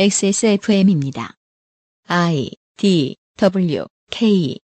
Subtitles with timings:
[0.00, 1.34] XSFM입니다.
[2.06, 4.56] I D W K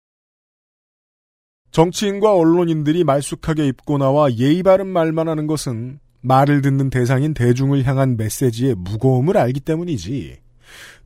[1.72, 8.16] 정치인과 언론인들이 말쑥하게 입고 나와 예의 바른 말만 하는 것은 말을 듣는 대상인 대중을 향한
[8.16, 10.38] 메시지의 무거움을 알기 때문이지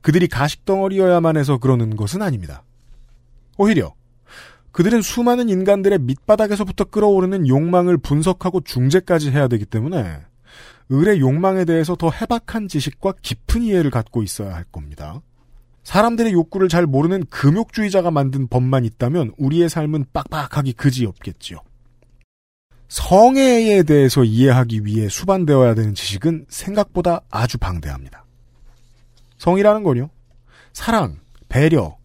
[0.02, 2.64] 그들이 가식덩어리여야만 해서 그러는 것은 아닙니다.
[3.58, 3.94] 오히려
[4.74, 10.20] 그들은 수많은 인간들의 밑바닥에서부터 끌어오르는 욕망을 분석하고 중재까지 해야 되기 때문에
[10.92, 15.22] 을의 욕망에 대해서 더 해박한 지식과 깊은 이해를 갖고 있어야 할 겁니다.
[15.84, 21.60] 사람들의 욕구를 잘 모르는 금욕주의자가 만든 법만 있다면 우리의 삶은 빡빡하기 그지없겠지요.
[22.90, 28.26] 성애에 대해서 이해하기 위해 수반되어야 되는 지식은 생각보다 아주 방대합니다.
[29.38, 30.10] 성이라는 건요.
[30.74, 31.18] 사랑,
[31.50, 31.98] 배려,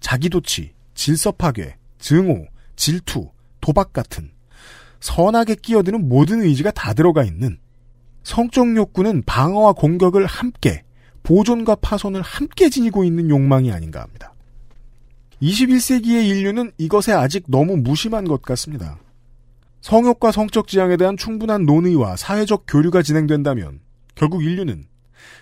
[0.00, 3.30] 자기도취, 질서 파괴, 증오, 질투,
[3.60, 4.30] 도박 같은
[5.00, 7.58] 선하게 끼어드는 모든 의지가 다 들어가 있는
[8.22, 10.84] 성적 욕구는 방어와 공격을 함께
[11.22, 14.34] 보존과 파손을 함께 지니고 있는 욕망이 아닌가 합니다.
[15.40, 18.98] 21세기의 인류는 이것에 아직 너무 무심한 것 같습니다.
[19.80, 23.80] 성욕과 성적 지향에 대한 충분한 논의와 사회적 교류가 진행된다면
[24.14, 24.86] 결국 인류는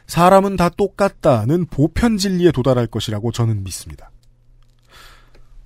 [0.06, 4.10] 사람은 다 똑같다는 보편 진리에 도달할 것이라고 저는 믿습니다.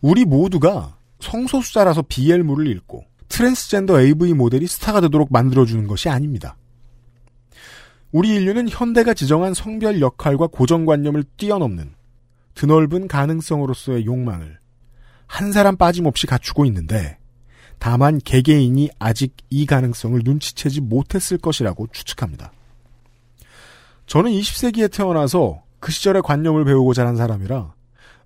[0.01, 6.57] 우리 모두가 성소수자라서 BL물을 읽고 트랜스젠더 AV 모델이 스타가 되도록 만들어주는 것이 아닙니다.
[8.15, 11.95] 우리 인류는 현대가 지정한 성별 역할과 고정관념을 뛰어넘는
[12.55, 14.61] 드넓은 가능성으로서의 욕망을
[15.27, 17.19] 한 사람 빠짐없이 갖추고 있는데
[17.81, 22.53] 다만 개개인이 아직 이 가능성을 눈치채지 못했을 것이라고 추측합니다.
[24.07, 27.75] 저는 20세기에 태어나서 그 시절의 관념을 배우고 자란 사람이라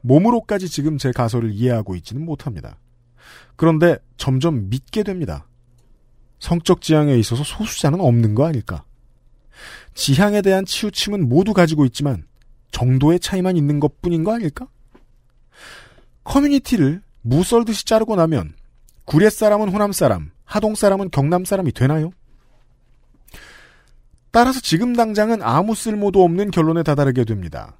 [0.02, 2.76] 몸으로까지 지금 제 가설을 이해하고 있지는 못합니다.
[3.56, 5.46] 그런데 점점 믿게 됩니다.
[6.40, 8.84] 성적 지향에 있어서 소수자는 없는 거 아닐까?
[9.98, 12.24] 지향에 대한 치우침은 모두 가지고 있지만
[12.70, 14.68] 정도의 차이만 있는 것 뿐인 거 아닐까?
[16.22, 18.54] 커뮤니티를 무썰듯이 자르고 나면
[19.04, 22.12] 구례 사람은 호남 사람, 하동 사람은 경남 사람이 되나요?
[24.30, 27.76] 따라서 지금 당장은 아무 쓸모도 없는 결론에 다다르게 됩니다.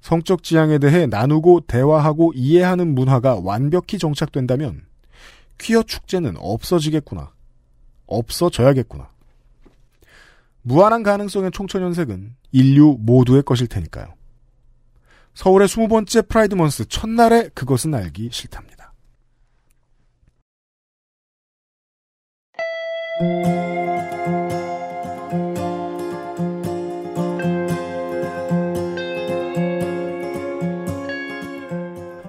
[0.00, 4.86] 성적 지향에 대해 나누고 대화하고 이해하는 문화가 완벽히 정착된다면
[5.58, 7.32] 퀴어 축제는 없어지겠구나.
[8.06, 9.13] 없어져야겠구나.
[10.66, 14.14] 무한한 가능성의 총천연색은 인류 모두의 것일 테니까요.
[15.34, 18.94] 서울의 20번째 프라이드먼스 첫날에 그것은 알기 싫답니다.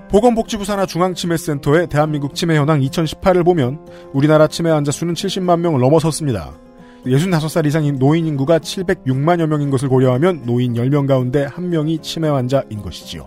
[0.09, 6.64] 보건복지부 산하 중앙치매센터의 대한민국 치매 현황 2018을 보면 우리나라 치매 환자 수는 70만 명을 넘어섰습니다.
[7.05, 13.25] 65살 이상인 노인 인구가 706만여 명인 것을 고려하면 노인 10명 가운데 1명이 치매 환자인 것이지요.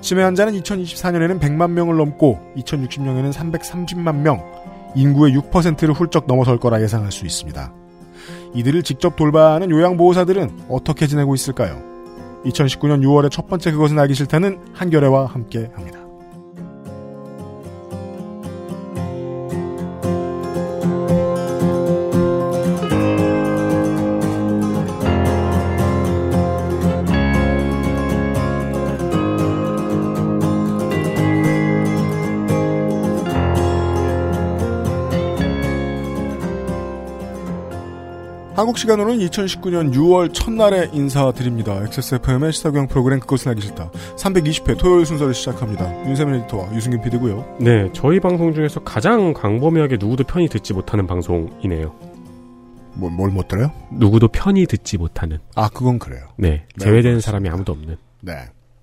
[0.00, 4.44] 치매 환자는 2024년에는 100만 명을 넘고 2060년에는 330만 명,
[4.94, 7.72] 인구의 6%를 훌쩍 넘어설 거라 예상할 수 있습니다.
[8.54, 11.82] 이들을 직접 돌봐야 하는 요양보호사들은 어떻게 지내고 있을까요?
[12.44, 16.03] 2019년 6월의 첫 번째 그것은 알기 싫다는 한겨레와 함께 합니다.
[38.64, 41.82] 한국 시간으로는 2019년 6월 첫날에 인사드립니다.
[41.82, 43.90] XSFM의 시사교양 프로그램 그것은 알기 싫다.
[44.16, 46.06] 320회 토요일 순서를 시작합니다.
[46.06, 47.58] 윤세민 에디터와 유승균 PD고요.
[47.60, 51.94] 네, 저희 방송 중에서 가장 광범위하게 누구도 편히 듣지 못하는 방송이네요.
[52.94, 53.70] 뭐, 뭘못 들어요?
[53.90, 55.40] 누구도 편히 듣지 못하는.
[55.56, 56.22] 아, 그건 그래요.
[56.38, 57.98] 네, 제외된 사람이 아무도 없는.
[58.22, 58.32] 네.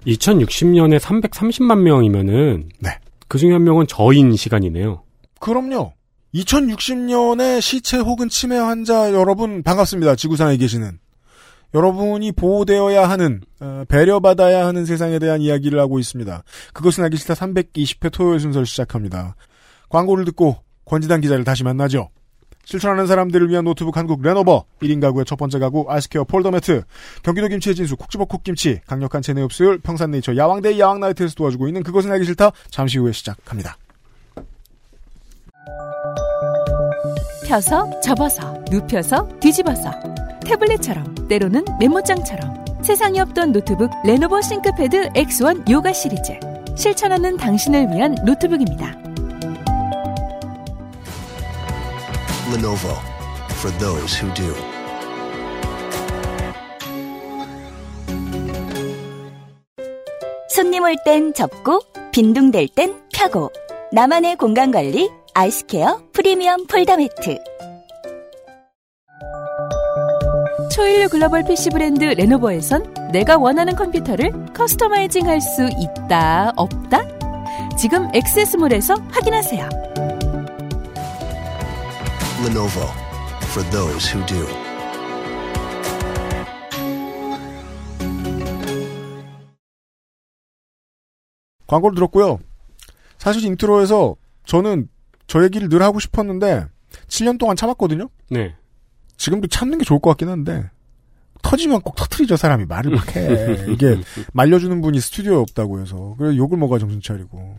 [0.05, 2.91] 2060년에 330만 명이면은 네.
[3.27, 5.01] 그 중에 한 명은 저인 시간이네요.
[5.39, 5.93] 그럼요.
[6.33, 10.15] 2060년에 시체 혹은 치매 환자 여러분 반갑습니다.
[10.15, 10.99] 지구상에 계시는
[11.73, 16.43] 여러분이 보호되어야 하는 어, 배려받아야 하는 세상에 대한 이야기를 하고 있습니다.
[16.73, 19.35] 그것은 알기 싫다 320회 토요일 순서를 시작합니다.
[19.89, 22.09] 광고를 듣고 권지담 기자를 다시 만나죠.
[22.63, 26.83] 실천하는 사람들을 위한 노트북 한국 레노버 1인 가구의 첫 번째 가구 아이스케어 폴더 매트
[27.23, 32.25] 경기도 김치의 진수 콕지버 콕김치 강력한 체내 흡수율 평산네이처 야왕데이 야왕나이트에서 도와주고 있는 그것은 알기
[32.25, 33.77] 싫다 잠시 후에 시작합니다.
[37.51, 39.91] 펴서 접어서 눕혀서 뒤집어서
[40.45, 46.31] 태블릿처럼 때로는 메모장처럼 세상에 없던 노트북 레노버 싱크패드 X1 요가 시리즈
[46.77, 48.95] 실천하는 당신을 위한 노트북입니다.
[52.53, 52.95] Lenovo
[53.59, 54.55] for those who do.
[60.47, 61.81] 손님 올 땐 접고
[62.13, 63.51] 빈둥댈 땐 펴고
[63.91, 67.37] 나만의 공간 관리 아이스케어 프리미엄 폴더 매트
[70.73, 77.01] 초일류 글로벌 PC 브랜드 레노버에선 내가 원하는 컴퓨터를 customizing 할 수 있다, 없다?
[77.77, 79.67] 지금 XS몰에서 확인하세요.
[82.45, 82.87] Lenovo
[83.51, 84.45] for those who do.
[91.67, 92.39] 광고를 들었고요.
[93.17, 94.89] 사실 인트로에서 저는
[95.31, 96.65] 저 얘기를 늘 하고 싶었는데
[97.07, 98.09] 7년 동안 참았거든요.
[98.29, 98.53] 네.
[99.15, 100.69] 지금도 참는 게 좋을 것 같긴 한데
[101.41, 103.65] 터지면 꼭 터트리죠 사람이 말을 막 해.
[103.69, 104.01] 이게
[104.33, 107.55] 말려주는 분이 스튜디오에 없다고 해서 그래서 욕을 먹어야 정신 차리고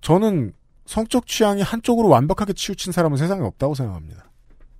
[0.00, 0.54] 저는
[0.86, 4.30] 성적 취향이 한쪽으로 완벽하게 치우친 사람은 세상에 없다고 생각합니다.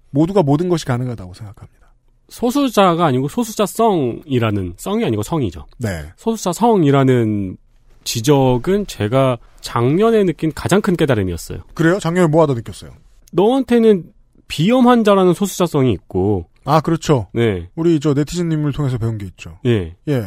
[0.09, 1.93] 모두가 모든 것이 가능하다고 생각합니다.
[2.31, 5.67] 소수자가 아니고 소수자성이라는 성이 아니고 성이죠.
[5.77, 6.15] 네.
[6.17, 7.59] 소수자성이라는
[8.09, 11.59] 지적은 제가 작년에 느낀 가장 큰 깨달음이었어요.
[11.75, 11.99] 그래요?
[11.99, 12.93] 작년에 뭐 하다 느꼈어요?
[13.33, 14.05] 너한테는
[14.49, 17.27] 비염 환자라는 소수자성이 있고, 아 그렇죠.
[17.35, 19.59] 네, 우리 저 네티즌님을 통해서 배운 게 있죠.
[19.67, 20.27] 예, 예.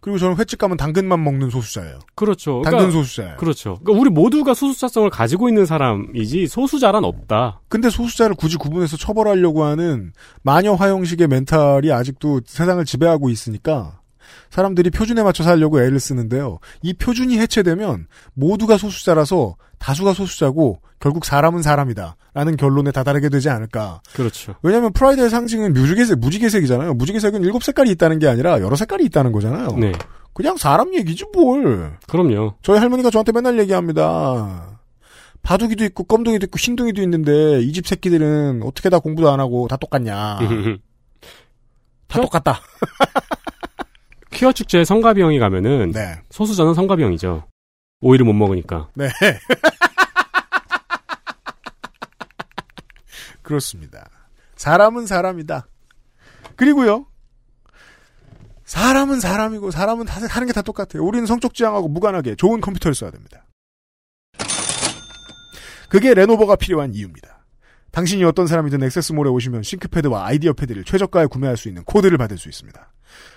[0.00, 1.98] 그리고 저는 횟집 가면 당근만 먹는 소수자예요.
[2.14, 2.62] 그렇죠.
[2.62, 3.36] 당근 그러니까, 소수자예요.
[3.38, 3.80] 그렇죠.
[3.82, 7.60] 그러니까 우리 모두가 소수자성을 가지고 있는 사람이지 소수자란 없다.
[7.68, 10.12] 근데 소수자를 굳이 구분해서 처벌하려고 하는
[10.42, 13.98] 마녀 화형식의 멘탈이 아직도 세상을 지배하고 있으니까
[14.50, 16.58] 사람들이 표준에 맞춰 살려고 애를 쓰는데요.
[16.82, 22.16] 이 표준이 해체되면 모두가 소수자라서 다수가 소수자고 결국 사람은 사람이다.
[22.34, 24.00] 라는 결론에 다다르게 되지 않을까.
[24.14, 24.54] 그렇죠.
[24.62, 26.94] 왜냐하면 프라이드의 상징은 무지개색, 무지개색이잖아요.
[26.94, 29.68] 무지개색은 일곱 색깔이 있다는 게 아니라 여러 색깔이 있다는 거잖아요.
[29.78, 29.92] 네,
[30.32, 31.96] 그냥 사람 얘기지 뭘.
[32.08, 32.54] 그럼요.
[32.62, 34.78] 저희 할머니가 저한테 맨날 얘기합니다.
[35.42, 39.76] 바둑이도 있고 껌둥이도 있고 흰둥이도 있는데 이 집 새끼들은 어떻게 다 공부도 안 하고 다
[39.76, 40.38] 똑같냐.
[42.08, 42.60] 다 저- 똑같다.
[44.36, 46.20] 퀴어 축제에 성가비 형이 가면은 네.
[46.30, 47.48] 소수자는 성가비 형이죠.
[48.00, 48.90] 오이를 못 먹으니까.
[48.94, 49.08] 네.
[53.42, 54.08] 그렇습니다.
[54.56, 55.66] 사람은 사람이다.
[56.56, 57.06] 그리고요.
[58.64, 61.04] 사람은 사람이고 사람은 다 하는 게 다 똑같아요.
[61.04, 63.44] 우리는 성적 지향하고 무관하게 좋은 컴퓨터를 써야 됩니다.
[65.88, 67.35] 그게 레노버가 필요한 이유입니다.
[67.96, 72.92] 당신이 어떤 사람이든 XS몰에 오시면 싱크패드와 아이디어패드를 최저가에 구매할 수 있는 코드를 받을 수 있습니다.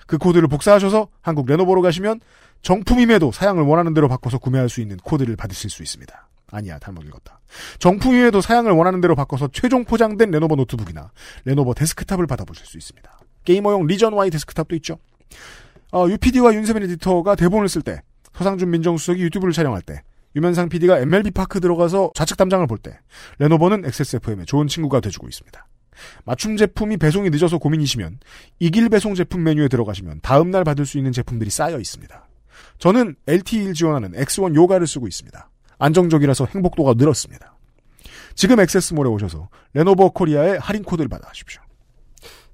[0.06, 2.20] 그 코드를 복사하셔서 한국 레노버로 가시면
[2.60, 6.28] 정품임에도 사양을 원하는 대로 바꿔서 구매할 수 있는 코드를 받으실 수 있습니다.
[6.52, 7.40] 아니야, 잘못 읽었다.
[7.78, 11.10] 정품임에도 사양을 원하는 대로 바꿔서 최종 포장된 레노버 노트북이나
[11.46, 13.18] 레노버 데스크탑을 받아보실 수 있습니다.
[13.46, 14.98] 게이머용 리전 Y 데스크탑도 있죠.
[15.90, 18.02] 어, UPD와 윤세민 에디터가 대본을 쓸 때,
[18.34, 20.02] 서상준 민정수석이 유튜브를 촬영할 때,
[20.36, 22.98] 유면상 PD가 MLB 파크 들어가서 좌측 담장을 볼 때,
[23.38, 25.66] 레노버는 XSFM의 좋은 친구가 돼주고 있습니다.
[26.24, 28.20] 맞춤 제품이 배송이 늦어서 고민이시면
[28.58, 32.28] 익일 배송 제품 메뉴에 들어가시면 다음 날 받을 수 있는 제품들이 쌓여 있습니다.
[32.78, 35.50] 저는 LTE를 지원하는 X1 요가를 쓰고 있습니다.
[35.78, 37.56] 안정적이라서 행복도가 늘었습니다.
[38.34, 41.60] 지금 XS몰에 오셔서 레노버 코리아의 할인 코드를 받아가십시오.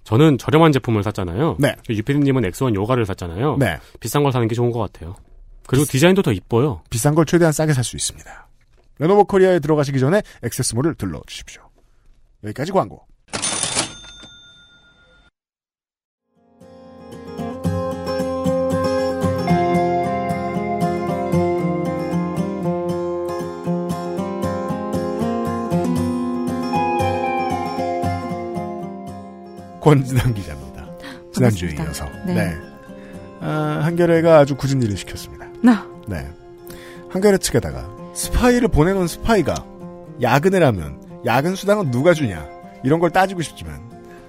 [0.05, 1.57] 저는 저렴한 제품을 샀잖아요.
[1.59, 1.75] 네.
[1.89, 3.57] 유피디님은 X1 요가를 샀잖아요.
[3.59, 3.79] 네.
[3.99, 5.17] 비싼 걸 사는 게 좋은 것 같아요.
[5.67, 6.83] 그리고 디자인도 더 이뻐요.
[6.91, 8.49] 비싼 걸 최대한 싸게 살 수 있습니다.
[8.99, 11.63] 레노버 코리아에 들어가시기 전에 액세스몰을 들러주십시오.
[12.45, 13.05] 여기까지 광고.
[29.81, 30.85] 권진환 기자입니다.
[31.33, 31.75] 지난주에.
[31.79, 32.07] 이어서.
[32.27, 32.57] 네.
[33.41, 35.36] 아, 한겨레가 아주 굳은 일을 시켰습니다.
[35.63, 35.87] 나.
[36.07, 36.27] 네.
[37.11, 39.55] 한겨레 측에다가 스파이를 보내놓은 스파이가
[40.23, 42.47] 야근을 하면 야근 수당은 누가 주냐
[42.85, 43.81] 이런 걸 따지고 싶지만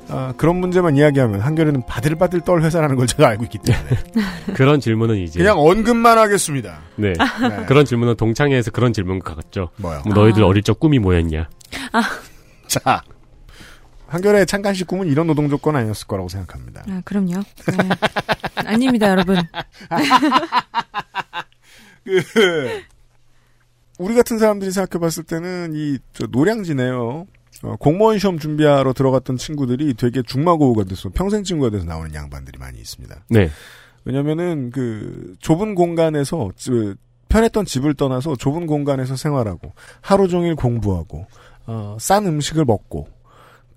[0.10, 3.90] 아, 그런 문제만 이야기하면 한겨레는 바들바들 떨 회사라는 걸 제가 알고 있기 때문에
[4.56, 6.80] 그런 질문은 이제 그냥 언급만 하겠습니다.
[6.96, 7.14] 네.
[7.14, 7.66] 네.
[7.68, 9.70] 그런 질문은 동창회에서 그런 질문 같죠.
[9.78, 10.02] 뭐요?
[10.06, 10.48] 뭐 너희들 아.
[10.48, 11.50] 어릴 적 꿈이 뭐였냐?
[12.68, 13.02] 자
[14.08, 16.84] 한겨레 창간식 꿈은 이런 노동 조건 아니었을 거라고 생각합니다.
[16.90, 17.34] 아, 그럼요.
[17.34, 17.44] 네.
[18.66, 19.38] 아닙니다, 여러분.
[22.04, 22.82] 그
[24.00, 27.28] 우리 같은 사람들이 생각해봤을 때는 이저 노량진에요.
[27.64, 32.78] 어, 공무원 시험 준비하러 들어갔던 친구들이 되게 중마고우가 돼서 평생 친구가 돼서 나오는 양반들이 많이
[32.80, 33.16] 있습니다.
[33.30, 33.50] 네.
[34.06, 36.94] 왜냐면은 그 좁은 공간에서 지-
[37.30, 41.26] 편했던 집을 떠나서 좁은 공간에서 생활하고 하루 종일 공부하고
[41.66, 43.08] 어, 싼 음식을 먹고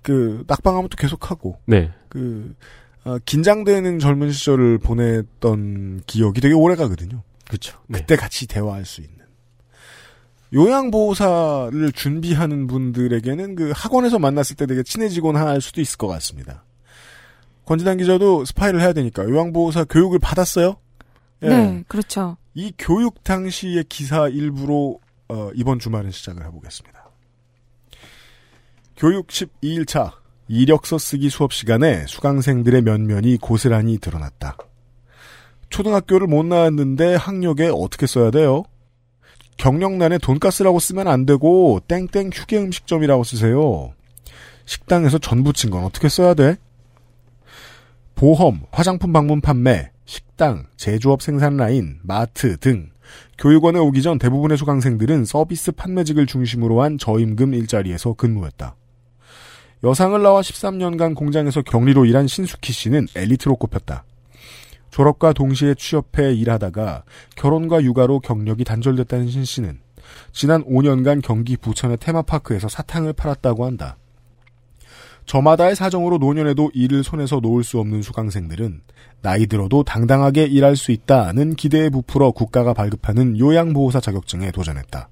[0.01, 1.91] 그 낙방하면 또 계속하고 네.
[2.09, 2.55] 그
[3.03, 7.23] 어, 긴장되는 젊은 시절을 보냈던 기억이 되게 오래 가거든요.
[7.47, 7.77] 그렇죠.
[7.87, 7.99] 네.
[7.99, 9.21] 그때 같이 대화할 수 있는.
[10.53, 16.63] 요양보호사를 준비하는 분들에게는 그 학원에서 만났을 때 되게 친해지곤 할 수도 있을 것 같습니다.
[17.65, 20.75] 권진환 기자도 스파이를 해야 되니까 요양보호사 교육을 받았어요?
[21.43, 21.47] 예.
[21.47, 22.37] 네, 그렇죠.
[22.53, 27.00] 이 교육 당시의 기사 일부로 어, 이번 주말은 시작을 해보겠습니다.
[29.01, 30.11] 교육 12일차
[30.47, 34.57] 이력서 쓰기 수업 시간에 수강생들의 면면이 고스란히 드러났다.
[35.71, 38.61] 초등학교를 못 나왔는데 학력에 어떻게 써야 돼요?
[39.57, 43.91] 경력란에 돈가스라고 쓰면 안 되고 땡땡 휴게 음식점이라고 쓰세요.
[44.65, 46.57] 식당에서 전 부친 건 어떻게 써야 돼?
[48.13, 52.91] 보험, 화장품 방문 판매, 식당, 제조업 생산 라인, 마트 등
[53.39, 58.75] 교육원에 오기 전 대부분의 수강생들은 서비스 판매직을 중심으로 한 저임금 일자리에서 근무했다.
[59.83, 64.03] 여상을 나와 13년간 공장에서 격리로 일한 신수키 씨는 엘리트로 꼽혔다.
[64.91, 67.03] 졸업과 동시에 취업해 일하다가
[67.35, 69.79] 결혼과 육아로 경력이 단절됐다는 신 씨는
[70.33, 73.97] 지난 5년간 경기 부천의 테마파크에서 사탕을 팔았다고 한다.
[75.25, 78.81] 저마다의 사정으로 노년에도 일을 손에서 놓을 수 없는 수강생들은
[79.21, 85.09] 나이 들어도 당당하게 일할 수 있다는 기대에 부풀어 국가가 발급하는 요양보호사 자격증에 도전했다.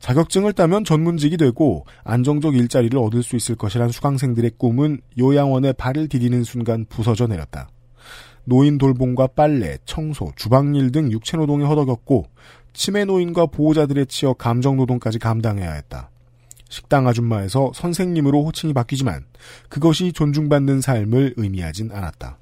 [0.00, 6.44] 자격증을 따면 전문직이 되고 안정적 일자리를 얻을 수 있을 것이란 수강생들의 꿈은 요양원에 발을 디디는
[6.44, 7.68] 순간 부서져 내렸다.
[8.44, 12.26] 노인 돌봄과 빨래, 청소, 주방일 등 육체노동에 허덕였고
[12.72, 16.10] 치매 노인과 보호자들에 치여 감정노동까지 감당해야 했다.
[16.70, 19.24] 식당 아줌마에서 선생님으로 호칭이 바뀌지만
[19.68, 22.38] 그것이 존중받는 삶을 의미하진 않았다.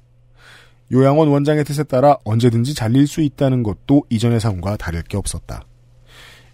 [0.91, 5.63] 요양원 원장의 뜻에 따라 언제든지 잘릴 수 있다는 것도 이전의 삶과 다를 게 없었다.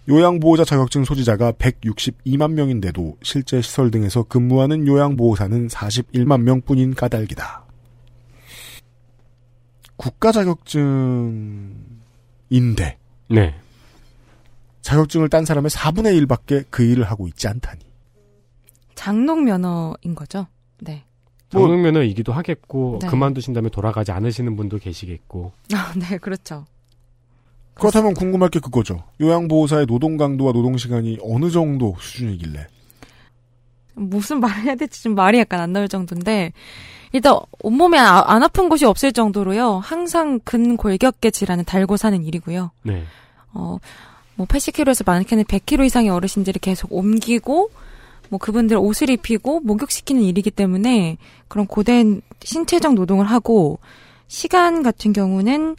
[0.08, 7.64] 요양보호자 자격증 소지자가 162만 명인데도 실제 시설 등에서 근무하는 요양보호사는 41만 명뿐인 까닭이다.
[9.96, 11.78] 국가 자격증인데
[13.30, 13.54] 네.
[14.82, 17.80] 자격증을 딴 사람의 4분의 1밖에 그 일을 하고 있지 않다니.
[18.96, 20.46] 장롱 면허인 거죠.
[20.80, 21.04] 네.
[21.52, 23.08] 뭐- 장롱 면허이기도 하겠고 네.
[23.08, 26.66] 그만두신 다음에 돌아가지 않으시는 분도 계시겠고 아, 네, 그렇죠.
[27.74, 29.02] 그렇다면 궁금할 게 그거죠.
[29.20, 32.66] 요양보호사의 노동 강도와 노동 시간이 어느 정도 수준이길래.
[33.94, 36.52] 무슨 말을 해야 될지 좀 말이 약간 안 나올 정도인데
[37.12, 39.78] 일단 온몸에 아- 안 아픈 곳이 없을 정도로요.
[39.78, 42.70] 항상 근골격계 질환을 달고 사는 일이고요.
[42.82, 43.04] 네.
[43.52, 43.78] 어,
[44.34, 47.70] 뭐 80kg에서 많게는 100kg 이상의 어르신들이 계속 옮기고
[48.30, 53.78] 뭐 그분들 옷을 입히고 목욕시키는 일이기 때문에 그런 고된 신체적 노동을 하고
[54.26, 55.76] 시간 같은 경우는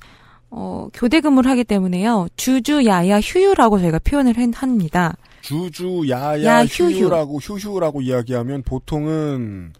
[0.49, 2.27] 어, 교대 근무를 하기 때문에요.
[2.37, 5.15] 주주 야야 휴유라고 저희가 표현을 한- 합니다.
[5.41, 6.91] 주주 야야 야, 휴휴.
[6.91, 9.73] 휴휴라고 휴휴라고 이야기하면 보통은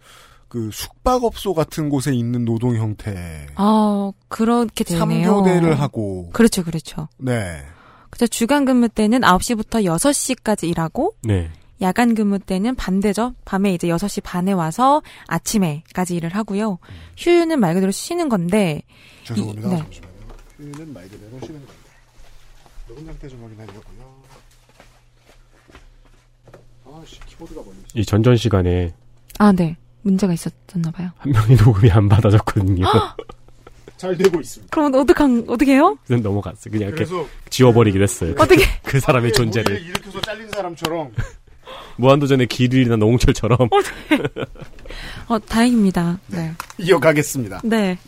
[0.48, 3.46] 그 숙박업소 같은 곳에 있는 노동 형태.
[3.56, 5.42] 아, 그렇게 되네요.
[5.42, 6.30] 3교대를 하고.
[6.32, 7.08] 그렇죠, 그렇죠.
[7.18, 7.58] 네.
[8.10, 11.50] 그래서 주간 근무 때는 9시부터 6시까지 일하고 네.
[11.82, 13.34] 야간 근무 때는 반대죠.
[13.44, 16.78] 밤에 이제 6시 반에 와서 아침에까지 일을 하고요.
[17.18, 18.82] 휴유는 말 그대로 쉬는 건데
[19.24, 19.68] 죄송합니다.
[19.68, 19.82] 이- 네.
[20.56, 20.72] 잠시만요.
[20.74, 21.72] 휴는 말 그대로 쉬는 건데.
[22.88, 24.22] 녹음 상태 좀 확인하려고요.
[27.02, 27.76] 아씨 키보드가 멀리.
[27.94, 28.94] 이 전전 시간에
[29.38, 29.76] 아, 네.
[30.02, 31.10] 문제가 있었나 봐요.
[31.18, 32.84] 한 명이 녹음이 안 받아졌거든요.
[33.96, 34.70] 잘 되고 있습니다.
[34.76, 35.98] 그럼 어떡한 어떻게 해요?
[36.06, 36.70] 그래서 넘어갔어요.
[36.70, 38.34] 그냥 이렇게 그래서 지워버리긴 했어요.
[38.38, 38.64] 어떻게?
[38.82, 41.12] 그 사람의 머리를 존재를 일으켜서 잘린 사람처럼
[41.96, 43.58] 무한도전의 길이나 노홍철처럼
[45.28, 46.18] 어, 다행입니다.
[46.28, 46.52] 네.
[46.78, 47.62] 이어가겠습니다.
[47.64, 47.98] 네.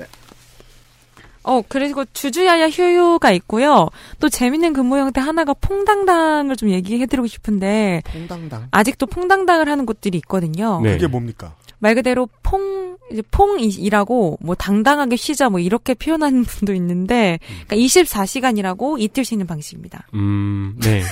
[1.48, 3.88] 어, 그리고 주주야야 휴유가 있고요.
[4.20, 8.68] 또 재밌는 근무 형태 하나가 퐁당당을 좀 얘기해드리고 싶은데, 퐁당당.
[8.70, 10.80] 아직도 퐁당당을 하는 곳들이 있거든요.
[10.82, 10.92] 네.
[10.92, 11.54] 그게 뭡니까?
[11.78, 19.00] 말 그대로 퐁, 이제 퐁이라고, 뭐, 당당하게 쉬자, 뭐, 이렇게 표현하는 분도 있는데, 그러니까 24시간이라고
[19.00, 20.06] 이틀 쉬는 방식입니다.
[20.12, 21.02] 음, 네.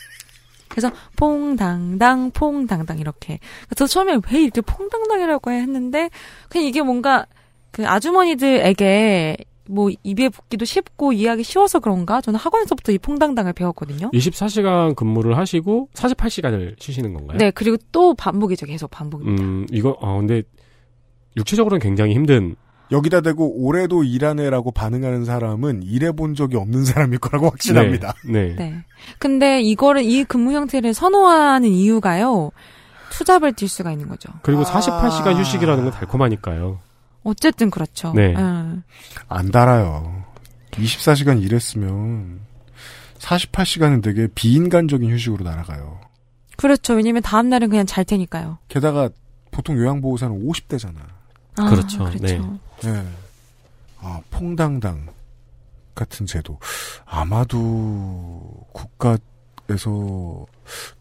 [0.68, 3.38] 그래서, 퐁당당, 퐁당당, 이렇게.
[3.68, 6.08] 그래서 처음에 왜 이렇게 퐁당당이라고 했는데,
[6.48, 7.26] 그냥 이게 뭔가,
[7.70, 9.36] 그 아주머니들에게,
[9.68, 12.20] 뭐, 입에 붙기도 쉽고 이해하기 쉬워서 그런가?
[12.20, 14.10] 저는 학원에서부터 이 퐁당당을 배웠거든요.
[14.12, 17.38] 24시간 근무를 하시고 48시간을 쉬시는 건가요?
[17.38, 18.66] 네, 그리고 또 반복이죠.
[18.66, 19.42] 계속 반복입니다.
[19.42, 20.42] 음, 이거 아 근데
[21.36, 22.56] 육체적으로는 굉장히 힘든
[22.90, 28.14] 여기다 대고 올해도 일하네라고 반응하는 사람은 일해본 적이 없는 사람일 거라고 확신합니다.
[28.24, 28.48] 네.
[28.48, 28.54] 네.
[28.54, 28.84] 네.
[29.18, 32.50] 근데 이거를 이 근무 형태를 선호하는 이유가요.
[33.10, 34.30] 투잡을 뛸 수가 있는 거죠.
[34.42, 34.64] 그리고 아.
[34.64, 36.80] 48시간 휴식이라는 건 달콤하니까요.
[37.28, 38.12] 어쨌든 그렇죠.
[38.14, 38.34] 네.
[38.34, 38.82] 음.
[39.28, 40.24] 안 달아요.
[40.72, 42.40] 24시간 일했으면
[43.18, 46.00] 48시간은 되게 비인간적인 휴식으로 날아가요.
[46.56, 46.94] 그렇죠.
[46.94, 48.58] 왜냐면 다음 날은 그냥 잘 테니까요.
[48.68, 49.10] 게다가
[49.50, 50.96] 보통 요양보호사는 50대잖아.
[51.56, 52.04] 아, 그렇죠.
[52.04, 52.20] 그렇죠.
[52.20, 52.40] 네.
[52.86, 53.04] 예.
[54.00, 55.08] 아, 퐁당당
[55.94, 56.58] 같은 제도.
[57.04, 59.18] 아마도 국가
[59.70, 60.46] 에서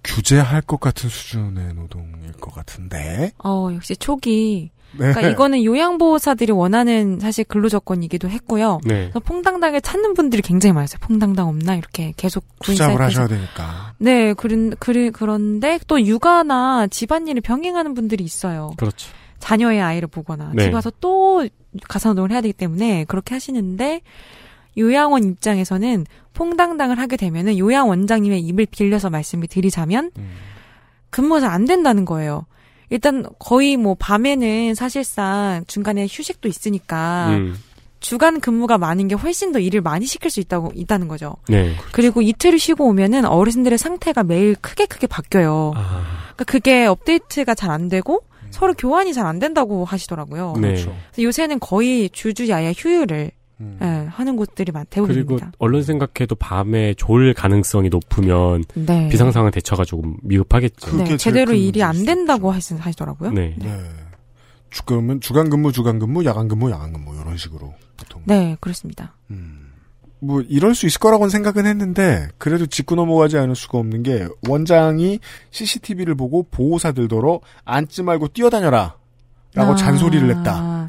[0.04, 3.32] 규제할 것 같은 수준의 노동일 것 같은데.
[3.42, 4.72] 어, 역시 초기.
[4.94, 5.12] 네.
[5.12, 8.80] 그러니까 이거는 요양보호사들이 원하는 사실 근로 조건이기도 했고요.
[8.84, 9.10] 네.
[9.12, 11.00] 그래서 퐁당당을 찾는 분들이 굉장히 많았어요.
[11.02, 13.02] 퐁당당 없나 이렇게 계속 구인 투잡을.
[13.02, 13.94] 하셔야 되니까.
[13.98, 18.72] 네, 그런 그리 그런데 또 육아나 집안일을 병행하는 분들이 있어요.
[18.78, 19.12] 그렇죠.
[19.40, 20.66] 자녀의 아이를 보거나 네.
[20.66, 21.48] 집 와서 또
[21.88, 24.02] 가사 노동을 해야 되기 때문에 그렇게 하시는데
[24.78, 30.30] 요양원 입장에서는 퐁당당을 하게 되면은 요양 원장님의 입을 빌려서 말씀을 드리자면 음.
[31.10, 32.46] 근무가 잘안 된다는 거예요.
[32.90, 37.56] 일단 거의 뭐 밤에는 사실상 중간에 휴식도 있으니까 음.
[38.00, 41.36] 주간 근무가 많은 게 훨씬 더 일을 많이 시킬 수 있다고 있다는 거죠.
[41.50, 41.76] 네.
[41.92, 45.74] 그리고 이틀을 쉬고 오면은 어르신들의 상태가 매일 크게 크게 바뀌어요.
[45.76, 46.04] 아,
[46.36, 50.54] 그러니까 그게 업데이트가 잘 안 되고 서로 교환이 잘 안 된다고 하시더라고요.
[50.62, 50.70] 네.
[50.70, 53.80] 그래서 요새는 거의 주주야야 휴일을 음.
[53.82, 55.52] 예, 하는 곳들이 많 그리고 대부분입니다.
[55.58, 59.10] 얼른 생각해도 밤에 졸 가능성이 높으면 네.
[59.10, 60.92] 비상 상황 대처가 조금 미흡하겠죠.
[60.92, 63.32] 그게 네, 제대로 큰 일이 안 된다고 하시, 하시더라고요.
[63.32, 63.56] 네.
[63.58, 63.80] 네.
[64.70, 68.22] 주간은 주간 근무, 주간 근무, 야간 근무, 야간 근무 이런 식으로 보통.
[68.26, 69.16] 네, 그렇습니다.
[69.32, 69.72] 음.
[70.20, 75.20] 뭐 이럴 수 있을 거라고는 생각은 했는데 그래도 짚고 넘어가지 않을 수가 없는 게 원장이
[75.52, 78.96] CCTV를 보고 보호사들더러 앉지 말고 뛰어다녀라
[79.54, 80.88] 라고 아, 잔소리를 했다.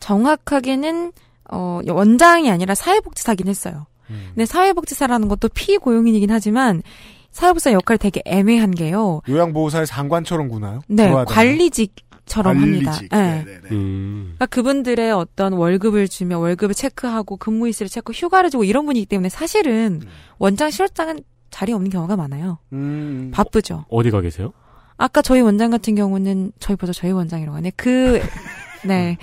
[0.00, 1.12] 정확하게는
[1.48, 3.86] 어, 원장이 아니라 사회복지사긴 했어요.
[4.10, 4.30] 음.
[4.34, 6.82] 근데 사회복지사라는 것도 피고용인이긴 하지만
[7.30, 9.20] 사회복지사 역할이 되게 애매한 게요.
[9.28, 10.80] 요양보호사의 상관처럼 구나요?
[10.88, 11.24] 네, 되나요?
[11.26, 11.94] 관리직
[12.26, 12.92] 처럼 합니다.
[12.92, 13.08] 관리직.
[13.10, 13.18] 네.
[13.18, 13.68] 네네네.
[13.72, 14.22] 음.
[14.36, 19.28] 그러니까 그분들의 어떤 월급을 주며 월급을 체크하고 근무 일수를 체크, 휴가를 주고 이런 분이기 때문에
[19.28, 20.08] 사실은 음.
[20.38, 22.58] 원장 실장은 자리에 없는 경우가 많아요.
[22.72, 23.30] 음.
[23.32, 23.86] 바쁘죠.
[23.88, 24.52] 어디 가 계세요?
[24.96, 27.72] 아까 저희 원장 같은 경우는 저희 보자 저희 원장이라고 하네.
[27.76, 28.20] 그
[28.84, 29.16] 네.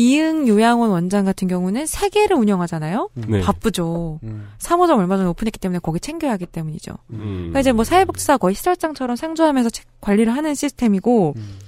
[0.00, 3.10] 이응 요양원 원장 같은 경우는 세 개를 운영하잖아요.
[3.14, 3.40] 네.
[3.42, 4.20] 바쁘죠.
[4.22, 4.48] 음.
[4.58, 6.92] 3호점 얼마 전에 오픈했기 때문에 거기 챙겨야 하기 때문이죠.
[7.10, 7.18] 음.
[7.50, 11.58] 그러니까 이제 뭐 사회복지사 거의 시설장처럼 상주하면서 체- 관리를 하는 시스템이고 음.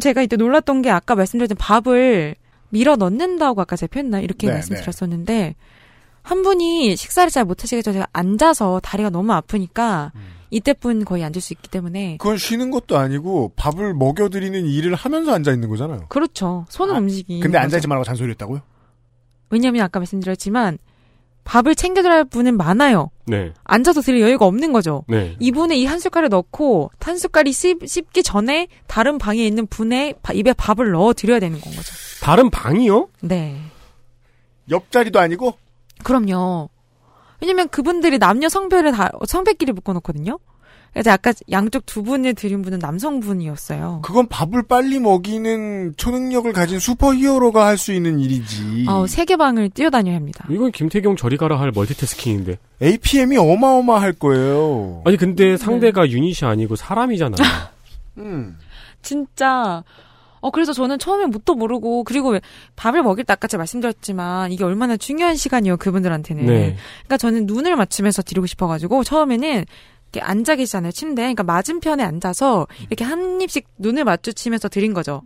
[0.00, 2.34] 제가 이때 놀랐던 게 아까 말씀드렸던 밥을
[2.70, 5.54] 밀어 넣는다고 아까 제가 표현나 이렇게 네, 말씀드렸었는데
[6.22, 7.92] 한 분이 식사를 잘 못 하시겠죠.
[7.92, 10.20] 제가 앉아서 다리가 너무 아프니까 음.
[10.52, 15.50] 이때뿐 거의 앉을 수 있기 때문에 그건 쉬는 것도 아니고 밥을 먹여드리는 일을 하면서 앉아
[15.52, 16.06] 있는 거잖아요.
[16.08, 16.66] 그렇죠.
[16.68, 17.40] 손을 아, 움직이.
[17.40, 18.60] 근데 앉아 있지 말라고 잔소리했다고요?
[19.50, 20.78] 왜냐하면 아까 말씀드렸지만
[21.44, 23.10] 밥을 챙겨드려야 할 분은 많아요.
[23.26, 23.52] 네.
[23.64, 25.04] 앉아서 드릴 여유가 없는 거죠.
[25.08, 25.36] 네.
[25.40, 30.32] 이분의 이 한 숟갈을 넣고 한 숟갈이 씹, 씹기 전에 다른 방에 있는 분의 바-
[30.34, 31.92] 입에 밥을 넣어 드려야 되는 건 거죠.
[32.22, 33.08] 다른 방이요?
[33.22, 33.58] 네.
[34.70, 35.54] 옆자리도 아니고?
[36.04, 36.68] 그럼요.
[37.42, 40.38] 왜냐면 그분들이 남녀 성별을 다 성별끼리 묶어놓거든요.
[40.92, 44.02] 그래서 아까 양쪽 두 분을 드린 분은 남성분이었어요.
[44.04, 48.84] 그건 밥을 빨리 먹이는 초능력을 가진 슈퍼히어로가 할 수 있는 일이지.
[48.88, 50.46] 어, 세계 방을 뛰어다녀야 합니다.
[50.50, 52.58] 이건 김태경 저리 가라 할 멀티태스킹인데.
[52.82, 55.02] APM이 어마어마할 거예요.
[55.06, 57.36] 아니 근데 상대가 유닛이 아니고 사람이잖아요.
[58.18, 58.58] 음.
[59.00, 59.82] 진짜.
[60.42, 62.40] 어, 그래서 저는 처음에 뭣도 모르고, 그리고 왜
[62.74, 66.44] 밥을 먹일 때 아까 제가 말씀드렸지만, 이게 얼마나 중요한 시간이에요, 그분들한테는.
[66.44, 66.76] 네.
[67.04, 69.64] 그러니까 저는 눈을 맞추면서 드리고 싶어가지고, 처음에는
[70.12, 71.26] 이렇게 앉아 계시잖아요, 침대에.
[71.26, 75.22] 그러니까 맞은편에 앉아서, 이렇게 한 입씩 눈을 마주치면서 드린 거죠.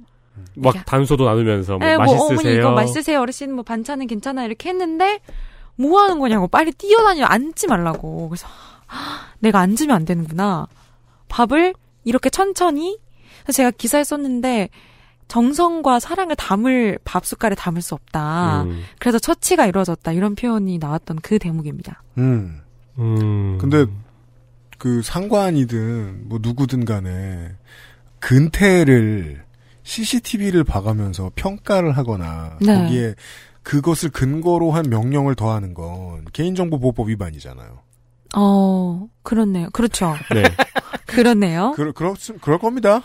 [0.55, 2.39] 막 단소도 나누면서 뭐 에, 뭐, 맛있으세요.
[2.39, 5.21] 어머니 이거 맛있으세요, 어르신 뭐 반찬은 괜찮아, 이렇게 했는데,
[5.77, 8.29] 뭐 하는 거냐고, 빨리 뛰어다녀, 앉지 말라고.
[8.29, 8.47] 그래서,
[8.85, 10.67] 하, 내가 앉으면 안 되는구나.
[11.29, 11.73] 밥을
[12.05, 12.99] 이렇게 천천히,
[13.45, 14.69] 그래서 제가 기사에 썼는데,
[15.29, 18.63] 정성과 사랑을 담을 밥 숟갈에 담을 수 없다.
[18.63, 18.83] 음.
[18.99, 20.13] 그래서 처치가 이루어졌다.
[20.13, 22.03] 이런 표현이 나왔던 그 대목입니다.
[22.19, 22.61] 음.
[22.99, 23.59] 음.
[23.59, 23.87] 근데
[24.79, 27.53] 그 상관이든 뭐 누구든 간에
[28.21, 29.45] 근태를
[29.83, 32.75] CCTV를 봐가면서 평가를 하거나 네.
[32.75, 33.15] 거기에
[33.63, 37.79] 그것을 근거로 한 명령을 더하는 건 개인정보보호법 위반이잖아요.
[38.37, 39.71] 어, 그렇네요.
[39.73, 40.15] 그렇죠.
[40.35, 40.43] 네.
[41.07, 41.73] 그렇네요.
[41.77, 43.03] 그, 그렇, 그럴 겁니다.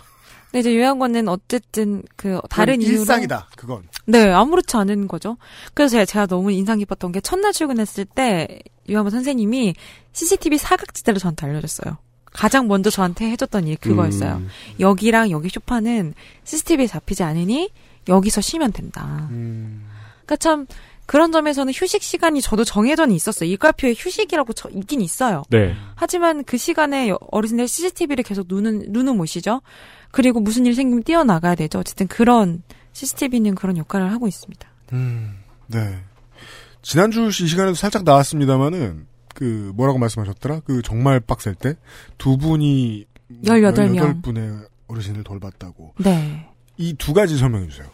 [0.51, 3.47] 근데 이제 요양원은 어쨌든 그 다른 이유로 일상이다.
[3.55, 3.83] 그건.
[4.05, 5.37] 네, 아무렇지 않은 거죠.
[5.73, 8.59] 그래서 제가, 제가 너무 인상 깊었던 게 첫날 출근했을 때
[8.89, 9.75] 유아원 선생님이
[10.11, 11.97] CCTV 사각지대를 저한테 알려줬어요.
[12.33, 14.37] 가장 먼저 저한테 해줬던 일 그거였어요.
[14.37, 14.49] 음.
[14.79, 17.69] 여기랑 여기 쇼파는 CCTV에 잡히지 않으니
[18.09, 19.27] 여기서 쉬면 된다.
[19.31, 19.87] 음.
[20.25, 20.65] 그러니까 참
[21.05, 23.49] 그런 점에서는 휴식 시간이 저도 정해져는 있었어요.
[23.49, 25.43] 일과표에 휴식이라고 저, 있긴 있어요.
[25.49, 25.75] 네.
[25.95, 29.61] 하지만 그 시간에 어르신들 CCTV를 계속 눈은 눈은 모시죠.
[30.11, 31.79] 그리고 무슨 일 생기면 뛰어나가야 되죠.
[31.79, 34.67] 어쨌든 그런 CCTV는 그런 역할을 하고 있습니다.
[34.93, 35.35] 음,
[35.67, 35.97] 네.
[36.81, 40.61] 지난주 이 시간에도 살짝 나왔습니다만은 그 뭐라고 말씀하셨더라?
[40.61, 41.75] 그 정말 빡셀 때
[42.17, 43.05] 두 분이
[43.45, 44.21] 18 명.
[44.21, 45.93] 18분의 어르신을 돌봤다고.
[45.99, 46.47] 네.
[46.77, 47.87] 이 두 가지 설명해 주세요.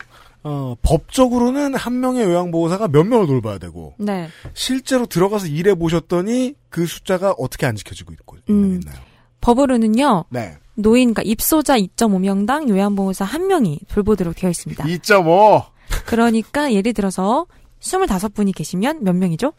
[0.44, 4.30] 어, 법적으로는 한 명의 요양보호사가 몇 명을 돌봐야 되고 네.
[4.54, 8.76] 실제로 들어가서 일해 보셨더니 그 숫자가 어떻게 안 지켜지고 있고 음.
[8.82, 8.96] 있나요?
[9.42, 10.26] 법으로는요.
[10.30, 10.56] 네.
[10.78, 14.84] 노인, 그러니까 입소자 2.5명당 요양보호사 1명이 돌보도록 되어 있습니다.
[14.84, 15.66] 2.5.
[16.06, 17.48] 그러니까 예를 들어서
[17.82, 19.54] 25분이 계시면 몇 명이죠?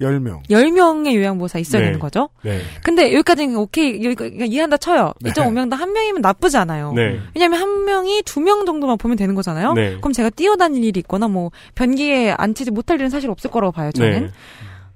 [0.00, 0.42] 10명.
[0.50, 1.86] 10명의 요양보호사 있어야 네.
[1.86, 2.28] 되는 거죠?
[2.42, 2.60] 네.
[2.82, 5.12] 근데 여기까지는 오케이, 여기 그러니까 이해한다 쳐요.
[5.22, 5.30] 네.
[5.32, 6.92] 2.5명당 한 명이면 나쁘지 않아요.
[6.92, 7.18] 네.
[7.34, 9.72] 왜냐면 한 명이 두 명 정도만 보면 되는 거잖아요?
[9.72, 9.96] 네.
[9.96, 14.26] 그럼 제가 뛰어다닐 일이 있거나 뭐 변기에 앉히지 못할 일은 사실 없을 거라고 봐요, 저는.
[14.26, 14.30] 네.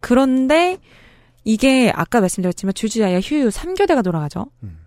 [0.01, 0.77] 그런데
[1.45, 4.47] 이게 아까 말씀드렸지만 주주야야 휴유 3교대가 돌아가죠.
[4.63, 4.79] 음.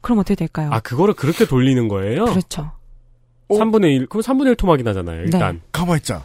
[0.00, 0.70] 그럼 어떻게 될까요?
[0.72, 2.24] 아, 그거를 그렇게 돌리는 거예요?
[2.26, 2.70] 그렇죠.
[3.48, 3.54] 어?
[3.54, 5.60] 3분의 1, 그럼 3분의 1 토막이 나잖아요, 일단.
[5.72, 6.24] 가만있자.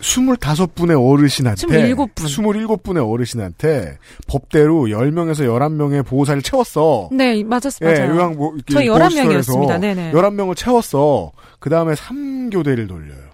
[0.00, 2.14] 25분의 어르신한테 27분.
[2.14, 7.08] 27분의 어르신한테 법대로 10명에서 11명의 보호사를 채웠어.
[7.12, 8.14] 네, 맞았, 예, 맞아요.
[8.16, 9.80] 요양보 저희 11명이었습니다.
[9.80, 10.12] 네네.
[10.12, 11.32] 11명을 채웠어.
[11.58, 13.24] 그다음에 3교대를 돌려요.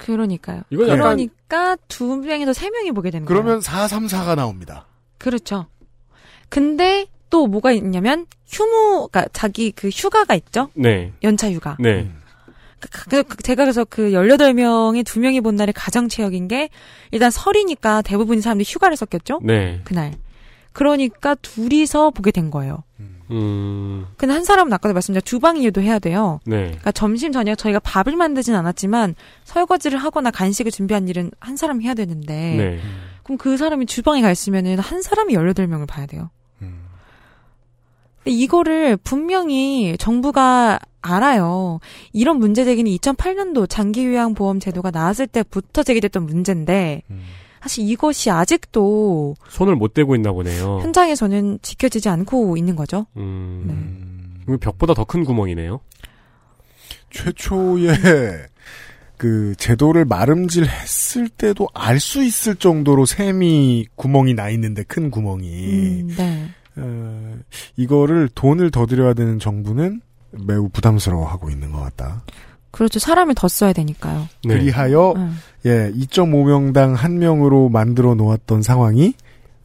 [0.00, 0.62] 그러니까요.
[0.70, 3.42] 이건 약간- 그러니까 두 명에서 세 명이 보게 되는 거예요.
[3.42, 4.86] 그러면 434가 나옵니다.
[5.18, 5.66] 그렇죠.
[6.48, 10.68] 근데 또 뭐가 있냐면 휴무, 그러니까 자기 그 휴가가 있죠.
[10.74, 11.12] 네.
[11.22, 11.76] 연차 휴가.
[11.78, 12.00] 네.
[12.02, 12.20] 음.
[12.80, 16.70] 그, 그- 제가 그래서 그 18명이 두 명이 본 날이 가장 최악인 게
[17.10, 19.40] 일단 설이니까 대부분의 사람들이 휴가를 썼겠죠?
[19.44, 19.80] 네.
[19.84, 20.14] 그날.
[20.72, 22.84] 그러니까 둘이서 보게 된 거예요.
[23.32, 26.40] 음, 근데 한 사람은 아까도 말씀드린 주방 일도 해야 돼요.
[26.46, 26.64] 네.
[26.66, 29.14] 그러니까 점심 저녁 저희가 밥을 만들진 않았지만
[29.44, 32.80] 설거지를 하거나 간식을 준비한 일은 한 사람이 해야 되는데 네.
[33.22, 36.30] 그럼 그 사람이 주방에 가 있으면은 한 사람이 18명을 봐야 돼요.
[38.20, 38.24] 음.
[38.24, 41.80] 근데 이거를 분명히 정부가 알아요.
[42.12, 47.22] 이런 문제 제기는 2008년도 장기요양보험 제도가 나왔을 때부터 제기됐던 문제인데 음.
[47.62, 50.80] 사실 이것이 아직도 손을 못 대고 있나 보네요.
[50.82, 53.06] 현장에서는 지켜지지 않고 있는 거죠.
[53.16, 54.56] 음, 네.
[54.58, 55.80] 벽보다 더 큰 구멍이네요.
[57.10, 57.88] 최초의
[59.16, 66.14] 그 제도를 마름질했을 때도 알 수 있을 정도로 샘이 구멍이 나 있는데 큰 구멍이 음,
[66.16, 66.48] 네.
[66.76, 67.38] 어,
[67.76, 70.00] 이거를 돈을 더 들여야 되는 정부는
[70.46, 72.22] 매우 부담스러워하고 있는 것 같다.
[72.70, 72.98] 그렇죠.
[72.98, 74.28] 사람을 더 써야 되니까요.
[74.44, 74.54] 네.
[74.54, 75.36] 그리하여 음.
[75.66, 79.14] 예 2.5명당 한 명으로 만들어 놓았던 상황이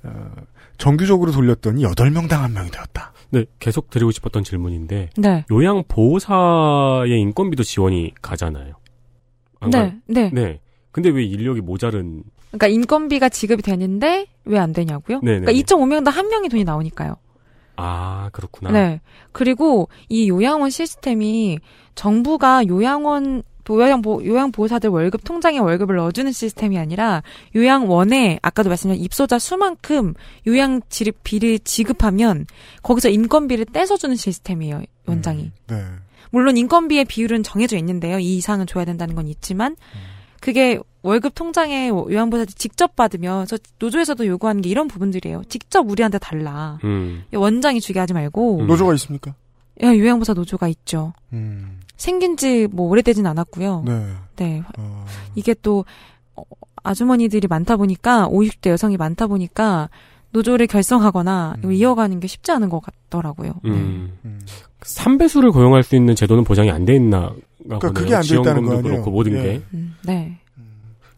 [0.03, 0.31] 어,
[0.77, 3.13] 정규적으로 돌렸더니 8명당 한 명이 되었다.
[3.29, 5.45] 네, 계속 드리고 싶었던 질문인데 네.
[5.51, 8.75] 요양 보호사의 인건비도 지원이 가잖아요.
[9.71, 9.95] 네.
[10.07, 10.29] 네.
[10.33, 10.59] 네.
[10.91, 15.19] 근데 왜 인력이 모자른 그러니까 인건비가 지급이 되는데 왜 안 되냐고요?
[15.21, 15.41] 네네.
[15.41, 17.15] 그러니까 2.5명당 한 명이 돈이 나오니까요.
[17.77, 18.71] 아, 그렇구나.
[18.71, 19.01] 네.
[19.31, 21.59] 그리고 이 요양원 시스템이
[21.95, 27.23] 정부가 요양원 요양 보, 요양 보호사들 월급 통장에 월급을 넣어주는 시스템이 아니라
[27.55, 30.13] 요양원에 아까도 말씀드린 입소자 수만큼
[30.45, 32.45] 요양 지급비를 지급하면
[32.83, 35.51] 거기서 인건비를 떼서주는 시스템이에요 원장이.
[35.67, 35.83] 네.
[36.29, 38.19] 물론 인건비의 비율은 정해져 있는데요.
[38.19, 39.75] 이 이상은 줘야 된다는 건 있지만
[40.45, 45.41] 그게 월급 통장에 요양보호사들 직접 받으면 저 노조에서도 요구하는 게 이런 부분들이에요.
[45.49, 46.77] 직접 우리한테 달라.
[46.83, 47.23] 음.
[47.33, 48.67] 원장이 주게 하지 말고 음.
[48.67, 49.33] 노조가 있습니까?
[49.81, 51.13] 야, 요양보호사 노조가 있죠.
[51.33, 51.79] 음.
[51.97, 53.83] 생긴 지 뭐 오래되진 않았고요.
[53.87, 54.05] 네.
[54.35, 54.63] 네.
[54.77, 55.83] 어, 이게 또
[56.35, 56.43] 어,
[56.83, 59.89] 아주머니들이 많다 보니까 50대 여성이 많다 보니까
[60.35, 61.71] 노조를 결성하거나 음.
[61.71, 63.53] 이어가는 게 쉽지 않은 것 같더라고요.
[63.63, 63.71] 네.
[63.71, 64.11] 음.
[64.25, 64.41] 음.
[64.81, 67.31] 3배수를 고용할 수 있는 제도는 보장이 안 돼 있나
[67.63, 68.93] 그러니까 그게 안 돼 있다는 지원금도 거 아니에요?
[68.95, 69.41] 그렇고 모든 예.
[69.41, 69.61] 게.
[69.73, 70.37] 음, 네.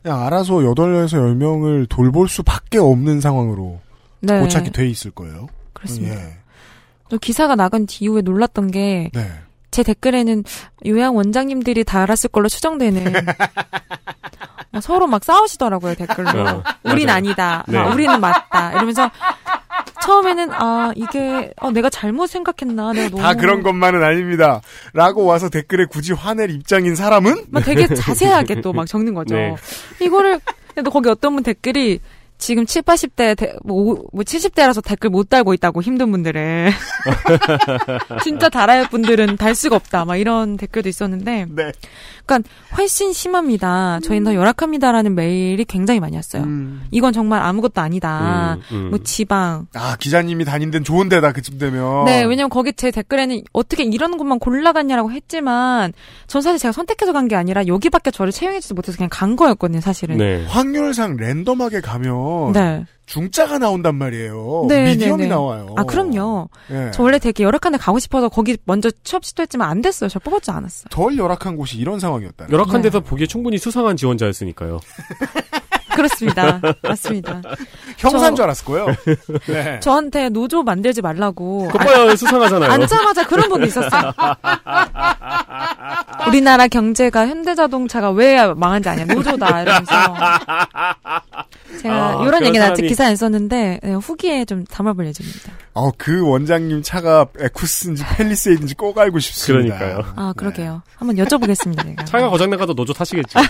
[0.03, 3.79] 그냥 알아서 8에서 10명을 돌볼 수밖에 없는 상황으로
[4.21, 4.39] 네.
[4.39, 5.47] 고착이 돼 있을 거예요.
[5.73, 6.15] 그렇습니다.
[6.15, 6.37] 예.
[7.09, 9.09] 또 기사가 나간 이후에 놀랐던 게
[9.77, 9.93] 제 네.
[9.93, 10.43] 댓글에는
[10.87, 13.13] 요양 원장님들이 다 알았을 걸로 추정되는
[14.71, 17.11] 막 서로 막 싸우시더라고요 댓글로 어, 우린.
[17.11, 17.77] 아니다 네.
[17.77, 19.11] 막 우리는 맞다 이러면서
[20.01, 24.61] 처음에는 아 이게 어, 내가 잘못 생각했나 내가 너무 다 그런 것만은 아닙니다.
[24.93, 29.55] 라고 와서 댓글에 굳이 화낼 입장인 사람은 막 되게 자세하게 또 막 적는 거죠 네.
[30.01, 30.39] 이거를
[30.73, 31.99] 근데 거기 어떤 분 댓글이
[32.37, 36.69] 지금 7, 80대, 대- 뭐, 오- 뭐 70대라서 댓글 못 달고 있다고 힘든 분들은.
[38.23, 40.05] 진짜 달아야 할 분들은 달 수가 없다.
[40.05, 41.45] 막 이런 댓글도 있었는데.
[41.49, 41.71] 네.
[42.25, 43.99] 그러니까 훨씬 심합니다.
[44.03, 46.43] 저희는 더 열악합니다라는 메일이 굉장히 많이 왔어요.
[46.43, 46.83] 음.
[46.91, 48.57] 이건 정말 아무것도 아니다.
[48.71, 48.89] 음, 음.
[48.89, 49.67] 뭐 지방.
[49.73, 54.17] 아 기자님이 다닌 데는 좋은 데다 그쯤 되면 네, 왜냐면 거기 제 댓글에는 어떻게 이런
[54.17, 55.93] 곳만 골라갔냐라고 했지만
[56.27, 60.17] 전 사실 제가 선택해서 간 게 아니라 여기밖에 저를 채용해주지 못해서 그냥 간 거였거든요, 사실은.
[60.17, 60.45] 네.
[60.47, 62.15] 확률상 랜덤하게 가면
[62.53, 62.85] 네.
[63.05, 64.65] 중자가 나온단 말이에요.
[64.67, 65.33] 네, 미디엄이 네, 네.
[65.33, 65.67] 나와요.
[65.77, 66.49] 아, 그럼요.
[66.71, 66.91] 예.
[66.93, 70.09] 저 원래 되게 열악한 데 가고 싶어서 거기 먼저 취업 시도했지만 안 됐어요.
[70.09, 70.85] 저 뽑았지 않았어요.
[70.91, 72.47] 덜 열악한 곳이 이런 상황이었다.
[72.51, 72.89] 열악한 네.
[72.89, 74.79] 데서 보기에 충분히 수상한 지원자였으니까요.
[75.95, 76.61] 그렇습니다.
[76.83, 77.41] 맞습니다.
[77.97, 78.85] 형사인 저- 줄 알았을 거예요.
[79.47, 79.79] 네.
[79.79, 82.69] 저한테 노조 만들지 말라고 그거 봐요, 수상하잖아요.
[82.71, 84.11] 앉자마자 그런 분이 있었어요.
[86.27, 89.91] 우리나라 경제가 현대자동차가 왜 망한지 아냐 노조다 이러면서
[91.81, 95.53] 제가 아, 이런 아직 사람이- 기사에 안 썼는데 네, 후기에 좀 담아볼 예정입니다.
[95.73, 99.77] 어, 그 원장님 차가 에쿠스인지 펠리세이드인지 꼭 알고 싶습니다.
[99.77, 100.13] 그러니까요.
[100.15, 100.81] 아 그러게요.
[100.95, 101.83] 한번 여쭤보겠습니다.
[101.83, 102.05] 제가.
[102.05, 103.39] 차가 고장나가도 노조 탓이겠죠.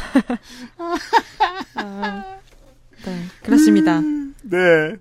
[3.05, 4.01] 네, 그렇습니다.
[4.01, 4.95] 네.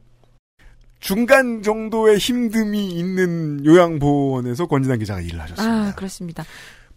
[1.00, 5.88] 중간 정도의 힘듦이 있는 요양보원에서 권진환 기자가 일을 하셨습니다.
[5.88, 6.44] 아 그렇습니다.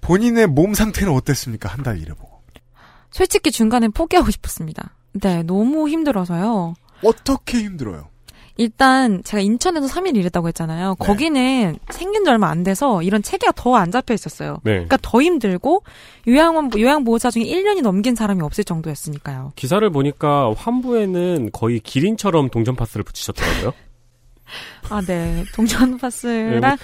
[0.01, 1.69] 본인의 몸 상태는 어땠습니까?
[1.69, 2.39] 한 달 일해보고.
[3.11, 4.95] 솔직히 중간에 포기하고 싶었습니다.
[5.13, 6.73] 네, 너무 힘들어서요.
[7.03, 8.07] 어떻게 힘들어요?
[8.57, 10.95] 일단 제가 인천에서 3일 일했다고 했잖아요.
[10.99, 11.05] 네.
[11.05, 14.57] 거기는 생긴 지 얼마 안 돼서 이런 체계가 더 안 잡혀 있었어요.
[14.63, 14.71] 네.
[14.73, 15.83] 그러니까 더 힘들고
[16.27, 19.53] 요양원 요양 보호사 중에 1년이 넘긴 사람이 없을 정도였으니까요.
[19.55, 23.71] 기사를 보니까 환부에는 거의 기린처럼 동전 파스를 붙이셨더라고요.
[24.89, 25.43] 아, 네.
[25.53, 26.77] 동전 파스랑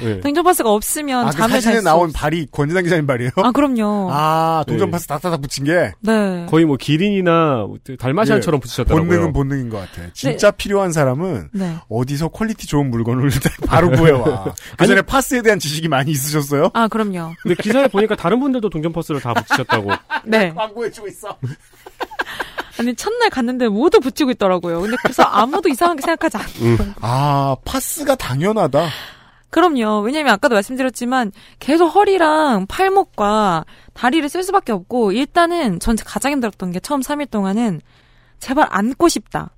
[0.00, 0.20] 네.
[0.20, 3.30] 동전 파스가 없으면 아, 그 잠을 사진에 잘수 나온 발이 권지담 기자님 발이에요?
[3.36, 4.08] 아, 그럼요.
[4.10, 4.92] 아, 동전 네.
[4.92, 6.46] 파스 딱딱딱 붙인 게 네.
[6.48, 7.66] 거의 뭐 기린이나
[7.98, 9.06] 달마시안처럼 붙이셨더라고요.
[9.08, 10.08] 본능은 본능인 것 같아.
[10.12, 11.76] 진짜 필요한 사람은 네.
[11.88, 13.30] 어디서 퀄리티 좋은 물건을
[13.66, 14.54] 바로 구해와.
[14.76, 16.70] 그 전에 파스에 대한 지식이 많이 있으셨어요?
[16.74, 17.34] 아, 그럼요.
[17.42, 19.90] 근데 기사에 보니까 다른 분들도 동전 파스를 다 붙이셨다고.
[20.24, 20.52] 네.
[20.54, 21.36] 광고해주고 있어.
[22.78, 24.80] 아니, 첫날 갔는데 모두 붙이고 있더라고요.
[24.82, 26.94] 근데 그래서 아무도 이상하게 생각하지 않아요.
[27.00, 28.88] 아, 파스가 당연하다.
[29.50, 30.00] 그럼요.
[30.00, 36.80] 왜냐면 아까도 말씀드렸지만 계속 허리랑 팔목과 다리를 쓸 수밖에 없고 일단은 전 가장 힘들었던 게
[36.80, 37.80] 처음 3일 동안은
[38.38, 39.50] 제발 앉고 싶다.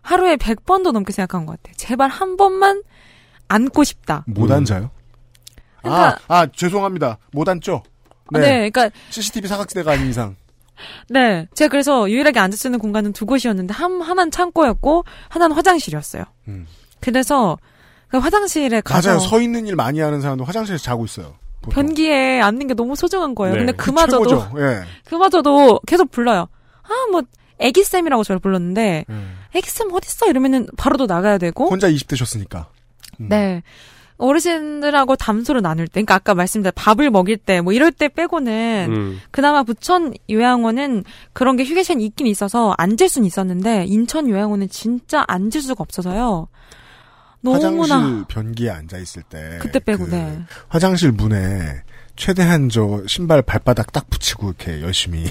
[0.00, 1.74] 하루에 100번도 넘게 생각한 것 같아요.
[1.76, 2.82] 제발 한 번만
[3.46, 4.24] 앉고 싶다.
[4.26, 4.56] 못 음.
[4.56, 4.90] 앉아요?
[5.82, 7.18] 그러니까- 아, 아, 죄송합니다.
[7.32, 7.82] 못 앉죠?
[8.32, 8.70] 네.
[8.70, 10.34] 그러니까 CCTV 사각지대가 아닌 이상.
[11.08, 11.46] 네.
[11.54, 16.24] 제가 그래서 유일하게 수 있는 공간은 두 곳이었는데 한 하나는 창고였고 하나는 화장실이었어요.
[16.48, 16.66] 음.
[17.00, 17.58] 그래서
[18.08, 19.20] 그 화장실에 가서 맞아요.
[19.20, 21.34] 서 있는 일 많이 하는 사람도 화장실에서 자고 있어요.
[21.62, 21.86] 보통.
[21.86, 23.54] 변기에 앉는 게 너무 소중한 거예요.
[23.54, 23.60] 네.
[23.60, 24.48] 근데 그 그마저도.
[24.58, 24.82] 예.
[25.06, 26.48] 그마저도 계속 불러요.
[26.82, 27.22] 아, 뭐,
[27.58, 29.14] 애기 쌤이라고 저를 불렀는데, 예.
[29.54, 30.28] 애기 쌤 어딨어?
[30.28, 32.66] 이러면은 바로 또 나가야 되고, 혼자 20대셨으니까.
[33.20, 33.28] 음.
[33.28, 33.62] 네.
[34.18, 39.20] 어르신들하고 담소를 나눌 때, 그러니까 아까 말씀드린 밥을 먹일 때, 뭐 이럴 때 빼고는, 음.
[39.30, 45.60] 그나마 부천 요양원은 그런 게 휴게실이 있긴 있어서 앉을 수는 있었는데, 인천 요양원은 진짜 앉을
[45.62, 46.48] 수가 없어서요.
[47.40, 47.96] 너무나.
[47.96, 49.58] 화장실 변기에 앉아 있을 때.
[49.60, 50.42] 그때 빼고, 그 네.
[50.68, 51.82] 화장실 문에
[52.16, 55.24] 최대한 저 신발 발바닥 딱 붙이고 이렇게 열심히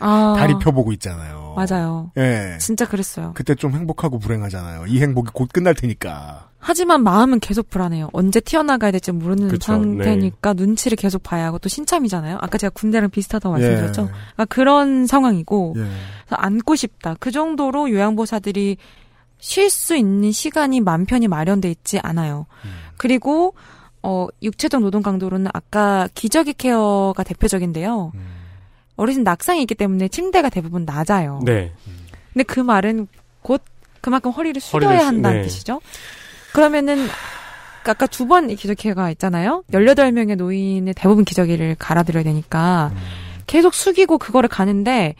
[0.00, 0.34] 아.
[0.38, 1.54] 다리 펴보고 있잖아요.
[1.56, 2.10] 맞아요.
[2.16, 2.56] 예.
[2.58, 3.32] 진짜 그랬어요.
[3.34, 4.86] 그때 좀 행복하고 불행하잖아요.
[4.86, 6.48] 이 행복이 곧 끝날 테니까.
[6.64, 8.08] 하지만 마음은 계속 불안해요.
[8.12, 12.38] 언제 튀어나가야 될지 모르는 그쵸, 상태니까 눈치를 계속 봐야 하고 또 신참이잖아요.
[12.40, 14.02] 아까 제가 군대랑 비슷하다고 말씀드렸죠.
[14.02, 14.06] 예.
[14.06, 15.84] 그러니까 그런 상황이고 예.
[16.30, 17.16] 안고 싶다.
[17.18, 18.76] 그 정도로 요양보사들이
[19.38, 22.46] 쉴 수 있는 시간이 맘 편히 마련돼 있지 않아요.
[22.64, 22.70] 음.
[22.96, 23.54] 그리고
[24.04, 28.12] 어 육체적 노동 강도로는 아까 기저귀 케어가 대표적인데요.
[28.14, 28.26] 음.
[28.94, 31.40] 어르신 낙상이 있기 때문에 침대가 대부분 낮아요.
[31.44, 31.72] 네.
[32.32, 33.08] 근데 그 말은
[33.42, 33.62] 곧
[34.00, 35.48] 그만큼 허리를 숙여야 한다는 네.
[35.48, 35.80] 뜻이죠.
[36.52, 37.06] 그러면은
[37.84, 39.64] 아까 두 번 기저귀가 있잖아요.
[39.72, 42.98] 18명의 노인의 대부분 기저귀를 갈아드려야 되니까 음.
[43.46, 45.14] 계속 숙이고 그거를 가는데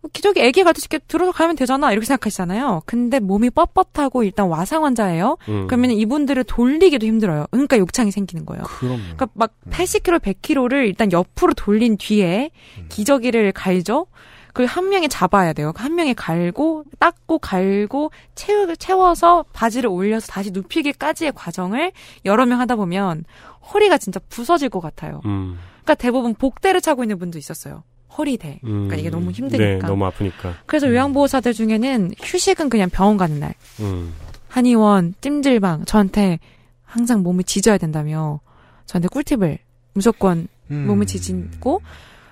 [0.00, 2.82] 뭐 기저귀 애기 가듯이 이렇게 들어서 가면 되잖아 이렇게 생각하시잖아요.
[2.86, 5.36] 근데 몸이 뻣뻣하고 일단 와상 환자예요.
[5.48, 5.66] 음.
[5.66, 7.46] 그러면 이분들을 돌리기도 힘들어요.
[7.50, 8.62] 그러니까 욕창이 생기는 거예요.
[8.62, 8.96] 그럼요.
[9.02, 12.86] 그러니까 막 80kg, 100kg를 일단 옆으로 돌린 뒤에 음.
[12.88, 14.06] 기저귀를 갈죠.
[14.52, 15.72] 그걸 한 명이 잡아야 돼요.
[15.76, 21.92] 한 명이 갈고 닦고 갈고 채우, 채워서 바지를 올려서 다시 눕히기까지의 과정을
[22.24, 23.24] 여러 명 하다 보면
[23.72, 25.20] 허리가 진짜 부서질 것 같아요.
[25.24, 25.58] 음.
[25.82, 27.82] 그러니까 대부분 복대를 차고 있는 분도 있었어요.
[28.16, 28.60] 허리대.
[28.64, 28.88] 음.
[28.88, 29.86] 그러니까 이게 너무 네, 힘드니까.
[29.86, 30.54] 너무 아프니까.
[30.66, 33.54] 그래서 요양보호사들 중에는 휴식은 그냥 병원 가는 날.
[33.80, 34.12] 음.
[34.48, 36.40] 한의원, 찜질방 저한테
[36.84, 38.40] 항상 몸을 지져야 된다며
[38.86, 39.58] 저한테 꿀팁을
[39.94, 40.86] 무조건 음.
[40.86, 41.82] 몸을 지지고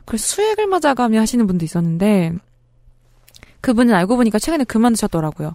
[0.09, 2.33] 그 수액을 맞아가며 하시는 분도 있었는데
[3.61, 5.55] 그분은 알고 보니까 최근에 그만두셨더라고요.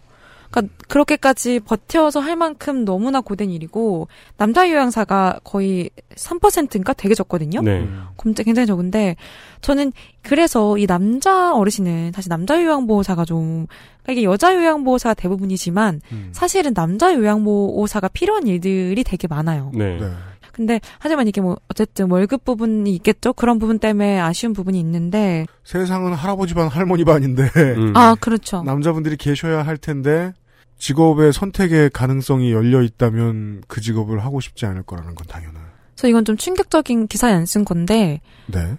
[0.51, 7.63] 그러니까 그렇게까지 버텨서 할 만큼 너무나 고된 일이고 남자 요양사가 거의 3%인가 되게 적거든요.
[7.63, 7.79] 네.
[7.79, 8.05] 음.
[8.19, 9.15] 굉장히 적은데
[9.61, 13.65] 저는 그래서 이 남자 어르신은 사실 남자 요양보호사가 좀
[14.03, 16.29] 그러니까 이게 여자 요양보호사가 대부분이지만 음.
[16.31, 19.71] 사실은 남자 요양보호사가 필요한 일들이 되게 많아요.
[19.73, 19.97] 네.
[19.97, 20.11] 네.
[20.53, 23.33] 근데 하지만 이게 뭐 어쨌든 월급 부분이 있겠죠.
[23.33, 27.93] 그런 부분 때문에 아쉬운 부분이 있는데 세상은 할아버지 반 할머니 반인데 음.
[27.97, 28.61] 아 그렇죠.
[28.63, 30.31] 남자분들이 계셔야 할 텐데
[30.77, 35.63] 직업의 선택의 가능성이 열려 있다면 그 직업을 하고 싶지 않을 거라는 건 당연한.
[35.95, 38.77] 그래서 이건 좀 충격적인 기사에 안 쓴 건데 네.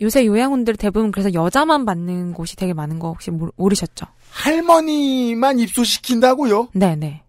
[0.00, 4.06] 요새 요양원들 대부분 그래서 여자만 받는 곳이 되게 많은 거 혹시 모르, 모르셨죠?
[4.30, 6.68] 할머니만 입소시킨다고요?
[6.72, 7.22] 네네.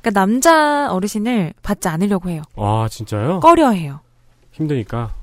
[0.00, 2.42] 그러니까 남자 어르신을 받지 않으려고 해요.
[2.56, 3.40] 아, 진짜요?
[3.40, 4.00] 꺼려 해요.
[4.52, 5.14] 힘드니까.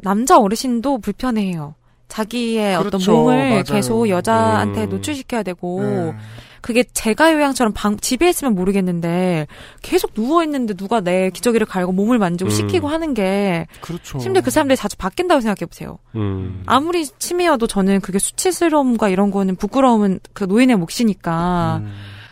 [0.00, 1.74] 남자 어르신도 불편해해요.
[2.08, 3.12] 자기의 어떤 그렇죠.
[3.12, 3.62] 몸을 맞아요.
[3.64, 4.90] 계속 여자한테 음.
[4.90, 6.14] 노출시켜야 되고 네.
[6.60, 9.46] 그게 제가 요양처럼 방, 집에 있으면 모르겠는데
[9.80, 12.54] 계속 누워 있는데 누가 내 기저귀를 갈고 몸을 만지고 음.
[12.54, 14.18] 씻기고 하는 게 그렇죠.
[14.20, 15.98] 심지어 그 사람들이 자주 바뀐다고 생각해 보세요.
[16.14, 16.62] 음.
[16.66, 21.82] 아무리 치매여도 저는 그게 수치스러움과 이런 거는 부끄러움은 그 노인의 몫이니까.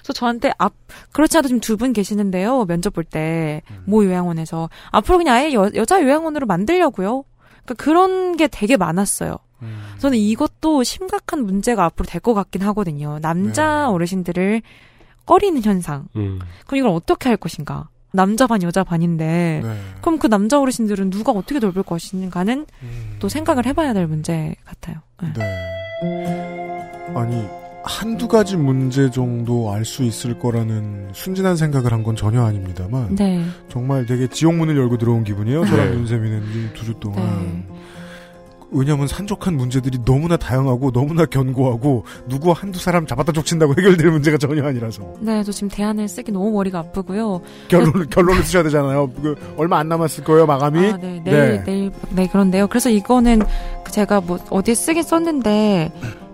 [0.00, 0.02] 음.
[0.02, 0.72] 그래서 저한테 앞
[1.12, 3.82] 그렇지 않아도 지금 두 분 계시는데요 면접 볼때 음.
[3.86, 7.24] 모 요양원에서 앞으로 그냥 아예 여, 여자 요양원으로 만들려고요.
[7.64, 9.36] 그러니까 그런 게 되게 많았어요.
[9.62, 9.94] 음.
[9.98, 13.18] 저는 이것도 심각한 문제가 앞으로 될 것 같긴 하거든요.
[13.20, 13.92] 남자 네.
[13.92, 14.62] 어르신들을
[15.26, 16.06] 꺼리는 현상.
[16.16, 16.38] 음.
[16.66, 17.88] 그럼 이걸 어떻게 할 것인가?
[18.12, 19.80] 남자 반 여자 반인데 네.
[20.00, 23.16] 그럼 그 남자 어르신들은 누가 어떻게 돌볼 것인가는 음.
[23.20, 24.96] 또 생각을 해봐야 될 문제 같아요.
[25.22, 25.32] 네.
[25.36, 27.12] 네.
[27.14, 27.46] 아니
[27.82, 33.42] 한두 가지 문제 정도 알 수 있을 거라는 순진한 생각을 한 건 전혀 아닙니다만 네.
[33.68, 35.64] 정말 되게 지옥문을 열고 들어온 기분이에요.
[35.66, 35.96] 저랑 네.
[35.96, 37.22] 윤세민은 두 주 동안.
[37.44, 37.64] 네.
[38.72, 44.64] 왜냐하면 산적한 문제들이 너무나 다양하고 너무나 견고하고 누구 한두 사람 잡았다 족친다고 해결될 문제가 전혀
[44.64, 47.40] 아니라서 네, 저 지금 대안을 쓰기 너무 머리가 아프고요.
[47.66, 49.10] 결론 결론을 쓰셔야 되잖아요.
[49.20, 50.78] 그 얼마 안 남았을 거예요 마감이.
[50.86, 51.64] 아, 네, 내일, 네.
[51.64, 52.68] 내일, 네, 그런데요.
[52.68, 53.42] 그래서 이거는
[53.84, 55.90] 그 제가 뭐 어디에 쓰긴 썼는데,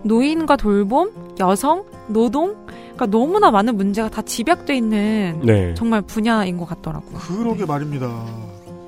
[0.06, 5.74] 노인과 돌봄, 여성, 노동, 그러니까 너무나 많은 문제가 다 집약돼 있는 네.
[5.74, 7.18] 정말 분야인 것 같더라고요.
[7.18, 8.24] 그러게 말입니다.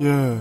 [0.03, 0.39] 예.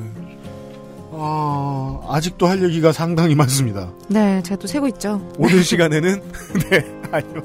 [1.11, 3.89] 아, 아직도 할 얘기가 상당히 많습니다.
[4.07, 5.21] 네, 제가 또 세고 있죠.
[5.37, 6.21] 오늘 시간에는,
[6.69, 7.41] 네, 아니요.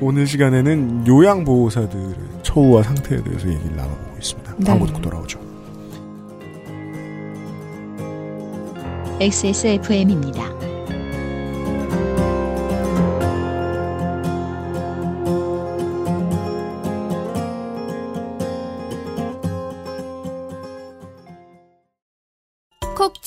[0.00, 4.54] 오늘 시간에는 요양보호사들의 처우와 상태에 대해서 얘기를 나눠보고 있습니다.
[4.58, 4.64] 네.
[4.64, 5.38] 광고 듣고 돌아오죠.
[9.20, 10.77] XSFM입니다.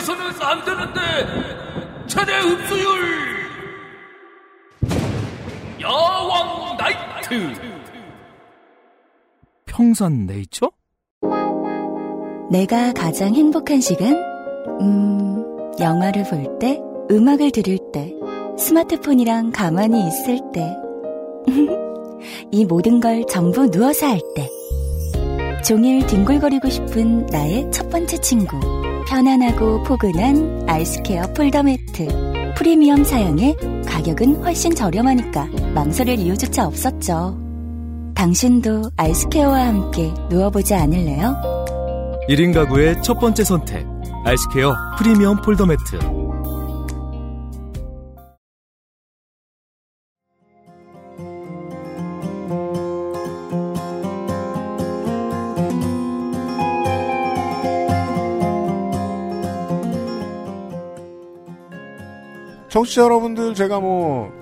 [0.00, 2.88] 해서는 안 되는데 최대 흡수율
[5.78, 7.52] 여왕 나이트
[9.66, 10.70] 평산 네이처?
[12.50, 14.16] 내가 가장 행복한 시간?
[14.80, 15.44] 음,
[15.78, 18.12] 영화를 볼 때, 음악을 들을 때,
[18.58, 20.76] 스마트폰이랑 가만히 있을 때.
[22.50, 24.48] 이 모든 걸 전부 누워서 할 때.
[25.62, 28.79] 종일 뒹굴거리고 싶은 나의 첫 번째 친구.
[29.10, 32.54] 편안하고 포근한 아이스케어 폴더 매트.
[32.56, 37.36] 프리미엄 사양에 가격은 훨씬 저렴하니까 망설일 이유조차 없었죠.
[38.14, 41.34] 당신도 아이스케어와 함께 누워보지 않을래요?
[42.28, 43.84] 1인 가구의 첫 번째 선택.
[44.24, 46.19] 아이스케어 프리미엄 폴더 매트.
[62.80, 64.32] 청취자 여러분들 제가 뭐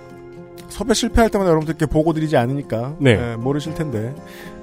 [0.69, 3.13] 섭외 실패할 때마다 여러분들께 보고 드리지 않으니까 네.
[3.13, 4.15] 예, 모르실 텐데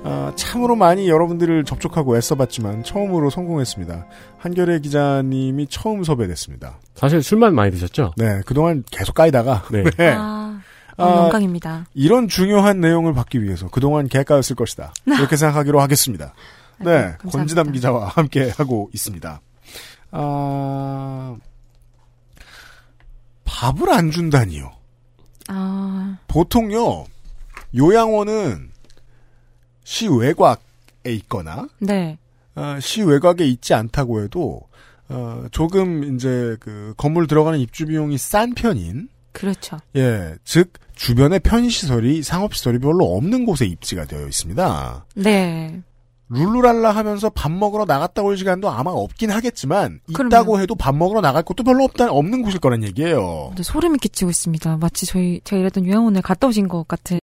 [0.04, 4.06] 아, 참으로 많이 여러분들을 접촉하고 애써봤지만 처음으로 성공했습니다.
[4.38, 6.80] 한결의 기자님이 처음 섭외됐습니다.
[6.94, 8.14] 사실 술만 많이 드셨죠?
[8.18, 9.84] 네, 그동안 계속 까이다가 네.
[9.98, 10.14] 네.
[10.16, 10.62] 아,
[10.98, 11.88] 어, 아, 영광입니다.
[11.94, 14.94] 이런 중요한 내용을 받기 위해서 그동안 개까였을 것이다.
[15.06, 16.34] 이렇게 생각하기로 하겠습니다.
[16.80, 17.30] 네, 아이고.
[17.30, 19.42] 권지남 기자와 함께 하고 있습니다.
[20.12, 21.36] 아,
[23.46, 24.72] 밥을 안 준다니요.
[25.48, 27.06] 아, 보통요,
[27.76, 28.72] 요양원은
[29.84, 32.18] 시 외곽에 있거나, 네.
[32.56, 34.62] 어, 시 외곽에 있지 않다고 해도,
[35.08, 39.78] 어, 조금 이제 그 건물 들어가는 입주 비용이 싼 편인, 그렇죠.
[39.96, 45.06] 예, 즉, 주변에 편의시설이, 상업시설이 별로 없는 곳에 입지가 되어 있습니다.
[45.16, 45.82] 네.
[46.30, 50.28] 룰루랄라 하면서 밥 먹으러 나갔다 올 시간도 아마 없긴 하겠지만, 그럼요.
[50.30, 53.48] 있다고 해도 밥 먹으러 나갈 곳도 별로 없다, 없는 곳일 거란 얘기예요.
[53.50, 54.78] 근데 소름이 끼치고 있습니다.
[54.78, 57.20] 마치 저희, 제가 일했던 요양원을 갔다 오신 것 같은.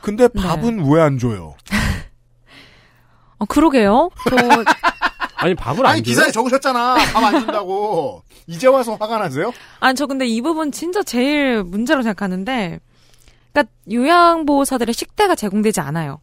[0.00, 0.42] 근데 네.
[0.42, 1.54] 밥은 왜안 줘요?
[3.38, 4.10] 어, 그러게요.
[4.30, 4.36] 저,
[5.36, 6.10] 아니 밥을 안 아니 줘요?
[6.14, 6.94] 기사에 적으셨잖아.
[7.12, 8.22] 밥 안 준다고.
[8.46, 9.52] 이제 와서 화가 나세요?
[9.80, 12.80] 아니 저 근데 이 부분 진짜 제일 문제로 생각하는데,
[13.52, 16.20] 그러니까 요양보호사들의 식대가 제공되지 않아요.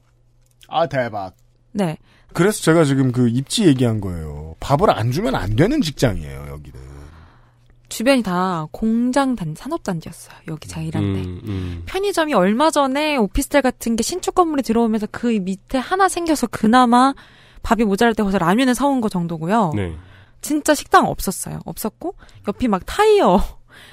[0.67, 1.33] 아 대박.
[1.72, 1.97] 네.
[2.34, 4.55] 그래서 제가 지금 그 입지 얘기한 거예요.
[4.59, 6.80] 밥을 안 주면 안 되는 직장이에요 여기는.
[7.89, 10.38] 주변이 다 공장 단 산업단지였어요.
[10.47, 11.09] 여기 제가 일할 때.
[11.22, 11.84] 음, 음.
[11.86, 17.13] 편의점이 얼마 전에 오피스텔 같은 게 신축 건물이 들어오면서 그 밑에 하나 생겨서 그나마
[17.63, 19.74] 밥이 모자랄 때 거기서 라면을 사온 거 정도고요.
[19.76, 19.93] 네.
[20.39, 21.59] 진짜 식당 없었어요.
[21.65, 22.15] 없었고
[22.47, 23.43] 옆이 막 타이어.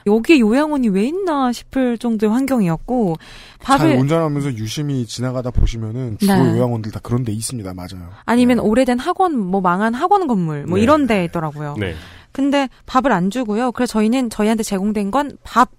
[0.07, 3.17] 여기에 요양원이 왜 있나 싶을 정도의 환경이었고
[3.63, 6.51] 잘 밥을 운전하면서 유심히 지나가다 보시면은 주로 네.
[6.53, 7.75] 요양원들 다 그런 데 있습니다.
[7.75, 8.11] 맞아요.
[8.25, 10.83] 아니면 오래된 학원 뭐 망한 학원 건물 뭐 네.
[10.83, 11.77] 이런 데 있더라고요.
[11.79, 11.95] 네.
[12.33, 13.73] 근데 밥을 안 주고요.
[13.73, 15.71] 그래서 저희는 저희한테 제공된 건 밥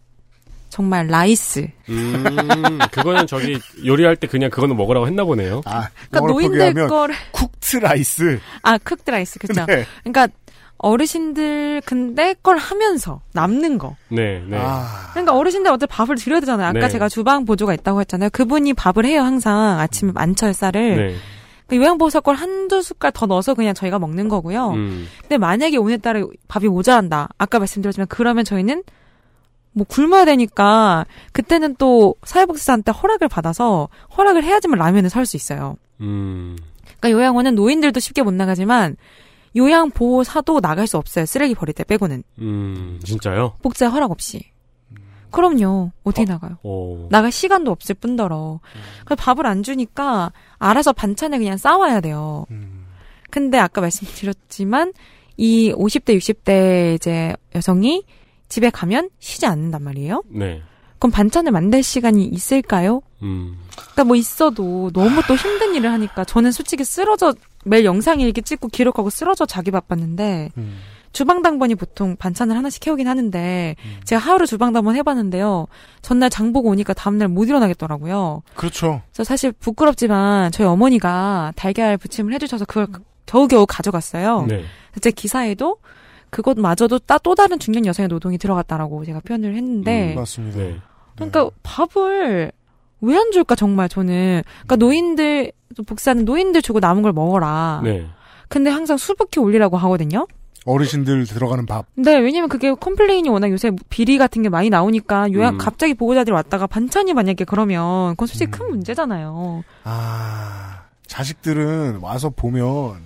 [0.69, 1.67] 정말 rice.
[1.89, 5.61] 음, 그거는 저기 요리할 때 그냥 그거는 먹으라고 했나 보네요.
[5.65, 8.39] 아, 그러니까 노인들 거를 cooked rice.
[8.61, 9.65] 아 cooked rice 그렇죠.
[9.65, 9.85] 네.
[10.03, 10.27] 그러니까
[10.79, 13.95] 어르신들 근데 걸 하면서 남는 거.
[14.09, 14.57] 네, 네.
[14.59, 16.67] 아, 그러니까 어르신들 어차피 밥을 드려야 되잖아요.
[16.67, 16.89] 아까 네.
[16.89, 18.29] 제가 주방 보조가 있다고 했잖아요.
[18.31, 20.95] 그분이 밥을 해요 항상 아침에 안칠 쌀을.
[20.95, 21.15] 네.
[21.67, 24.71] 그 요양보호사 걸 한두 숟갈 더 넣어서 그냥 저희가 먹는 거고요.
[24.71, 25.07] 음.
[25.21, 27.29] 근데 만약에 오늘따라 밥이 모자란다.
[27.37, 28.83] 아까 말씀드렸지만 그러면 저희는
[29.73, 35.75] 뭐 굶어야 되니까 그때는 또 사회복지사한테 허락을 받아서 허락을 해야지만 라면을 살 수 있어요.
[36.01, 36.57] 음.
[36.99, 38.95] 그러니까 요양원은 노인들도 쉽게 못 나가지만
[39.55, 41.25] 요양보호사도 나갈 수 없어요.
[41.25, 42.23] 쓰레기 버릴 때 빼고는.
[42.39, 42.99] 음.
[43.03, 43.55] 진짜요?
[43.61, 44.43] 복지사 허락 없이.
[45.31, 45.91] 그럼요.
[46.03, 46.57] 어떻게 나가요?
[46.63, 47.07] 오.
[47.09, 48.59] 나갈 시간도 없을 뿐더러.
[49.05, 52.45] 그래서 밥을 안 주니까 알아서 반찬을 그냥 싸와야 돼요.
[52.51, 52.87] 음.
[53.29, 54.93] 근데 아까 말씀드렸지만
[55.37, 58.03] 이 50대, 60대 이제 여성이
[58.49, 60.23] 집에 가면 쉬지 않는단 말이에요.
[60.29, 60.63] 네.
[60.97, 63.01] 그럼 반찬을 만들 시간이 있을까요?
[63.21, 63.57] 음.
[63.75, 67.33] 그러니까 뭐 있어도 너무 또 힘든 일을 하니까 저는 솔직히 쓰러져
[67.65, 70.79] 매일 영상 일기 찍고 기록하고 쓰러져 자기 바빴는데 음.
[71.11, 75.65] 주방 당번이 보통 반찬을 하나씩 해오긴 하는데 제가 하루 주방 당번 해봤는데요.
[76.01, 78.43] 전날 장 보고 오니까 다음날 못 일어나겠더라고요.
[78.55, 79.01] 그렇죠.
[79.11, 82.87] 그래서 사실 부끄럽지만 저희 어머니가 달걀 부침을 해주셔서 그걸
[83.25, 84.45] 겨우겨우 가져갔어요.
[84.47, 84.63] 네.
[85.01, 85.77] 제 기사에도
[86.29, 90.59] 그것마저도 따, 또 다른 중년 여성의 노동이 들어갔다라고 제가 표현을 했는데 맞습니다.
[90.59, 90.77] 네.
[91.15, 92.51] 그러니까 밥을
[93.01, 95.51] 왜 안 줄까 정말 저는 그러니까 노인들
[95.85, 97.81] 보호사는 노인들 주고 남은 걸 먹어라.
[97.83, 98.05] 네.
[98.47, 100.27] 근데 항상 수북히 올리라고 하거든요.
[100.65, 101.85] 어르신들 들어가는 밥.
[101.95, 105.57] 네, 왜냐면 그게 complain이 워낙 요새 비리 같은 게 많이 나오니까 요양 음.
[105.57, 109.63] 갑자기 보호자들이 왔다가 반찬이 만약에 그러면 그건 솔직히 큰 문제잖아요.
[109.85, 112.97] 아, 자식들은 와서 보면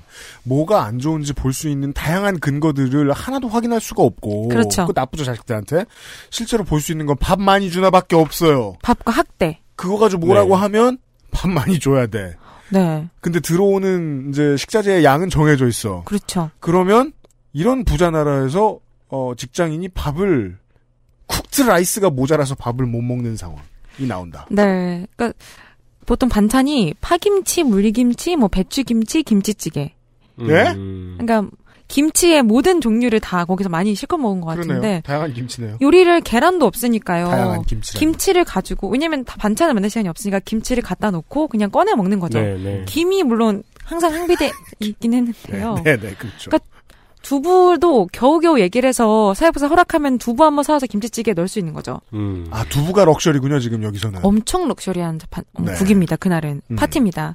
[0.44, 4.50] 뭐가 안 좋은지 볼 수 있는 다양한 근거들을 하나도 확인할 수가 없고.
[4.50, 4.86] 그렇죠.
[4.88, 5.86] 그 나쁘죠, 자식들한테.
[6.32, 8.76] 실제로 볼 수 있는 건 밥 많이 주나밖에 없어요.
[8.82, 9.60] 밥과 학대.
[9.84, 10.62] 그거 가지고 뭐라고 네.
[10.62, 10.98] 하면
[11.32, 12.38] 밥 많이 줘야 돼.
[12.70, 16.04] 네, 근데 들어오는 이제 식자재의 양은 정해져 있어.
[16.06, 16.52] 그렇죠.
[16.62, 17.12] 그러면
[17.52, 18.80] 이런 부자 나라에서
[19.10, 20.58] 어, 직장인이 밥을
[21.28, 23.60] cooked rice가 모자라서 밥을 못 먹는 상황이
[24.08, 24.48] 나온다.
[24.50, 25.38] 네, 그러니까
[26.06, 29.94] 보통 반찬이 파김치, 물김치, 뭐 배추김치, 김치찌개.
[30.38, 30.72] 네?
[30.72, 31.18] 음.
[31.20, 31.52] 그러니까
[31.88, 34.68] 김치의 모든 종류를 다 거기서 많이 실컷 먹은 것 그러네요.
[34.82, 35.78] 같은데 다양한 김치네요.
[35.82, 37.28] 요리를 계란도 없으니까요.
[37.28, 38.00] 다양한 김치라.
[38.00, 42.40] 김치를 가지고 왜냐면 다 반찬을 만들 시간이 없으니까 김치를 갖다 놓고 그냥 꺼내 먹는 거죠.
[42.40, 42.84] 네, 네.
[42.88, 45.76] 김이 물론 항상 항비돼 있긴 했는데요.
[45.84, 46.50] 네, 네, 그렇죠.
[46.50, 46.60] 그러니까
[47.22, 52.02] 두부도 겨우겨우 얘기를 해서 사회부서 허락하면 두부 한번 사와서 김치찌개에 넣을 수 있는 거죠.
[52.14, 52.48] 음.
[52.52, 54.20] 아, 두부가 럭셔리군요, 지금 여기서는.
[54.24, 55.74] 엄청 럭셔리한 반- 어, 네.
[55.76, 56.18] 국입니다.
[56.18, 56.76] 그날은 음.
[56.76, 57.34] 파티입니다.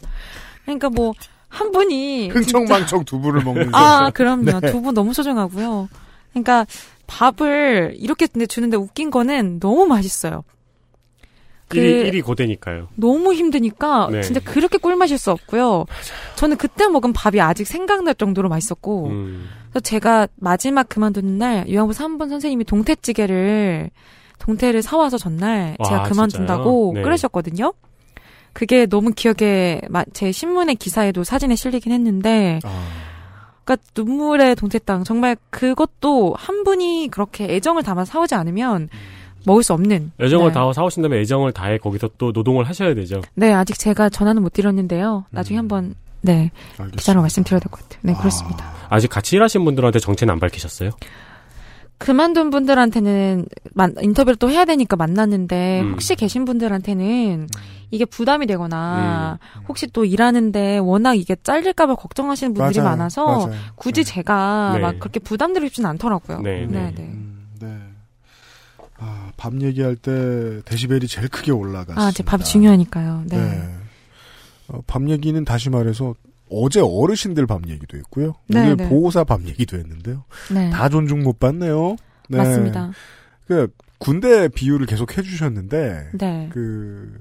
[0.65, 1.15] 그러니까 뭐
[1.49, 4.11] 한 분이 흥청망청 두부를 먹는 아.
[4.11, 4.61] 그럼요.
[4.61, 4.71] 네.
[4.71, 5.89] 두부 너무 소중하고요.
[6.33, 6.67] 그러니까
[7.07, 10.45] 밥을 이렇게 주는데 웃긴 거는 너무 맛있어요.
[11.69, 12.89] 그 일이, 일이 고되니까요.
[12.95, 14.23] 너무 힘드니까 네.
[14.23, 15.85] 진짜 그렇게 꿀맛일 수 없고요.
[16.37, 19.49] 저는 그때 먹은 밥이 아직 생각날 정도로 맛있었고 음.
[19.71, 23.91] 그래서 제가 마지막 그만두는 날 요양부 3번 선생님이 동태찌개를
[24.39, 26.93] 동태를 사와서 전날 제가 아, 그만둔다고?
[26.95, 27.03] 네.
[27.03, 27.75] 끓으셨거든요.
[28.59, 32.83] 그게 너무 기억에 마- 제 신문의 기사에도 사진에 실리긴 했는데 아,
[33.65, 38.89] 그러니까 눈물의 동태 땅 정말 그것도 한 분이 그렇게 애정을 담아 사오지 않으면
[39.47, 40.53] 먹을 수 없는 애정을 네.
[40.55, 43.21] 다 사오신다면 애정을 다해 거기서 또 노동을 하셔야 되죠.
[43.35, 46.97] 네 아직 제가 전화는 못 드렸는데요 나중에 한번 네 알겠습니다.
[46.97, 50.91] 기사로 말씀드려야 될 것 같아요 네 그렇습니다 아직 같이 일하신 분들한테 정체는 안 밝히셨어요?
[51.99, 55.93] 그만둔 분들한테는 만- 인터뷰를 또 해야 되니까 만났는데 음.
[55.93, 57.49] 혹시 계신 분들한테는
[57.91, 59.63] 이게 부담이 되거나 음.
[59.69, 62.91] 혹시 또 일하는데 워낙 이게 잘릴까봐 걱정하시는 분들이 맞아요.
[62.91, 63.53] 많아서 맞아요.
[63.75, 64.81] 굳이 제가 네.
[64.81, 66.41] 막 그렇게 부담드리고 싶지는 않더라고요.
[66.43, 66.93] 네, 네.
[67.01, 67.77] 음, 네.
[68.99, 72.03] 아, 밥 얘기할 때 데시벨이 제일 크게 올라갔습니다.
[72.03, 73.23] 아, 제 밥이 중요하니까요.
[73.27, 73.37] 네.
[73.37, 73.75] 네.
[74.69, 76.15] 어, 밥 얘기는 다시 말해서
[76.51, 78.35] 어제 어르신들 밥 얘기도 했고요.
[78.49, 78.89] 네, 오늘 네.
[78.89, 80.25] 보호사 밥 얘기도 했는데요.
[80.53, 80.71] 네.
[80.71, 81.97] 다 존중 못 받네요.
[82.29, 82.39] 네.
[82.39, 82.93] 맞습니다.
[83.47, 83.69] 그
[83.99, 86.49] 군대 비유를 계속 해주셨는데 네.
[86.53, 87.19] 그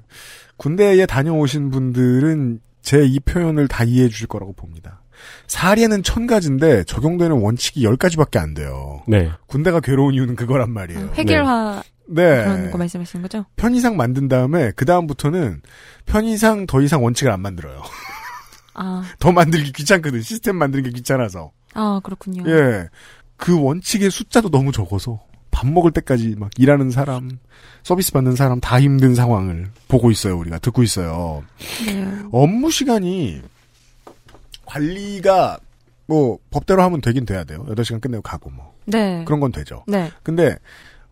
[0.57, 5.01] 군대에 다녀오신 분들은 제 이 표현을 다 이해해 주실 거라고 봅니다.
[5.47, 9.01] 사례는 천 가지인데 적용되는 원칙이 열 가지밖에 안 돼요.
[9.07, 9.29] 네.
[9.47, 11.11] 군대가 괴로운 이유는 그거란 말이에요.
[11.17, 12.23] 획일화 네.
[12.43, 13.45] 그런 거 말씀하시는 거죠?
[13.57, 15.61] 편의상 만든 다음에 그 다음부터는
[16.05, 17.81] 편의상 더 이상 원칙을 안 만들어요.
[18.77, 20.21] 아, 더 만들기 귀찮거든.
[20.21, 21.51] 시스템 만들기 귀찮아서.
[21.73, 22.43] 아 그렇군요.
[22.49, 22.87] 예.
[23.35, 25.19] 그 원칙의 숫자도 너무 적어서
[25.51, 27.39] 밥 먹을 때까지 막 일하는 사람,
[27.83, 30.37] 서비스 받는 사람 다 힘든 상황을 보고 있어요.
[30.37, 31.43] 우리가 듣고 있어요.
[31.85, 32.07] 네.
[32.31, 33.41] 업무 시간이
[34.65, 35.59] 관리가
[36.05, 37.65] 뭐 법대로 하면 되긴 돼야 돼요.
[37.69, 38.73] 8시간 끝내고 가고 뭐.
[38.85, 39.23] 네.
[39.25, 39.83] 그런 건 되죠.
[39.87, 40.11] 네.
[40.23, 40.55] 근데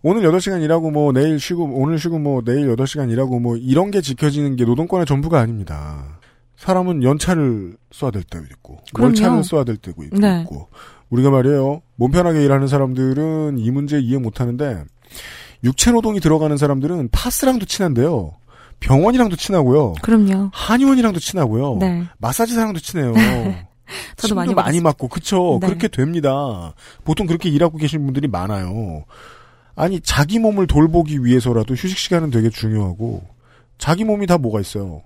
[0.01, 4.01] 오늘 8시간 일하고 뭐 내일 쉬고 오늘 쉬고 뭐 내일 8시간 일하고 뭐 이런 게
[4.01, 6.19] 지켜지는 게 노동권의 전부가 아닙니다.
[6.65, 9.09] 사람은 연차를 써야 될 때도 있고 그럼요.
[9.09, 10.45] 월차를 써야 될 때도 있고, 네.
[11.09, 11.81] 우리가 말이에요.
[11.95, 14.83] 몸 편하게 일하는 사람들은 이 문제 이해 못 하는데
[15.63, 18.33] 육체 노동이 들어가는 사람들은 파스랑도 친한데요.
[18.79, 19.93] 병원이랑도 친하고요.
[20.01, 20.49] 그럼요.
[20.53, 21.77] 한의원이랑도 친하고요.
[21.79, 22.03] 네.
[22.17, 23.13] 마사지사랑도 친해요.
[24.17, 24.81] 저도 많이 많이.
[24.81, 25.67] 맞고 그쵸 네.
[25.67, 26.73] 그렇게 됩니다.
[27.03, 29.05] 보통 그렇게 일하고 계신 분들이 많아요.
[29.75, 33.23] 아니 자기 몸을 돌보기 위해서라도 휴식 시간은 되게 중요하고
[33.77, 35.03] 자기 몸이 다 뭐가 있어요.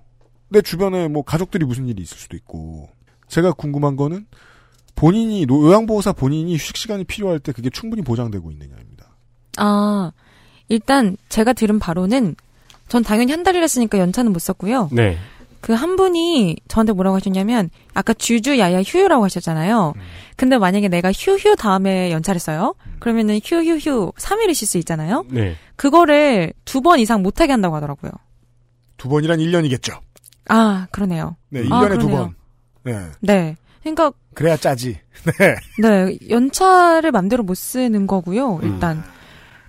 [0.50, 2.88] 내 주변에 뭐 가족들이 무슨 일이 있을 수도 있고
[3.28, 4.26] 제가 궁금한 거는
[4.96, 9.06] 본인이 노- 요양보호사 본인이 휴식 시간이 필요할 때 그게 충분히 보장되고 있느냐입니다.
[9.56, 10.12] 아
[10.68, 12.34] 일단 제가 들은 바로는
[12.88, 14.90] 전 당연히 한 달이라 했으니까 연차는 못 썼고요.
[14.92, 15.16] 네.
[15.60, 19.92] 그 한 분이 저한테 뭐라고 하셨냐면 아까 주주 야야 휴유라고 하셨잖아요.
[20.36, 22.74] 근데 만약에 내가 휴휴 다음에 연차를 써요.
[22.98, 25.24] 그러면은 휴휴휴 3일을 쉴 수 있잖아요.
[25.28, 25.56] 네.
[25.76, 28.10] 그거를 두 번 이상 못 하게 한다고 하더라고요.
[28.96, 29.98] 두 번이란 1년이겠죠.
[30.50, 31.36] 아 그러네요.
[31.48, 32.16] 네, 아, 1년에 두 그러네요.
[32.16, 32.34] 번.
[32.82, 33.06] 네.
[33.20, 33.56] 네.
[33.80, 34.98] 그러니까 그래야 짜지.
[35.38, 35.56] 네.
[35.80, 38.56] 네 연차를 맘대로 못 쓰는 거고요.
[38.56, 38.62] 음.
[38.62, 39.02] 일단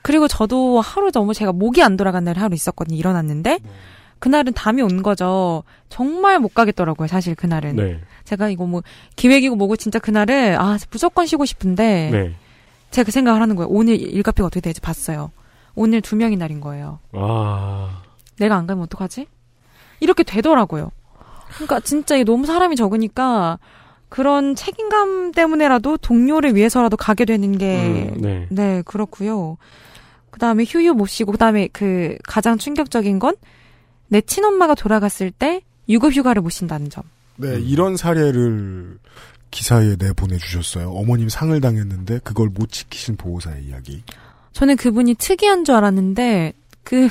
[0.02, 2.98] 그리고 저도 하루 너무 제가 목이 안 돌아간 날이 하루 있었거든요.
[2.98, 3.60] 일어났는데
[4.20, 5.64] 그날은 담이 온 거죠.
[5.90, 7.08] 정말 못 가겠더라고요.
[7.08, 8.00] 사실 그날은 네.
[8.24, 8.84] 제가 이거 뭐
[9.16, 12.36] 기획이고 뭐고 진짜 그날을 아 무조건 쉬고 싶은데 네.
[12.92, 13.68] 제가 그 생각을 하는 거예요.
[13.70, 15.32] 오늘 일과표가 어떻게 될지 봤어요.
[15.76, 17.00] 오늘 두 명이 날인 거예요.
[17.14, 18.02] 아.
[18.38, 19.28] 내가 안 가면 어떡하지?
[20.02, 20.92] 이렇게 되더라고요.
[21.54, 23.58] 그러니까 진짜 이게 너무 사람이 적으니까
[24.10, 28.48] 그런 책임감 때문에라도 동료를 위해서라도 가게 되는 게 음, 네.
[28.50, 29.58] 네, 그렇고요.
[30.30, 33.36] 그 다음에 휴유 못 쉬고 그 다음에 그 가장 충격적인 건
[34.12, 37.04] 내 친엄마가 돌아갔을 때 유급 휴가를 못 쉰다는 점.
[37.38, 38.98] 네, 이런 사례를
[39.50, 40.90] 기사에 내보내 주셨어요.
[40.92, 44.04] 어머님 상을 당했는데 그걸 못 지키신 보호사의 이야기.
[44.52, 46.52] 저는 그분이 특이한 줄 알았는데
[46.84, 47.08] 그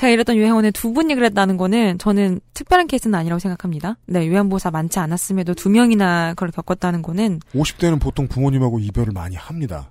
[0.00, 3.98] 제가 일했던 요양원에 두 분이 그랬다는 거는 저는 특별한 케이스는 아니라고 생각합니다.
[4.06, 9.90] 네, 요양보호사 많지 않았음에도 두 명이나 그걸 겪었다는 거는 50대는 보통 부모님하고 이별을 많이 합니다.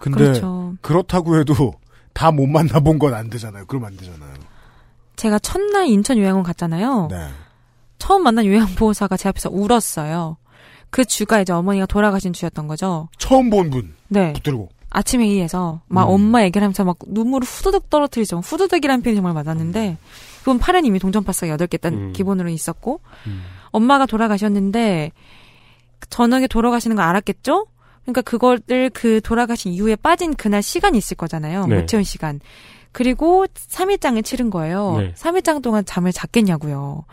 [0.00, 0.74] 근데 그렇죠.
[0.82, 1.74] 그렇다고 해도
[2.12, 3.66] 다 못 만나본 건 안 되잖아요.
[3.66, 4.34] 그럼 안 되잖아요.
[5.16, 7.08] 제가 첫날 인천 요양원 갔잖아요.
[7.10, 7.26] 네.
[7.98, 10.36] 처음 만난 요양보호사가 제 앞에서 울었어요.
[10.90, 13.08] 그 주가 이제 어머니가 돌아가신 주였던 거죠.
[13.18, 13.94] 처음 본 분.
[14.06, 14.32] 네.
[14.34, 14.68] 붙들고.
[14.94, 16.14] 아침 회의에서 막 음.
[16.14, 18.38] 엄마 얘기를 하면서 막 눈물을 후두둑 떨어뜨리죠.
[18.38, 19.98] 후두둑이라는 표현이 정말 맞았는데
[20.38, 22.12] 그분 팔은 이미 동전 파스가 8개 딴 음.
[22.12, 23.00] 기본으로 있었고
[23.72, 25.10] 엄마가 돌아가셨는데
[26.10, 27.66] 저녁에 돌아가시는 거 알았겠죠?
[28.02, 31.66] 그러니까 그거를 그 돌아가신 이후에 빠진 그날 시간이 있을 거잖아요.
[31.66, 31.80] 네.
[31.80, 32.38] 못 채운 시간.
[32.92, 34.98] 그리고 3일장을 치른 거예요.
[34.98, 35.14] 네.
[35.14, 37.04] 3일장 동안 잠을 잤겠냐고요.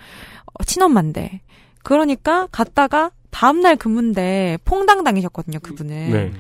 [0.54, 1.42] 어, 친엄마인데.
[1.82, 6.12] 그러니까 갔다가 다음날 근무인데 퐁당 당이셨거든요, 그분은.
[6.12, 6.32] 네.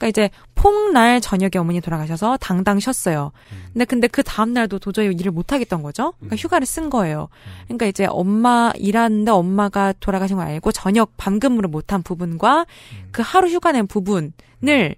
[0.00, 3.32] 그러니까 이제 폭날 저녁에 어머니 돌아가셔서 당당 쉬었어요.
[3.74, 6.14] 근데 근데 그 다음 날도 도저히 일을 못 하겠던 거죠.
[6.18, 7.28] 그러니까 휴가를 쓴 거예요.
[7.64, 12.64] 그러니까 이제 엄마 일하는데 엄마가 돌아가신 걸 알고 저녁 밤 근무를 못한 부분과
[13.12, 14.94] 그 하루 휴가 낸 부분을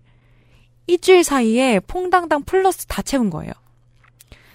[0.86, 3.52] 일주일 사이에 퐁당당 플러스 다 채운 거예요.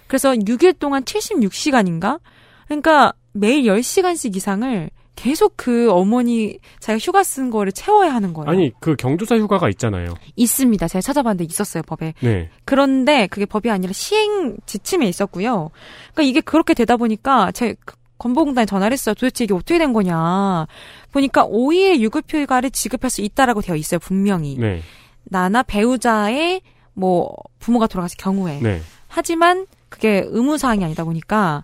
[0.08, 2.22] 그래서 6일 동안 76시간인가?
[2.68, 8.50] 그러니까 매일 10시간씩 이상을 계속 그 어머니 자기가 휴가 쓴 거를 채워야 하는 거예요.
[8.50, 10.14] 아니 그 경조사 휴가가 있잖아요.
[10.36, 10.88] 있습니다.
[10.88, 12.14] 제가 찾아봤는데 있었어요, 법에.
[12.22, 12.50] 네.
[12.66, 15.72] 그런데 그게 법이 아니라 시행 지침에 있었고요.
[16.14, 17.76] 그러니까 이게 그렇게 되다 보니까 제
[18.20, 19.16] 건보공단에 전화를 했어요.
[19.16, 20.68] 도대체 이게 어떻게 된 거냐.
[21.12, 24.56] 보니까 5일 유급휴 휴가를 지급할 수 있다라고 되어 있어요, 분명히.
[24.58, 24.82] 네.
[25.24, 26.62] 나나 배우자의
[26.94, 28.60] 뭐 부모가 돌아가실 경우에.
[28.62, 28.82] 네.
[29.08, 31.64] 하지만 그게 의무사항이 아니다 보니까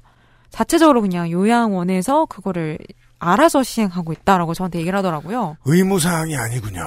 [0.50, 2.80] 자체적으로 그냥 요양원에서 그거를
[3.32, 5.58] 알아서 시행하고 있다라고 저한테 얘기를 하더라고요.
[5.66, 6.84] 의무사항이 아니군요.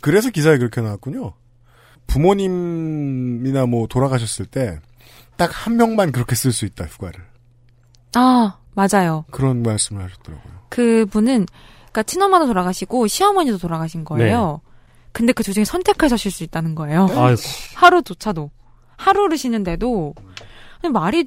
[0.00, 1.32] 그래서 기사에 그렇게 나왔군요.
[2.06, 4.78] 부모님이나 뭐 돌아가셨을 때
[5.36, 7.20] 딱 한 명만 그렇게 쓸 수 있다 휴가를.
[8.14, 9.24] 아, 맞아요.
[9.30, 10.52] 그런 말씀을 하셨더라고요.
[10.68, 11.46] 그 분은
[11.80, 14.60] 그러니까 친엄마도 돌아가시고 시어머니도 돌아가신 거예요.
[15.12, 17.08] 근데 그 중에 선택하실 수 있다는 거예요.
[17.16, 17.40] 아이고.
[17.74, 18.50] 하루조차도
[18.96, 20.14] 하루를 쉬는데도
[20.92, 21.24] 말이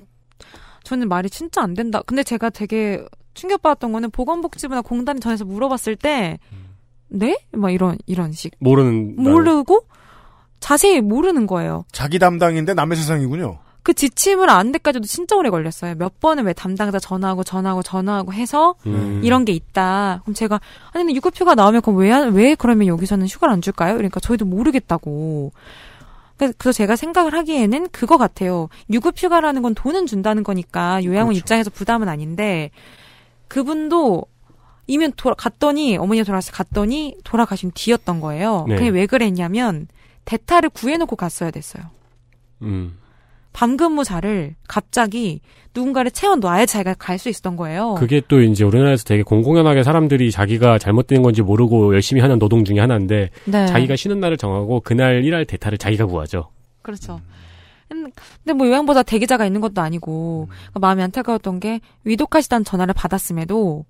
[0.83, 2.01] 저는 말이 진짜 안 된다.
[2.05, 3.03] 근데 제가 되게
[3.35, 6.39] 충격받았던 거는 보건복지부나 공단 전에서 물어봤을 때
[7.07, 7.37] 네?
[7.51, 9.15] 막 이런 이런 식 모르는.
[9.17, 9.85] 모르고
[10.59, 11.85] 자세히 모르는 거예요.
[11.91, 13.59] 자기 담당인데 남의 세상이군요.
[13.83, 15.93] 그 지침을 안 데까지도 진짜 오래 걸렸어요.
[15.93, 19.21] 몇 번을 왜 담당자 전화하고 전화하고 전화하고 해서 음.
[19.23, 20.21] 이런 게 있다.
[20.23, 20.59] 그럼 제가
[20.91, 23.93] 아니 근데 유급휴가 나오면 그럼 왜왜 그러면 여기서는 휴가를 안 줄까요?
[23.93, 25.51] 그러니까 저희도 모르겠다고.
[26.37, 28.69] 그래서 그래서 제가 생각을 하기에는 그거 같아요.
[28.89, 31.39] 유급휴가라는 건 돈은 준다는 거니까 요양원 그렇죠.
[31.39, 32.71] 입장에서 부담은 아닌데
[33.47, 34.25] 그분도
[34.87, 38.65] 이면 돌아 갔더니 어머니가 돌아가서 갔더니 돌아가신 뒤였던 거예요.
[38.67, 38.75] 네.
[38.75, 39.87] 그게 왜 그랬냐면
[40.25, 41.83] 대타를 구해놓고 갔어야 됐어요.
[42.61, 42.97] 음.
[43.53, 45.39] 밤근무자를 갑자기
[45.73, 47.95] 누군가를 채워 놔야 자기가 갈 수 있었던 거예요.
[47.95, 52.79] 그게 또 이제 우리나라에서 되게 공공연하게 사람들이 자기가 잘못된 건지 모르고 열심히 하는 노동 중에
[52.79, 53.65] 하나인데 네.
[53.67, 56.49] 자기가 쉬는 날을 정하고 그날 일할 대타를 자기가 구하죠.
[56.81, 57.15] 그렇죠.
[57.15, 57.34] 음,
[57.87, 63.85] 근데 뭐 요양보다 대기자가 있는 것도 아니고 그러니까 마음이 안타까웠던 게 위독하시다는 전화를 받았음에도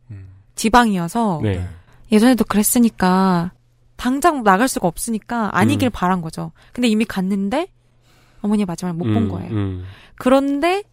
[0.56, 1.68] 지방이어서 네.
[2.12, 3.52] 예전에도 그랬으니까
[3.96, 6.52] 당장 나갈 수가 없으니까 아니길 바란 거죠.
[6.74, 7.68] 근데 이미 갔는데
[8.42, 9.52] 어머니 마지막에 못본 음, 거예요.
[9.52, 9.84] 음.
[10.18, 10.84] 그런데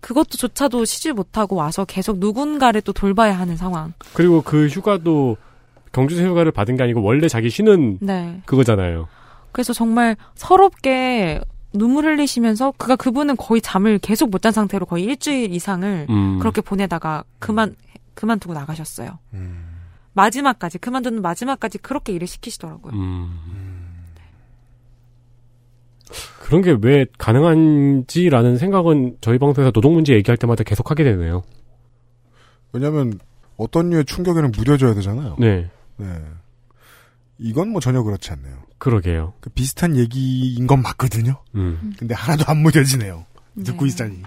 [0.00, 3.92] 그것도 조차도 쉬지 못하고 와서 계속 누군가를 또 돌봐야 하는 상황.
[4.14, 5.36] 그리고 그 휴가도
[5.92, 8.40] 경주세 휴가를 받은 게 아니고 원래 자기 쉬는 네.
[8.46, 9.08] 그거잖아요.
[9.52, 11.40] 그래서 정말 서럽게
[11.72, 16.38] 눈물 흘리시면서 그가 그분은 거의 잠을 계속 못 잔 상태로 거의 일주일 이상을 음.
[16.38, 17.76] 그렇게 보내다가 그만
[18.14, 19.18] 그만두고 나가셨어요.
[19.34, 19.66] 음.
[20.14, 22.92] 마지막까지 그만두는 마지막까지 그렇게 일을 시키시더라고요.
[22.94, 23.38] 음.
[26.42, 31.44] 그런 게 왜 가능한지라는 생각은 저희 방송에서 노동 문제 얘기할 때마다 계속 하게 되네요.
[32.72, 33.18] 왜냐하면
[33.56, 35.36] 어떤 류의 충격에는 무뎌져야 되잖아요.
[35.38, 35.70] 네.
[35.98, 36.06] 네.
[37.40, 38.62] 이건 뭐 전혀 그렇지 않네요.
[38.78, 39.34] 그러게요.
[39.40, 41.42] 그 비슷한 얘기인 건 맞거든요.
[41.54, 41.94] 음.
[41.98, 43.26] 근데 하나도 안 무뎌지네요.
[43.64, 43.90] 듣고 네.
[43.90, 44.22] 있자니.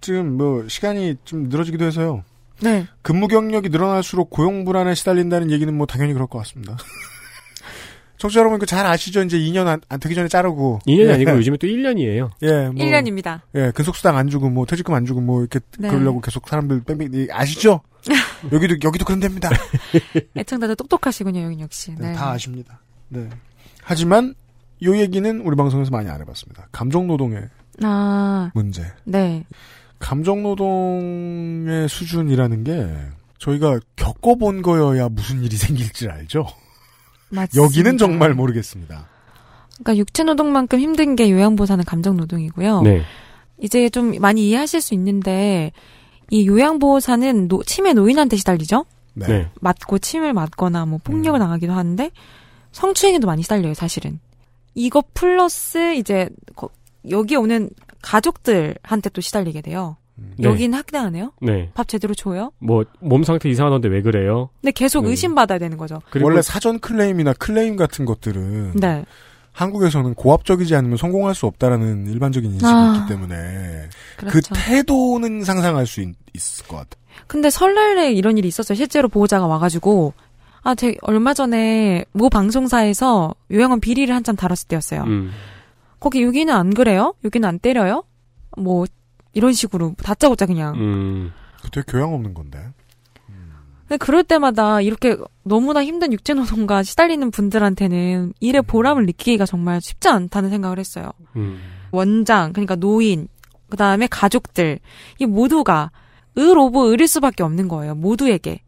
[0.00, 2.24] 지금 뭐 시간이 좀 늘어지기도 해서요.
[2.60, 2.86] 네.
[3.02, 6.76] 근무 경력이 늘어날수록 고용 불안에 시달린다는 얘기는 뭐 당연히 그럴 것 같습니다.
[8.22, 9.22] 청취자 여러분 그 잘 아시죠?
[9.24, 11.12] 이제 2년 안, 안 되기 전에 자르고 2년이 예.
[11.14, 12.30] 아니고 요즘에 또 1년이에요.
[12.42, 13.40] 예, 뭐 1년입니다.
[13.56, 15.88] 예, 근속수당 안 주고 뭐 퇴직금 안 주고 뭐 이렇게 네.
[15.88, 17.80] 그러려고 계속 사람들 뺑뺑 이- 아시죠?
[18.52, 19.50] 여기도 여기도 그런 데입니다.
[20.36, 21.94] 애청자들 똑똑하시군요, 여긴 역시.
[21.98, 22.12] 네, 네.
[22.14, 22.80] 다 아십니다.
[23.08, 23.28] 네.
[23.82, 24.34] 하지만
[24.84, 26.68] 요 얘기는 우리 방송에서 많이 안 해봤습니다.
[26.70, 27.48] 감정 노동의
[27.82, 28.84] 아, 문제.
[29.04, 29.44] 네.
[29.98, 32.88] 감정 노동의 수준이라는 게
[33.38, 36.46] 저희가 겪어본 거여야 무슨 일이 생길지 알죠.
[37.32, 37.62] 맞습니다.
[37.62, 39.08] 여기는 정말 모르겠습니다.
[39.74, 42.82] 그러니까 육체 노동만큼 힘든 게 요양보사는 감정 노동이고요.
[42.82, 43.02] 네.
[43.60, 45.72] 이제 좀 많이 이해하실 수 있는데
[46.30, 48.84] 이 요양보호사는 노, 치매 노인한테 시달리죠.
[49.14, 49.26] 네.
[49.26, 49.48] 네.
[49.60, 51.40] 맞고 침을 맞거나 뭐 폭력을 음.
[51.40, 52.10] 당하기도 하는데
[52.72, 54.18] 성추행에도 많이 시달려요, 사실은.
[54.74, 56.70] 이거 플러스 이제 거-
[57.10, 57.68] 여기 오는
[58.00, 59.96] 가족들한테 또 시달리게 돼요.
[60.14, 60.48] 네.
[60.48, 61.32] 여긴 학대하네요.
[61.40, 61.70] 네.
[61.74, 62.52] 밥 제대로 줘요?
[62.58, 64.50] 뭐 몸 상태 이상하던데 왜 그래요?
[64.60, 65.10] 근데 계속 네.
[65.10, 66.00] 의심받아야 되는 거죠.
[66.10, 69.04] 그리고 원래 사전 클레임이나 클레임 같은 것들은 네.
[69.52, 72.96] 한국에서는 고압적이지 않으면 성공할 수 없다라는 일반적인 인식이 아.
[72.96, 74.54] 있기 때문에 그 그렇죠.
[74.54, 76.08] 태도는 상상할 수 있,
[76.60, 77.02] 을것 같아요.
[77.26, 78.76] 근데 설날에 이런 일이 있었어요.
[78.76, 80.14] 실제로 보호자가 와가지고
[80.62, 85.02] 아, 제 얼마 전에 모 방송사에서 요양원 비리를 한참 다뤘을 때였어요.
[85.02, 85.32] 음.
[86.00, 87.14] 거기 여기는 안 그래요?
[87.24, 88.04] 여기는 안 때려요?
[88.56, 88.86] 뭐
[89.32, 90.74] 이런 식으로 다짜고짜 그냥.
[90.74, 91.32] 음.
[91.62, 92.58] 그 되게 교양 없는 건데.
[93.88, 100.50] 근데 그럴 때마다 이렇게 너무나 힘든 육체노동과 시달리는 분들한테는 일의 보람을 느끼기가 정말 쉽지 않다는
[100.50, 101.10] 생각을 했어요.
[101.36, 101.60] 음.
[101.90, 103.28] 원장, 그러니까 노인,
[103.68, 104.78] 그 다음에 가족들,
[105.18, 105.90] 이 모두가
[106.38, 107.94] 을 of 을일 수밖에 없는 거예요.
[107.94, 108.62] 모두에게.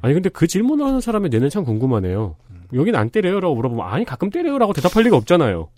[0.00, 2.36] 아니 근데 그 질문을 하는 사람의 뇌는 참 궁금하네요.
[2.72, 5.68] 여긴 안 때려요라고 물어보면 아니 가끔 때려요라고 대답할 리가 없잖아요.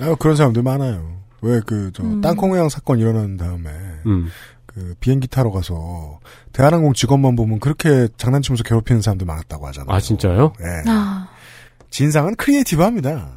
[0.00, 1.20] 아, 그런 사람들 많아요.
[1.42, 2.20] 왜 그저 음.
[2.20, 3.70] 땅콩회항 사건 일어난 다음에
[4.06, 4.28] 음.
[4.66, 6.18] 그 비행기 타러 가서
[6.52, 9.94] 대한항공 직원만 보면 그렇게 장난치면서 괴롭히는 사람들 많았다고 하잖아요.
[9.94, 10.52] 아 진짜요?
[10.60, 10.90] 예.
[10.90, 11.28] 아,
[11.90, 13.28] 진상은 크리에이티브합니다.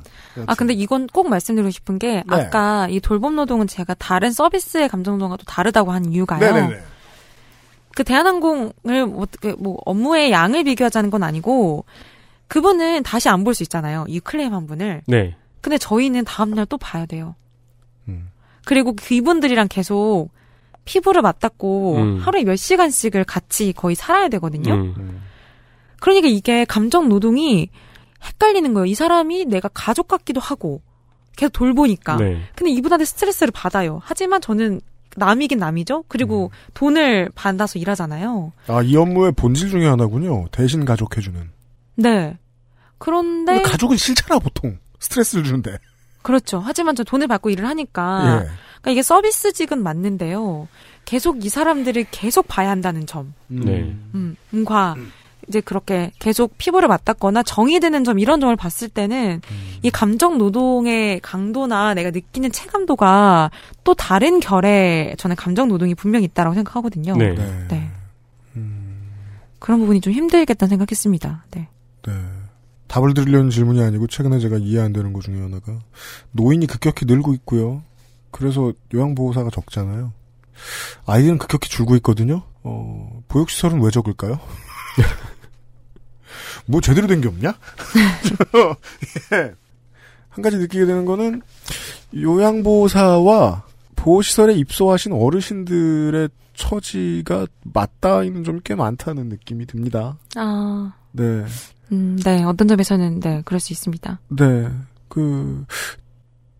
[0.47, 2.23] 아 근데 이건 꼭 말씀드리고 싶은 게 네.
[2.29, 6.39] 아까 이 돌봄 노동은 제가 다른 서비스의 감정노동과 또 다르다고 한 이유가요.
[6.39, 6.77] 네네네.
[7.95, 11.85] 그 대한항공을 뭐, 어떻게 뭐 업무의 양을 비교하자는 건 아니고
[12.49, 14.05] 그분은 다시 안 볼 수 있잖아요.
[14.09, 15.01] 이 클레임 한 분을.
[15.07, 15.35] 네.
[15.61, 17.35] 근데 저희는 다음날 또 봐야 돼요.
[18.65, 18.67] 음.
[18.67, 20.29] 그리고 그분들이랑 계속
[20.85, 22.17] 피부를 맞닿고 음.
[22.19, 24.73] 하루에 몇 시간씩을 같이 거의 살아야 되거든요.
[24.73, 25.21] 음.
[25.99, 27.69] 그러니까 이게 감정 노동이
[28.23, 28.85] 헷갈리는 거예요.
[28.85, 30.81] 이 사람이 내가 가족 같기도 하고
[31.35, 32.17] 계속 돌보니까.
[32.17, 32.41] 네.
[32.55, 33.99] 근데 이분한테 스트레스를 받아요.
[34.03, 34.81] 하지만 저는
[35.17, 36.03] 남이긴 남이죠.
[36.07, 38.51] 그리고 돈을 받아서 일하잖아요.
[38.67, 40.47] 아, 이 업무의 본질 중에 하나군요.
[40.51, 41.49] 대신 가족해주는.
[41.95, 42.37] 네.
[42.97, 44.77] 그런데 근데 가족은 싫잖아, 보통.
[44.99, 45.77] 스트레스를 주는데.
[46.25, 46.59] 그렇죠.
[46.63, 48.49] 하지만 저 돈을 받고 일을 하니까 예.
[48.81, 50.67] 그러니까 이게 서비스직은 맞는데요.
[51.05, 53.35] 계속 이 사람들을 계속 봐야 한다는 점.
[53.47, 53.95] 네.
[54.15, 54.95] 음, 과
[55.47, 59.41] 이제 그렇게 계속 피부를 맞닿거나 정이 드는 점 이런 점을 봤을 때는
[59.83, 63.51] 이 감정 노동의 강도나 내가 느끼는 체감도가
[63.83, 67.15] 또 다른 결의 저는 감정 노동이 분명히 있다라고 생각하거든요.
[67.15, 67.35] 네.
[67.69, 67.91] 네.
[69.59, 71.45] 그런 부분이 좀 힘들겠다는 생각했습니다.
[71.51, 71.67] 네.
[72.07, 72.13] 네.
[72.95, 75.79] 답을 드리려는 질문이 아니고 최근에 제가 이해 안 되는 것 중에 하나가
[76.31, 77.83] 노인이 급격히 늘고 있고요.
[78.31, 80.13] 그래서 요양보호사가 적잖아요.
[81.05, 82.43] 아이들은 급격히 줄고 있거든요.
[82.63, 84.39] 어, 보육시설은 왜 적을까요?
[86.67, 87.53] 뭐 제대로 된 게 없냐?
[89.33, 89.53] 예.
[90.29, 91.41] 한 가지 느끼게 되는 거는
[92.15, 93.63] 요양보호사와
[93.97, 100.17] 보호시설에 입소하신 어르신들의 처지가 맞닿아 있는 좀 꽤 많다는 느낌이 듭니다.
[100.35, 101.45] 아, 네.
[101.91, 102.43] 음, 네.
[102.43, 104.19] 어떤 점에서는 네, 그럴 수 있습니다.
[104.29, 104.69] 네.
[105.07, 105.65] 그,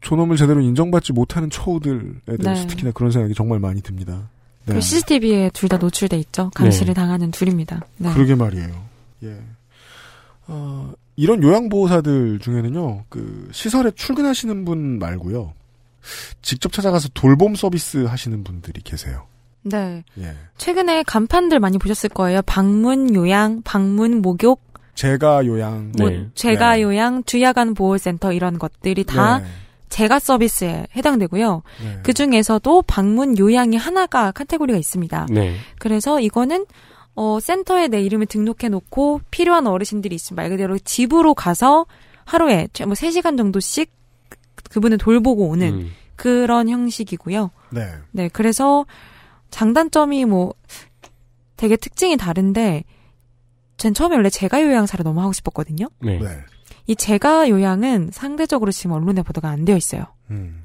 [0.01, 2.67] 존엄을 제대로 인정받지 못하는 처우들에 대해서 네.
[2.67, 4.13] 특히나 그런 생각이 정말 많이 듭니다.
[4.13, 4.65] 네.
[4.67, 6.51] 그리고 CCTV에 둘 다 노출돼 있죠.
[6.53, 7.81] 감시를 당하는 둘입니다.
[7.97, 8.13] 네.
[8.13, 8.85] 그러게 말이에요.
[9.23, 9.39] 예.
[10.47, 15.53] 어, 이런 요양보호사들 중에는요, 그, 시설에 출근하시는 분 말고요,
[16.43, 19.25] 직접 찾아가서 돌봄 서비스 하시는 분들이 계세요.
[19.65, 20.03] 네.
[20.19, 20.33] 예.
[20.57, 22.41] 최근에 간판들 많이 보셨을 거예요.
[22.45, 24.61] 방문 요양, 방문 목욕,
[24.93, 25.91] 제가 요양.
[25.97, 26.27] 뭐 네.
[26.35, 26.83] 재가 네.
[26.83, 29.45] 요양, 주야간 보호센터 이런 것들이 다 네.
[29.89, 31.63] 재가 서비스에 해당되고요.
[31.83, 31.99] 네.
[32.03, 35.27] 그 중에서도 방문 요양이 하나가 카테고리가 있습니다.
[35.31, 35.55] 네.
[35.79, 36.65] 그래서 이거는
[37.15, 41.85] 어 센터에 내 이름을 등록해 놓고 필요한 어르신들이 있으면 말 그대로 집으로 가서
[42.25, 43.91] 하루에 최- 뭐 3시간 정도씩
[44.29, 44.37] 그-
[44.69, 45.91] 그분을 돌보고 오는 음.
[46.15, 47.51] 그런 형식이고요.
[47.71, 47.87] 네.
[48.11, 48.85] 네, 그래서
[49.49, 50.53] 장단점이 뭐
[51.57, 52.83] 되게 특징이 다른데
[53.77, 55.87] 전 처음에 원래 제가 요양사를 너무 하고 싶었거든요.
[56.01, 56.19] 네.
[56.19, 56.27] 네.
[56.87, 60.05] 이 제가 요양은 상대적으로 지금 언론에 보도가 안 되어 있어요.
[60.29, 60.64] 음.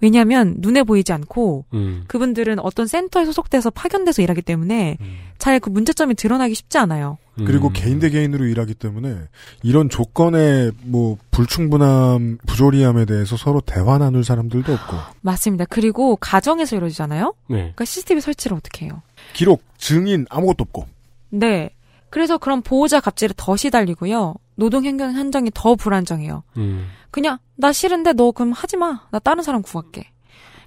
[0.00, 2.04] 왜냐하면 눈에 보이지 않고 음.
[2.06, 4.96] 그분들은 어떤 센터에 소속돼서 파견돼서 일하기 때문에
[5.38, 7.18] 잘그 문제점이 드러나기 쉽지 않아요.
[7.36, 7.72] 그리고 음.
[7.72, 9.16] 개인 대 개인으로 일하기 때문에
[9.62, 15.64] 이런 조건의 뭐 불충분함, 부조리함에 대해서 서로 대화 나눌 사람들도 없고 맞습니다.
[15.66, 17.34] 그리고 가정에서 이루어지잖아요.
[17.48, 17.56] 네.
[17.56, 19.02] 그러니까 CCTV 설치를 어떻게 해요?
[19.34, 20.86] 기록, 증인 아무것도 없고
[21.30, 21.70] 네.
[22.10, 24.34] 그래서 그런 보호자 갑질에 더 시달리고요.
[24.58, 26.42] 노동 행정 한정이 더 불안정해요.
[26.56, 26.88] 음.
[27.12, 29.02] 그냥 나 싫은데 너 그럼 하지 마.
[29.10, 30.10] 나 다른 사람 구할게.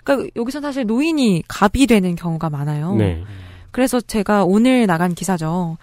[0.04, 2.96] 그러니까 여기서 사실 노인이 갑이 되는 경우가 많아요.
[2.96, 3.22] 네.
[3.72, 5.78] 그래서 제가 오늘 나간 기사죠.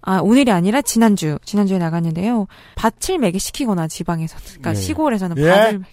[0.00, 2.46] 아, 오늘이 아니라 지난주, 지난주에 나갔는데요.
[2.76, 4.80] 밭을 매개 시키거나 지방에서는, 그러니까 네.
[4.80, 5.48] 시골에서는 예?
[5.48, 5.84] 밭을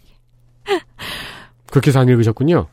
[1.70, 2.68] 그 기사 안 읽으셨군요.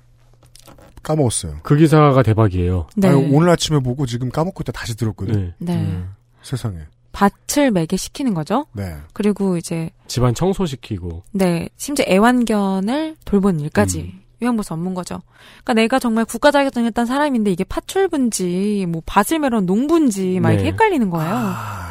[1.02, 1.58] 까먹었어요.
[1.62, 2.88] 그 기사가 대박이에요.
[2.96, 3.08] 네.
[3.08, 5.54] 아유, 오늘 아침에 보고 지금 까먹고 있다 다시 들었거든.
[5.58, 5.74] 네.
[5.74, 5.74] 네.
[5.74, 6.78] 음, 세상에.
[7.18, 8.66] 밭을 매개 시키는 거죠.
[8.72, 8.96] 네.
[9.12, 11.24] 그리고 이제 집안 청소시키고.
[11.32, 14.22] 네, 심지어 애완견을 돌보는 일까지 음.
[14.40, 15.20] 요양보수 업무인 거죠.
[15.64, 20.54] 그러니까 내가 정말 국가 자격증했던 사람인데 이게 파출부인지 뭐 밭을 매러 농부인지 막 네.
[20.54, 21.34] 이렇게 헷갈리는 거예요.
[21.34, 21.88] 아.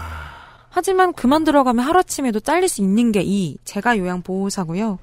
[0.69, 4.99] 하지만 그만 들어가면 하루아침에도 잘릴 수 있는 게 이 제가 요양보호사고요.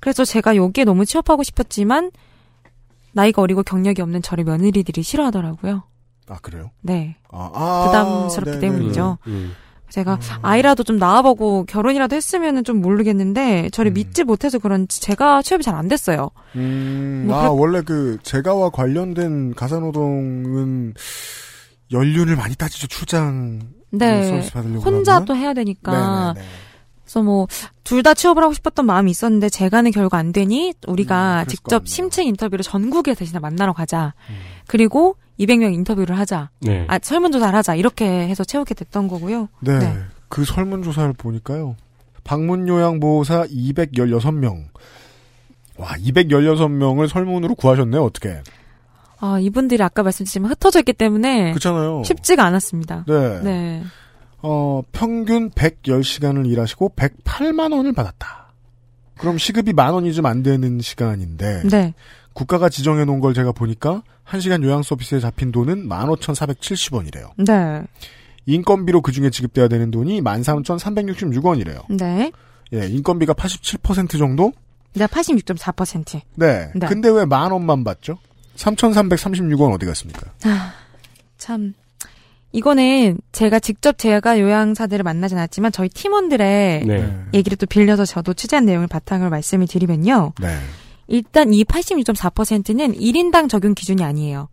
[0.00, 2.12] 그래서 제가 여기에 너무 취업하고 싶었지만
[3.12, 5.82] 나이가 어리고 경력이 없는 저를 며느리들이 싫어하더라고요.
[6.28, 6.70] 아 그래요?
[6.80, 7.16] 네.
[7.30, 8.60] 아, 아, 부담스럽기 네네.
[8.60, 9.18] 때문이죠.
[9.26, 9.32] 음.
[9.32, 9.54] 음.
[9.90, 13.94] 제가 아이라도 좀 낳아보고 결혼이라도 했으면은 좀 모르겠는데 저를 음.
[13.94, 16.30] 믿지 못해서 그런지 제가 취업이 잘 안 됐어요.
[16.56, 20.94] 음, 뭐 아 그렇- 원래 그 재가와 관련된 가사노동은
[21.92, 23.60] 연륜을 많이 따지죠 출장
[23.90, 24.42] 네.
[24.84, 25.24] 혼자?
[25.24, 26.34] 또 해야 되니까.
[26.34, 26.46] 네네네.
[27.04, 27.46] 그래서 뭐
[27.84, 31.86] 둘 다 취업을 하고 싶었던 마음이 있었는데 제가는 결국 안 되니 우리가 음, 직접.
[31.86, 34.12] 심층 인터뷰를 전국에 대신 만나러 가자.
[34.28, 34.34] 음.
[34.66, 36.50] 그리고 200명 인터뷰를 하자.
[36.60, 36.84] 네.
[36.88, 37.74] 아 설문조사를 하자.
[37.74, 39.48] 이렇게 해서 채우게 됐던 거고요.
[39.60, 39.78] 네.
[39.78, 39.96] 네.
[40.28, 41.76] 그 설문조사를 보니까요.
[42.24, 44.64] 방문요양보호사 216명.
[45.78, 48.42] 와, 216명을 설문으로 구하셨네요, 어떻게.
[49.18, 52.02] 아 이분들이 아까 말씀드렸지만 흩어져 있기 때문에 그렇잖아요.
[52.04, 53.04] 쉽지가 않았습니다.
[53.06, 53.40] 네.
[53.42, 53.82] 네.
[54.42, 58.52] 어, 평균 110시간을 일하시고 108만원을 받았다.
[59.16, 61.62] 그럼 시급이 만 원이 좀 안 되는 시간인데.
[61.68, 61.94] 네.
[62.36, 67.30] 국가가 지정해 놓은 걸 제가 보니까 1시간 요양 서비스에 잡힌 돈은 15,470원이래요.
[67.38, 67.82] 네.
[68.44, 71.84] 인건비로 그 중에 지급돼야 되는 돈이 13,366원이래요.
[71.88, 72.30] 네.
[72.74, 74.52] 예, 인건비가 87% 정도?
[74.94, 76.20] 네, 86.4%.
[76.34, 76.70] 네.
[76.74, 76.86] 네.
[76.86, 78.18] 근데 왜 만 원만 받죠?
[78.56, 80.30] 3,336원 어디 갔습니까?
[80.44, 80.74] 아,
[81.38, 81.72] 참.
[82.52, 87.16] 이거는 제가 직접 제가 요양사들을 만나진 않았지만 저희 팀원들의 네.
[87.32, 90.34] 얘기를 또 빌려서 저도 취재한 내용을 바탕으로 말씀을 드리면요.
[90.40, 90.58] 네.
[91.08, 94.48] 일단 이 86.4%는 1인당 적용 기준이 아니에요.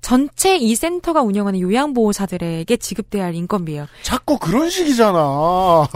[0.00, 3.86] 전체 이 센터가 운영하는 요양보호사들에게 지급돼야 할 인건비예요.
[4.02, 5.86] 자꾸 그런 식이잖아.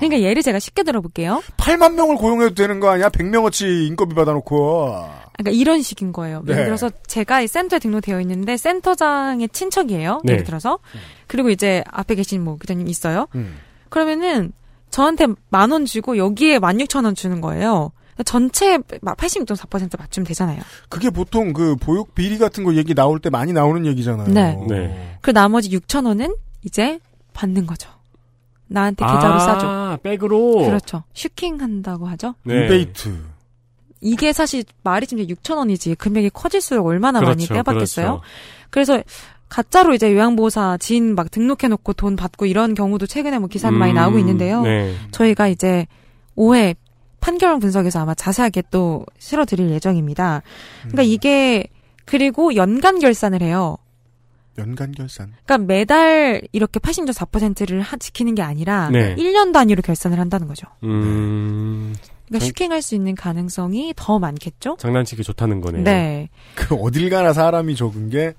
[0.00, 1.42] 그러니까 예를 제가 쉽게 들어볼게요.
[1.58, 3.10] 8만 명을 고용해도 되는 거 아니야?
[3.10, 5.06] 100명어치 인건비 받아놓고.
[5.36, 6.42] 그러니까 이런 식인 거예요.
[6.46, 6.52] 네.
[6.54, 10.20] 예를 들어서 제가 이 센터에 등록되어 있는데 센터장의 친척이에요.
[10.24, 10.32] 네.
[10.32, 10.78] 예를 들어서
[11.26, 13.26] 그리고 이제 앞에 계신 뭐 기자님 있어요.
[13.34, 13.58] 음.
[13.90, 14.52] 그러면은
[14.90, 17.92] 저한테 만 원 주고 여기에 만 육천 원 주는 거예요.
[18.24, 20.60] 전체 86.4% 맞추면 되잖아요.
[20.88, 24.28] 그게 보통 그 보육 비리 같은 거 얘기 나올 때 많이 나오는 얘기잖아요.
[24.28, 24.58] 네.
[24.68, 25.18] 네.
[25.22, 26.98] 그 나머지 6천 원은 이제
[27.32, 27.88] 받는 거죠.
[28.68, 29.98] 나한테 계좌로 아, 쏴줘.
[30.02, 30.64] back으로.
[30.64, 31.04] 그렇죠.
[31.14, 32.34] 슈킹 한다고 하죠.
[32.44, 32.62] 네.
[32.62, 33.18] 리베이트.
[34.00, 38.06] 이게 사실 말이 지금 6천 원이지 금액이 커질수록 얼마나 많이 그렇죠, 빼받겠어요.
[38.06, 38.22] 그렇죠.
[38.70, 39.02] 그래서
[39.48, 43.96] 가짜로 이제 요양보호사 지인 막 등록해놓고 돈 받고 이런 경우도 최근에 뭐 기사는 많이 음,
[43.96, 44.62] 나오고 있는데요.
[44.62, 44.94] 네.
[45.12, 45.86] 저희가 이제
[46.36, 46.74] 5회
[47.22, 50.42] 판결 분석에서 아마 자세하게 또 실어드릴 예정입니다.
[50.82, 51.64] 그러니까 이게
[52.04, 53.78] 그리고 연간 결산을 해요.
[54.58, 55.32] 연간 결산.
[55.46, 59.14] 그러니까 매달 이렇게 86.4%를 지키는 게 아니라 네.
[59.14, 60.66] 1년 단위로 결산을 한다는 거죠.
[60.82, 61.94] 음,
[62.26, 64.76] 그러니까 장- 슈킹할 수 있는 가능성이 더 많겠죠?
[64.78, 65.84] 장난치기 좋다는 거네요.
[65.84, 66.28] 네.
[66.54, 68.34] 그 어딜 가나 사람이 적은 게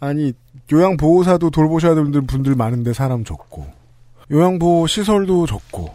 [0.00, 0.32] 아니
[0.72, 3.66] 요양 보호사도 돌보셔야 되는 분들 많은데 사람 적고
[4.32, 5.94] 요양 보호 시설도 적고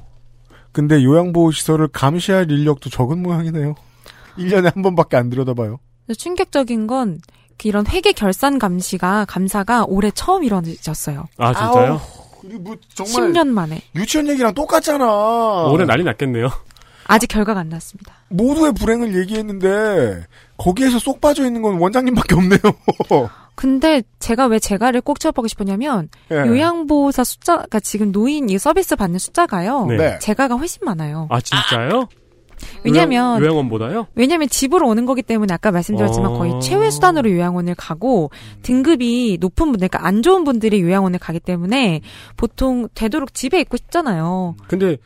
[0.72, 3.76] 근데 요양보호 시설을 감시할 인력도 적은 모양이네요.
[4.38, 5.80] 1년에 한 번밖에 안 들여다봐요.
[6.18, 7.20] 충격적인 건그
[7.64, 11.28] 이런 회계 결산 감시가 감사가 올해 처음 이루어졌어요.
[11.38, 11.94] 아, 진짜요?
[11.94, 13.82] 아우, 뭐 정말 10년 만에.
[13.96, 15.66] 유치원 얘기랑 똑같잖아.
[15.68, 16.50] 올해 난리 났겠네요.
[17.06, 18.14] 아직 결과가 안 났습니다.
[18.30, 20.26] 모두의 불행을 얘기했는데
[20.58, 22.60] 거기에서 쏙 빠져 있는 건 원장님밖에 없네요.
[23.62, 26.38] 근데 제가 왜 제가를 꼭 취업하고 싶었냐면 예.
[26.38, 29.86] 요양보호사 숫자가 지금 노인 이 서비스 받는 숫자가요.
[29.86, 29.98] 네.
[29.98, 30.20] 네.
[30.20, 31.28] 제가가 훨씬 많아요.
[31.30, 32.08] 아, 진짜요?
[32.84, 34.08] 왜냐면 요양, 요양원보다요?
[34.16, 36.38] 왜냐면 집으로 오는 거기 때문에 아까 말씀드렸지만 어.
[36.40, 38.32] 거의 최후의 수단으로 요양원을 가고
[38.64, 42.02] 등급이 높은 분들, 그러니까 안 좋은 분들이 요양원을 가기 때문에
[42.38, 44.56] 보통 되도록 집에 있고 싶잖아요.
[44.68, 44.98] 근데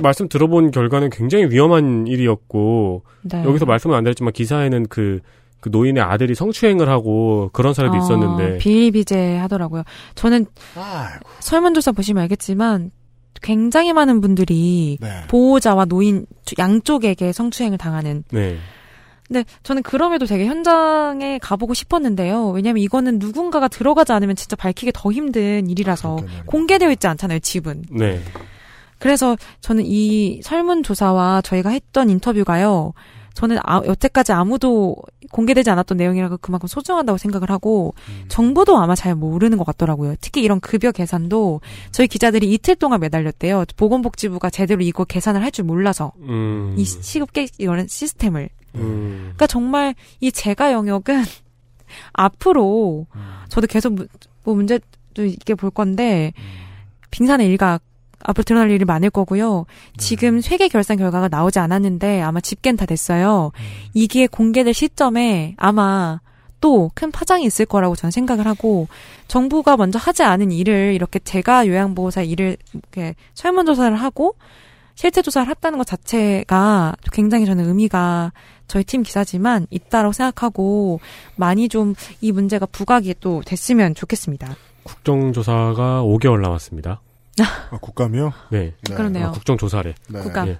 [0.00, 3.42] 말씀 들어본 결과는 굉장히 위험한 일이었고 네.
[3.44, 5.18] 여기서 말씀은 안 드렸지만 기사에는 그,
[5.60, 9.82] 그 노인의 아들이 성추행을 하고 그런 사례도 어, 있었는데 비일비재 하더라고요.
[10.14, 10.46] 저는
[10.76, 11.28] 아이고.
[11.40, 12.90] 설문조사 보시면 알겠지만
[13.42, 15.08] 굉장히 많은 분들이 네.
[15.28, 16.26] 보호자와 노인
[16.58, 18.24] 양쪽에게 성추행을 당하는.
[18.30, 18.56] 네.
[19.26, 22.48] 근데 저는 그럼에도 되게 현장에 가보고 싶었는데요.
[22.48, 26.42] 왜냐면 이거는 누군가가 들어가지 않으면 진짜 밝히기 더 힘든 일이라서 말이에요.
[26.46, 27.84] 공개되어 있지 않잖아요, 집은.
[27.92, 28.20] 네.
[28.98, 32.92] 그래서 저는 이 설문조사와 저희가 했던 인터뷰가요.
[33.34, 34.96] 저는 아, 여태까지 아무도
[35.32, 37.94] 공개되지 않았던 내용이라고 그만큼 소중하다고 생각을 하고
[38.28, 40.14] 정보도 아마 잘 모르는 것 같더라고요.
[40.20, 41.60] 특히 이런 급여 계산도
[41.92, 43.64] 저희 기자들이 이틀 동안 매달렸대요.
[43.76, 46.74] 보건복지부가 제대로 이거 계산을 할 줄 몰라서 음.
[46.76, 48.48] 이 시급계 이런 시스템을.
[48.76, 49.18] 음.
[49.22, 51.22] 그러니까 정말 이 제가 영역은
[52.12, 53.06] 앞으로
[53.48, 54.06] 저도 계속 무-
[54.44, 54.84] 뭐 문제도
[55.18, 56.32] 있게 볼 건데
[57.10, 57.82] 빙산의 일각
[58.22, 59.66] 앞으로 드러날 일이 많을 거고요.
[59.96, 63.52] 지금 회계 결산 결과가 나오지 않았는데 아마 집계는 다 됐어요.
[63.94, 66.20] 이게 공개될 시점에 아마
[66.60, 68.86] 또 큰 파장이 있을 거라고 저는 생각을 하고
[69.28, 74.34] 정부가 먼저 하지 않은 일을 이렇게 제가 요양보호사 일을 이렇게 설문조사를 하고
[74.94, 78.32] 실태 조사를 했다는 것 자체가 굉장히 저는 의미가
[78.68, 81.00] 저희 팀 기사지만 있다라고 생각하고
[81.36, 84.54] 많이 좀 이 문제가 부각이 또 됐으면 좋겠습니다.
[84.82, 87.00] 국정조사가 5개월 남았습니다.
[87.44, 88.32] 아, 국감이요?
[88.50, 88.74] 네.
[88.88, 88.94] 네.
[88.94, 89.28] 그러네요.
[89.28, 89.94] 아, 국정조사래.
[90.08, 90.20] 네.
[90.20, 90.48] 국감.
[90.48, 90.58] 예.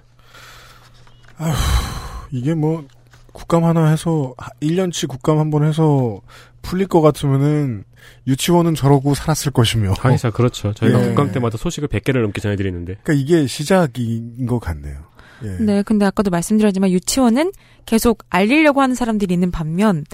[2.31, 2.85] 이게 뭐
[3.33, 6.21] 국감 하나 해서 1년치 국감 한 번 해서
[6.61, 7.83] 풀릴 것 같으면은
[8.27, 9.93] 유치원은 저러고 살았을 것이며.
[9.97, 10.73] 하기사 그렇죠.
[10.73, 11.07] 저희가 예.
[11.09, 12.97] 국감 때마다 소식을 100개를 넘게 전해드리는데.
[13.03, 14.99] 그러니까 이게 시작인 것 같네요.
[15.43, 15.47] 예.
[15.59, 17.51] 네, 근데 아까도 말씀드렸지만 유치원은
[17.85, 20.05] 계속 알리려고 하는 사람들이 있는 반면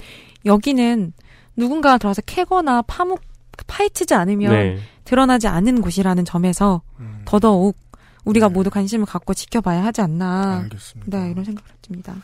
[0.46, 1.12] 여기는
[1.56, 3.20] 누군가가 들어와서 캐거나 파묵
[3.66, 4.78] 파헤치지 않으면 네.
[5.08, 7.78] 드러나지 않은 곳이라는 점에서 음, 더더욱
[8.26, 8.52] 우리가 네.
[8.52, 10.58] 모두 관심을 갖고 지켜봐야 하지 않나.
[10.64, 11.18] 알겠습니다.
[11.18, 12.14] 네, 이런 생각을 듭니다.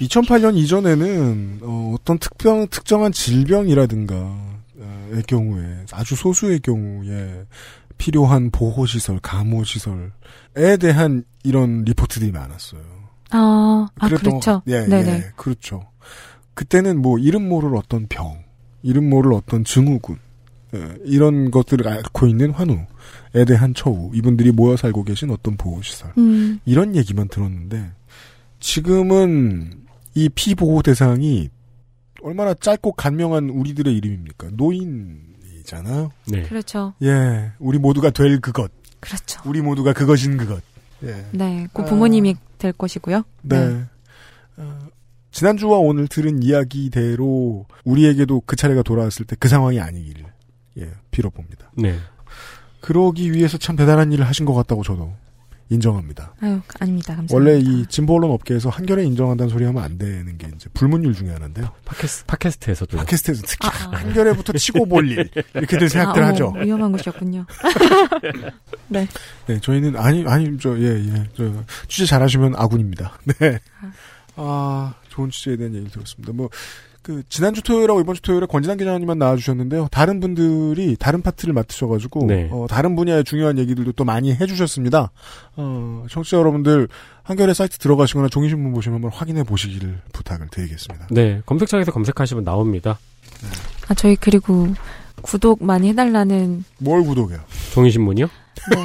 [0.00, 7.46] 2008년 이전에는 어, 떤 특병 특정한 질병이라든가 어, 의 경우에 아주 소수의 경우에
[7.98, 12.82] 필요한 보호 시설, 감호 시설에 대한 이런 리포트들이 많았어요.
[13.30, 14.40] 아, 아 그렇죠.
[14.40, 15.08] 것- 예, 네네.
[15.12, 15.84] 예, 그렇죠.
[16.54, 18.42] 그때는 뭐 이름 모를 어떤 병,
[18.82, 20.23] 이름 모를 어떤 증후군, 예,
[21.04, 26.96] 이런 것들을 앓고 있는 환우에 대한 처우, 이분들이 모여 살고 계신 어떤 보호시설, 음, 이런
[26.96, 27.90] 얘기만 들었는데,
[28.60, 31.50] 지금은 이 피보호 대상이
[32.22, 34.48] 얼마나 짧고 간명한 우리들의 이름입니까?
[34.52, 36.10] 노인이잖아요.
[36.28, 36.42] 네.
[36.44, 36.94] 그렇죠.
[37.02, 38.70] 예, 우리 모두가 될 그것,
[39.00, 39.40] 그렇죠.
[39.44, 40.62] 우리 모두가 그것인 그것.
[41.02, 41.26] 예.
[41.32, 41.84] 네, 그 아.
[41.84, 43.24] 부모님이 될 것이고요.
[43.42, 43.84] 네.
[44.56, 44.78] 어,
[45.32, 50.24] 지난주와 오늘 들은 이야기대로 우리에게도 그 차례가 돌아왔을 때 그 상황이 아니기를
[50.78, 51.70] 예, 빌어봅니다.
[51.76, 51.98] 네.
[52.80, 55.14] 그러기 위해서 참 대단한 일을 하신 것 같다고 저도
[55.70, 56.34] 인정합니다.
[56.42, 57.16] 아유, 아닙니다.
[57.16, 57.34] 감사합니다.
[57.34, 61.30] 원래 이 진보 언론 업계에서 한결에 인정한다는 소리 하면 안 되는 게 이제 불문율 중에
[61.30, 61.72] 하나인데요.
[61.86, 62.98] 팟캐스트, 팟캐스트에서도.
[62.98, 63.96] 팟캐스트에서 특히 아, 아.
[64.00, 65.30] 한결에부터 치고 볼 일.
[65.54, 66.52] 이렇게들 생각들 아, 어, 하죠.
[66.58, 67.46] 위험한 곳이었군요.
[68.88, 69.08] 네.
[69.46, 73.18] 네, 저희는 아니 아니 저 예 예 저 취재 잘하시면 아군입니다.
[73.40, 73.58] 네.
[74.36, 76.32] 아 좋은 취재에 대한 얘기를 들었습니다.
[76.34, 76.50] 뭐
[77.04, 79.88] 그 지난주 토요일하고 이번 주 토요일에 권진환 기자님만 나와주셨는데요.
[79.90, 82.48] 다른 분들이 다른 파트를 맡으셔가지고 네.
[82.50, 85.10] 어, 다른 분야의 중요한 얘기들도 또 많이 해주셨습니다.
[85.56, 86.88] 어, 청취자 여러분들
[87.22, 91.08] 한겨레 사이트 들어가시거나 종이신문 보시면 한번 확인해 보시기를 부탁을 드리겠습니다.
[91.10, 91.42] 네.
[91.44, 92.98] 검색창에서 검색하시면 나옵니다.
[93.88, 94.68] 아, 저희 그리고
[95.20, 97.40] 구독 많이 해달라는 뭘 구독해요?
[97.74, 98.26] 종이신문이요?
[98.26, 98.82] 네.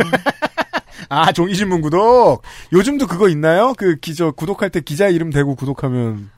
[1.08, 2.42] 아 종이신문 구독.
[2.74, 3.74] 요즘도 그거 있나요?
[3.78, 6.30] 그 기저 구독할 때 기자 이름 대고 구독하면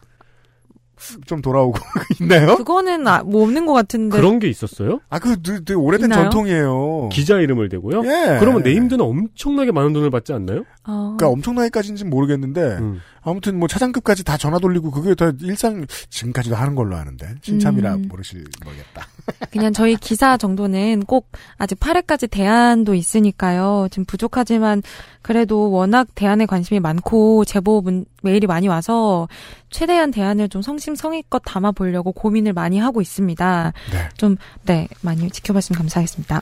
[1.26, 1.78] 좀 돌아오고
[2.22, 2.56] 있나요?
[2.58, 4.16] 그거는 아, 뭐 없는 것 같은데.
[4.18, 5.00] 그런 게 있었어요?
[5.10, 6.24] 아, 그 되게, 되게 오래된 있나요?
[6.24, 7.10] 전통이에요.
[7.12, 8.04] 기자 이름을 대고요?
[8.06, 8.38] 예.
[8.40, 10.64] 그러면 네임드는 엄청나게 많은 돈을 받지 않나요?
[10.86, 13.02] 어, 그러니까 엄청나게까지는 모르겠는데 음.
[13.24, 18.08] 아무튼 뭐 차장급까지 다 전화 돌리고 그게 다 일상 지금까지도 하는 걸로 아는데 신참이라 음.
[18.08, 19.08] 모르실 모르겠다.
[19.52, 23.88] 그냥 저희 기사 정도는 꼭 아직 8회까지 대안도 있으니까요.
[23.92, 24.82] 지금 부족하지만
[25.22, 29.28] 그래도 워낙 대안에 관심이 많고 제보 문, 메일이 많이 와서
[29.70, 33.74] 최대한 대안을 좀 성심성의껏 담아 보려고 고민을 많이 하고 있습니다.
[33.92, 36.42] 네, 좀, 네, 많이 지켜봤으면 감사하겠습니다.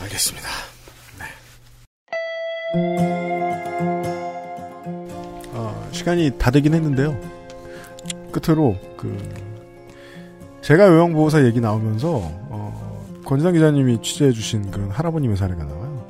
[0.00, 0.48] 알겠습니다.
[1.18, 3.31] 네.
[6.02, 7.16] 어, 시간이 다 되긴 했는데요.
[8.32, 9.16] 끝으로 그
[10.60, 16.02] 제가 요양보호사 얘기 나오면서 어, 권지상 기자님이 취재해주신 그런 할아버님의 사례가 나와요.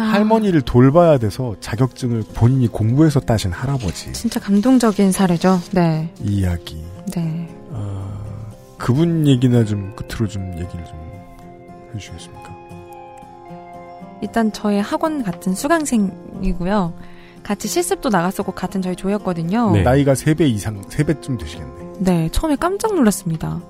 [0.00, 5.60] 아, 할머니를 돌봐야 돼서 자격증을 본인이 공부해서 따신 할아버지 진짜 감동적인 사례죠.
[5.72, 6.82] 네, 이야기.
[7.14, 7.48] 네.
[7.70, 10.98] 어, 그분 얘기나 좀 끝으로 좀 얘기를 좀
[11.94, 12.54] 해주시겠습니까?
[14.22, 16.94] 일단 저의 학원 같은 수강생이고요.
[17.44, 19.70] 같이 실습도 나갔었고 같은 저희 조였거든요.
[19.72, 19.82] 네.
[19.82, 21.72] 나이가 3배 이상, 3배쯤 되시겠네.
[22.00, 23.60] 네, 처음에 깜짝 놀랐습니다.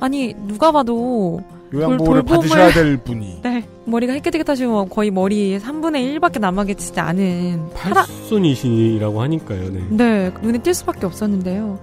[0.00, 1.42] 아니, 누가 봐도,
[1.74, 3.40] 요양보호를 돌봄을- 받으셔야 될 분이.
[3.42, 9.72] 네, 머리가 헷끗헷끗하시고 거의 머리 3분의 1밖에 남아계시지 않은 파라, 팔순이시라고 하니까요.
[9.72, 9.84] 네.
[9.90, 11.78] 네, 눈에 띌 수밖에 없었는데요.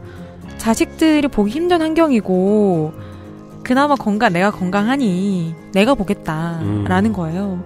[0.58, 2.94] 자식들이 보기 힘든 환경이고,
[3.64, 7.14] 그나마 건강, 내가 건강하니, 내가 보겠다라는 음.
[7.14, 7.62] 거예요.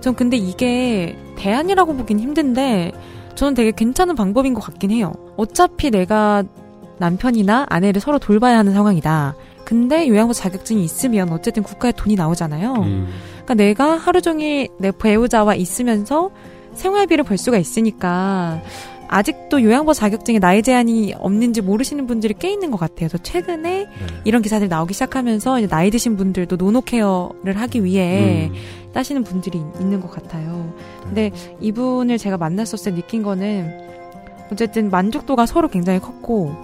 [0.00, 2.90] 전 근데 이게 대안이라고 보긴 힘든데,
[3.34, 5.12] 저는 되게 괜찮은 방법인 것 같긴 해요.
[5.36, 6.44] 어차피 내가
[6.98, 9.34] 남편이나 아내를 서로 돌봐야 하는 상황이다.
[9.64, 12.72] 근데 요양보 자격증이 있으면 어쨌든 국가에 돈이 나오잖아요.
[12.74, 13.08] 음.
[13.32, 16.30] 그러니까 내가 하루 종일 내 배우자와 있으면서
[16.74, 18.60] 생활비를 벌 수가 있으니까
[19.12, 23.08] 아직도 요양보 자격증에 나이 제한이 없는지 모르시는 분들이 꽤 있는 것 같아요.
[23.08, 23.86] 그래서 최근에 네.
[24.24, 28.92] 이런 기사들이 나오기 시작하면서 이제 나이 드신 분들도 노노 케어를 하기 위해 음.
[28.92, 30.72] 따시는 분들이 있는 것 같아요.
[31.02, 33.72] 근데 이분을 제가 만났었을 때 느낀 거는
[34.52, 36.54] 어쨌든 만족도가 서로 굉장히 컸고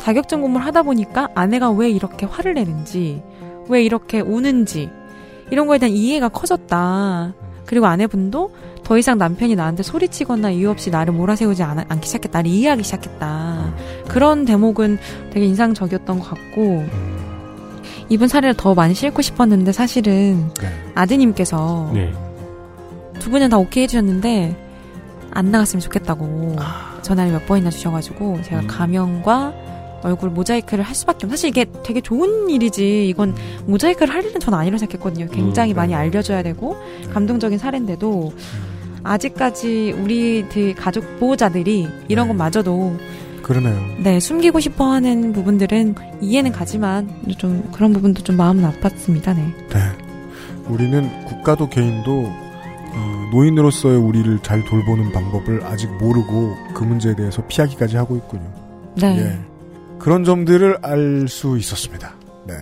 [0.00, 3.22] 자격증 공부를 하다 보니까 아내가 왜 이렇게 화를 내는지
[3.68, 4.88] 왜 이렇게 우는지
[5.50, 7.34] 이런 거에 대한 이해가 커졌다.
[7.66, 8.52] 그리고 아내분도
[8.88, 12.38] 더 이상 남편이 나한테 소리치거나 이유 없이 나를 몰아세우지 않, 않기 시작했다.
[12.38, 13.74] 나를 이해하기 시작했다.
[14.08, 14.96] 그런 대목은
[15.30, 16.86] 되게 인상적이었던 것 같고
[18.08, 20.68] 이분 사례를 더 많이 싣고 싶었는데 사실은 네.
[20.94, 22.14] 아드님께서 네.
[23.18, 24.56] 두 분은 다 오케이 해주셨는데
[25.32, 26.56] 안 나갔으면 좋겠다고
[27.02, 28.66] 전화를 몇 번이나 주셔가지고 제가 음.
[28.68, 29.52] 가명과
[30.02, 31.30] 얼굴 모자이크를 할 수밖에 없.
[31.30, 33.34] 사실 이게 되게 좋은 일이지 이건
[33.66, 35.26] 모자이크를 할 일은 전 아니라고 생각했거든요.
[35.26, 35.98] 굉장히 음, 많이 네.
[35.98, 36.78] 알려줘야 되고
[37.12, 38.32] 감동적인 사례인데도
[39.02, 42.28] 아직까지 우리들 가족 보호자들이 이런 네.
[42.34, 42.96] 것마저도
[43.42, 43.80] 그러네요.
[44.02, 49.34] 네 숨기고 싶어 하는 부분들은 이해는 가지만 좀 그런 부분도 좀 마음은 아팠습니다.
[49.36, 49.54] 네.
[49.70, 49.78] 네.
[50.68, 52.26] 우리는 국가도 개인도
[52.90, 58.52] 어, 노인으로서의 우리를 잘 돌보는 방법을 아직 모르고 그 문제에 대해서 피하기까지 하고 있군요.
[58.96, 59.18] 네.
[59.18, 59.38] 예.
[59.98, 62.14] 그런 점들을 알 수 있었습니다.
[62.46, 62.54] 네.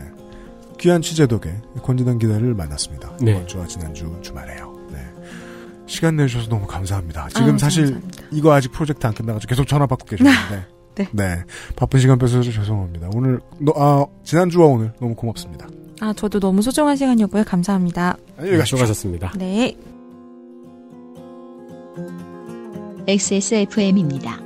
[0.79, 3.11] 귀한 취재 덕에 권진환 기자를 만났습니다.
[3.21, 3.33] 네.
[3.33, 4.66] 이번 주와 지난주 주말에요.
[5.87, 5.93] 네.
[5.93, 7.29] 시간 내주셔서 너무 감사합니다.
[7.29, 8.25] 지금 아유, 사실 감사합니다.
[8.33, 10.67] 이거 아직 프로젝트 안 끝나가지고 계속 전화 받고 계셨는데.
[11.13, 11.45] 네.
[11.77, 13.11] 바쁜 시간 뺏어서 죄송합니다.
[13.15, 15.67] 오늘, 너, 아, 지난주와 오늘 너무 고맙습니다.
[16.01, 17.45] 아 저도 너무 소중한 시간이었고요.
[17.45, 18.17] 감사합니다.
[18.37, 18.77] 안녕히 가십시오.
[18.77, 19.33] 수고하셨습니다.
[19.37, 19.77] 네.
[23.07, 24.46] XSFM입니다.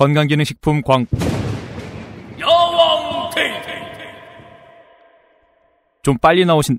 [0.00, 1.04] 건강기능식품 광
[2.38, 3.68] 여왕 테이테
[6.02, 6.78] 좀 빨리 나오신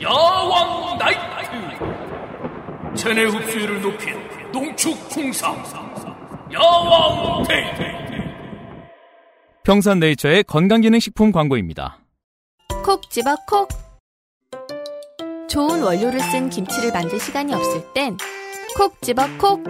[0.00, 1.20] 야왕 나이트
[2.94, 4.16] 체내 흡수율을 높인
[4.50, 5.62] 농축 홍삼
[6.50, 7.82] 야왕 데이트
[9.62, 11.98] 평산 네이처의 건강기능식품 광고입니다.
[12.86, 13.68] 콕 집어 콕.
[15.46, 18.16] 좋은 원료를 쓴 김치를 만들 시간이 없을 땐
[18.76, 19.64] 콕 집어 콕.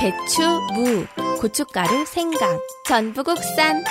[0.00, 0.42] 배추,
[0.74, 1.06] 무,
[1.40, 3.82] 고춧가루, 생강, 전부 국산.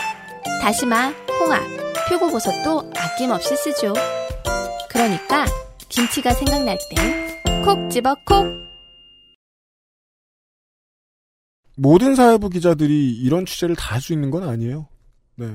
[0.62, 1.62] 다시마, 홍합,
[2.10, 3.94] 표고버섯도 아낌없이 쓰죠.
[4.90, 5.46] 그러니까
[5.90, 6.78] 김치가 생각날
[7.46, 8.46] 땐콕 집어 콕.
[11.76, 14.88] 모든 사회부 기자들이 이런 취재를 다 할 수 있는 건 아니에요.
[15.36, 15.48] 네.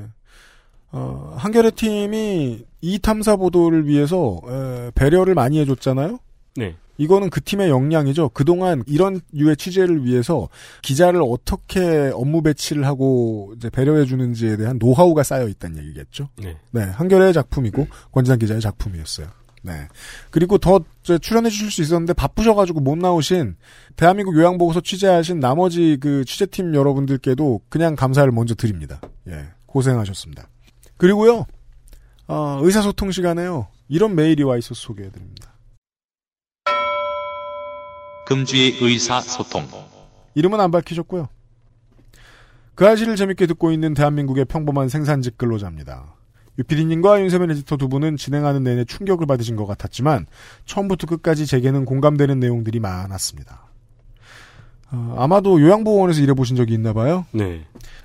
[0.90, 6.18] 어, 한겨레 팀이 이 탐사 보도를 위해서 에, 배려를 많이 해줬잖아요.
[6.56, 6.76] 네.
[6.98, 8.30] 이거는 그 팀의 역량이죠.
[8.30, 10.48] 그동안 이런 유의 취재를 위해서
[10.82, 16.28] 기자를 어떻게 업무 배치를 하고 이제 배려해 주는지에 대한 노하우가 쌓여 있다는 얘기겠죠.
[16.36, 16.56] 네.
[16.72, 19.28] 네, 한겨레의 작품이고 권지상 기자의 작품이었어요.
[19.62, 19.88] 네.
[20.30, 23.56] 그리고 더 출연해 주실 수 있었는데 바쁘셔가지고 못 나오신
[23.96, 29.00] 대한민국 요양보고서 취재하신 나머지 그 취재팀 여러분들께도 그냥 감사를 먼저 드립니다.
[29.28, 30.48] 예, 고생하셨습니다.
[30.96, 31.46] 그리고요,
[32.26, 33.68] 어, 의사소통 시간에요.
[33.88, 35.47] 이런 메일이 와 있어서 소개해드립니다.
[38.28, 39.66] 금주의 의사소통.
[40.34, 41.30] 이름은 안 밝히셨고요.
[42.74, 46.14] 그 아시를 재밌게 듣고 있는 대한민국의 평범한 생산직 근로자입니다.
[46.58, 50.26] 유피디님과 윤세민 에디터 두 분은 진행하는 내내 충격을 받으신 것 같았지만
[50.66, 53.67] 처음부터 끝까지 제게는 공감되는 내용들이 많았습니다.
[54.90, 57.26] 어, 아마도 요양보호원에서 일해보신 적이 있나 봐요.
[57.32, 57.60] 네.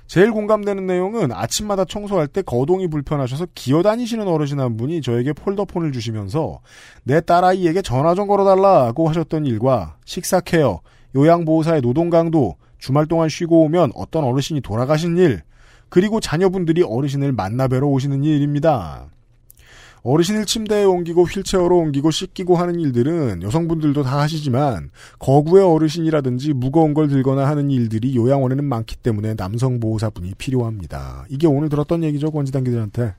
[0.06, 5.92] 제일 공감되는 내용은 아침마다 청소할 때 거동이 불편하셔서 기어 다니시는 어르신 한 분이 저에게 폴더폰을
[5.92, 6.60] 주시면서
[7.04, 10.80] 내 딸아이에게 전화 좀 걸어달라고 하셨던 일과 식사 케어,
[11.16, 15.40] 요양보호사의 노동 강도, 주말 동안 쉬고 오면 어떤 어르신이 돌아가신 일,
[15.88, 19.06] 그리고 자녀분들이 어르신을 만나 뵈러 오시는 일입니다.
[20.04, 27.08] 어르신을 침대에 옮기고 휠체어로 옮기고 씻기고 하는 일들은 여성분들도 다 하시지만 거구의 어르신이라든지 무거운 걸
[27.08, 31.24] 들거나 하는 일들이 요양원에는 많기 때문에 남성 보호사분이 필요합니다.
[31.30, 33.14] 이게 오늘 들었던 얘기죠 권지단 기들한테.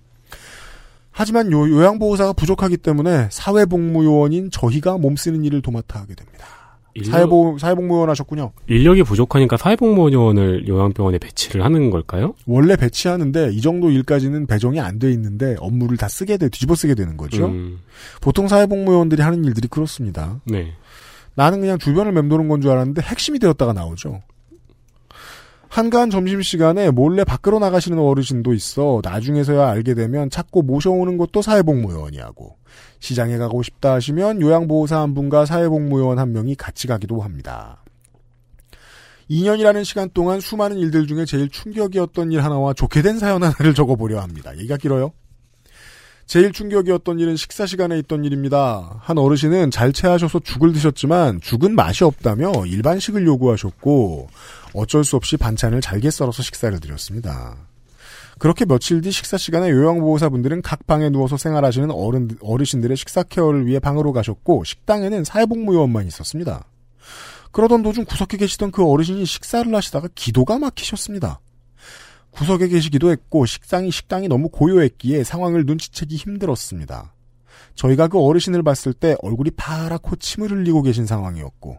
[1.10, 6.46] 하지만 요, 요양보호사가 부족하기 때문에 사회복무요원인 저희가 몸쓰는 일을 도맡아 하게 됩니다.
[6.96, 8.52] 인력- 사회보, 사회복무요원 하셨군요.
[8.68, 12.34] 인력이 부족하니까 사회복무원을 요양병원에 배치를 하는 걸까요?
[12.46, 16.96] 원래 배치하는데 이 정도 일까지는 배정이 안 돼 있는데 업무를 다 쓰게 돼 뒤집어 쓰게
[16.96, 17.48] 되는 거죠.
[17.48, 17.80] 음,
[18.22, 20.40] 보통 사회복무요원들이 하는 일들이 그렇습니다.
[20.46, 20.72] 네.
[21.36, 24.22] 나는 그냥 주변을 맴도는 건 줄 알았는데 핵심이 되었다가 나오죠.
[25.76, 32.56] 한가한 점심시간에 몰래 밖으로 나가시는 어르신도 있어 나중에서야 알게 되면 찾고 모셔오는 것도 사회복무요원이 하고
[33.02, 37.84] 시장에 가고 싶다 하시면 요양보호사 한 분과 사회복무요원 한 명이 같이 가기도 합니다.
[39.30, 44.22] 2년이라는 시간 동안 수많은 일들 중에 제일 충격이었던 일 하나와 좋게 된 사연 하나를 적어보려
[44.22, 44.56] 합니다.
[44.56, 45.12] 얘기가 길어요.
[46.26, 49.00] 제일 충격이었던 일은 식사 시간에 있던 일입니다.
[49.02, 54.28] 한 어르신은 잘 체하셔서 죽을 드셨지만 죽은 맛이 없다며 일반식을 요구하셨고
[54.74, 57.56] 어쩔 수 없이 반찬을 잘게 썰어서 식사를 드렸습니다.
[58.40, 63.80] 그렇게 며칠 뒤 식사 시간에 요양보호사분들은 각 방에 누워서 생활하시는 어른, 어르신들의 식사 케어를 위해
[63.80, 66.66] 방으로 가셨고 식당에는 사회복무요원만 있었습니다.
[67.52, 71.40] 그러던 도중 구석에 계시던 그 어르신이 식사를 하시다가 기도가 막히셨습니다.
[72.36, 77.14] 구석에 계시기도 했고 식당이 식당이 너무 고요했기에 상황을 눈치채기 힘들었습니다.
[77.76, 81.78] 저희가 그 어르신을 봤을 때 얼굴이 파랗고 침을 흘리고 계신 상황이었고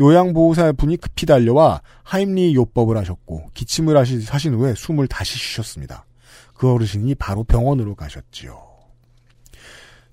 [0.00, 6.06] 요양보호사 분이 급히 달려와 하임리 요법을 하셨고 기침을 하시, 하신 후에 숨을 다시 쉬셨습니다.
[6.54, 8.58] 그 어르신이 바로 병원으로 가셨지요.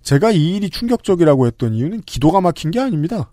[0.02, 3.32] 제가 이 일이 충격적이라고 했던 이유는 기도가 막힌 게 아닙니다.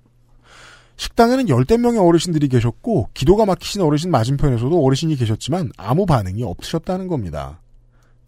[0.96, 7.60] 식당에는 열댓 명의 어르신들이 계셨고 기도가 막히신 어르신 맞은편에서도 어르신이 계셨지만 아무 반응이 없으셨다는 겁니다.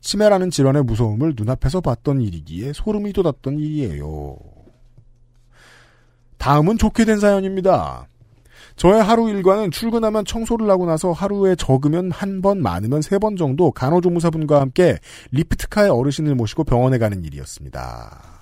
[0.01, 4.37] 치매라는 질환의 무서움을 눈앞에서 봤던 일이기에 소름이 돋았던 일이에요.
[6.37, 8.07] 다음은 좋게 된 사연입니다.
[8.77, 13.73] 저의 하루 일과는 출근하면 청소를 하고 나서 하루에 적으면 한 번, 많으면 세 번 정도
[13.73, 14.99] 간호조무사분과 함께
[15.33, 18.38] 리프트카의 어르신을 모시고 병원에 가는 일이었습니다.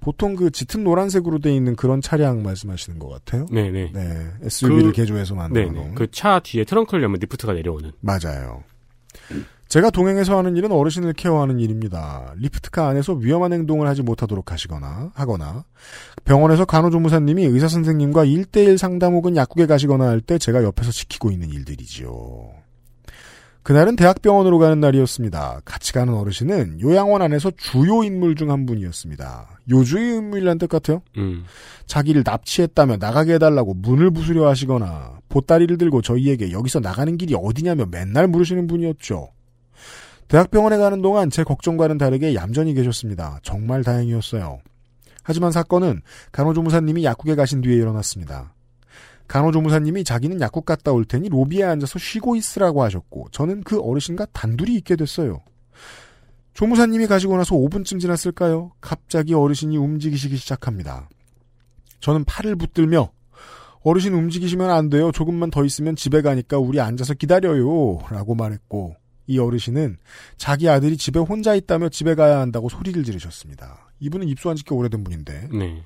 [0.00, 3.46] 보통 그 짙은 노란색으로 돼 있는 그런 차량 말씀하시는 것 같아요.
[3.50, 3.92] 네네.
[3.92, 5.94] 네, SUV를 그- 개조해서 만든 네네.
[5.94, 7.92] 그차 뒤에 트렁크를 열면 리프트가 내려오는.
[8.00, 8.62] 맞아요.
[9.68, 12.32] 제가 동행해서 하는 일은 어르신을 케어하는 일입니다.
[12.38, 15.64] 리프트카 안에서 위험한 행동을 하지 못하도록 하시거나 하거나
[16.24, 21.50] 병원에서 간호조무사님이 의사 선생님과 1대1 상담 혹은 약국에 가시거나 할 때 제가 옆에서 지키고 있는
[21.50, 22.50] 일들이지요.
[23.68, 25.60] 그날은 대학병원으로 가는 날이었습니다.
[25.66, 29.60] 같이 가는 어르신은 요양원 안에서 주요 인물 중 한 분이었습니다.
[29.68, 31.02] 요주의 인물이란 뜻 같아요.
[31.18, 31.44] 음.
[31.84, 38.26] 자기를 납치했다며 나가게 해달라고 문을 부수려 하시거나 보따리를 들고 저희에게 여기서 나가는 길이 어디냐며 맨날
[38.26, 39.28] 물으시는 분이었죠.
[40.28, 43.40] 대학병원에 가는 동안 제 걱정과는 다르게 얌전히 계셨습니다.
[43.42, 44.60] 정말 다행이었어요.
[45.22, 46.00] 하지만 사건은
[46.32, 48.54] 간호조무사님이 약국에 가신 뒤에 일어났습니다.
[49.28, 54.74] 간호조무사님이 자기는 약국 갔다 올 테니 로비에 앉아서 쉬고 있으라고 하셨고 저는 그 어르신과 단둘이
[54.76, 55.40] 있게 됐어요.
[56.54, 58.72] 조무사님이 가시고 나서 5분쯤 지났을까요?
[58.80, 61.08] 갑자기 어르신이 움직이시기 시작합니다.
[62.00, 63.10] 저는 팔을 붙들며
[63.82, 65.12] 어르신 움직이시면 안 돼요.
[65.12, 68.00] 조금만 더 있으면 집에 가니까 우리 앉아서 기다려요.
[68.10, 68.96] 라고 말했고
[69.28, 69.98] 이 어르신은
[70.36, 73.92] 자기 아들이 집에 혼자 있다며 집에 가야 한다고 소리를 지르셨습니다.
[74.00, 75.82] 이분은 입수한 지꽤 오래된 분인데 네.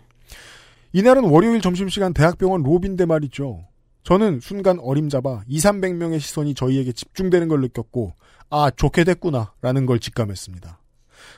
[0.93, 3.65] 이날은 월요일 점심시간 대학병원 로빈데 말이죠.
[4.05, 8.15] 저는 순간 어림잡아 2, 300명의 시선이 저희에게 집중되는 걸 느꼈고
[8.51, 10.79] 아 좋게 됐구나 라는 걸 직감했습니다.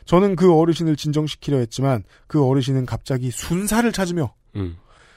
[0.06, 4.76] 저는 그 어르신을 진정시키려 했지만 그 어르신은 갑자기 순사를 찾으며 음.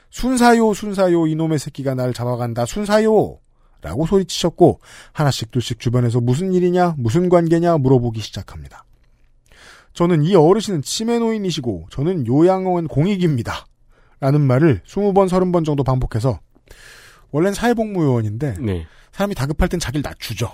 [0.09, 3.39] 순사요 순사요 이놈의 새끼가 날 잡아간다 순사요
[3.81, 4.79] 라고 소리치셨고
[5.13, 8.83] 하나씩 둘씩 주변에서 무슨 일이냐 무슨 관계냐 물어보기 시작합니다.
[9.93, 13.65] 저는 이 어르신은 치매 노인이시고 저는 요양원 공익입니다.
[14.19, 16.39] 라는 말을 20번 30번 정도 반복해서
[17.31, 18.87] 원래는 사회복무요원인데 네.
[19.11, 20.51] 사람이 다급할 땐 자기를 낮추죠.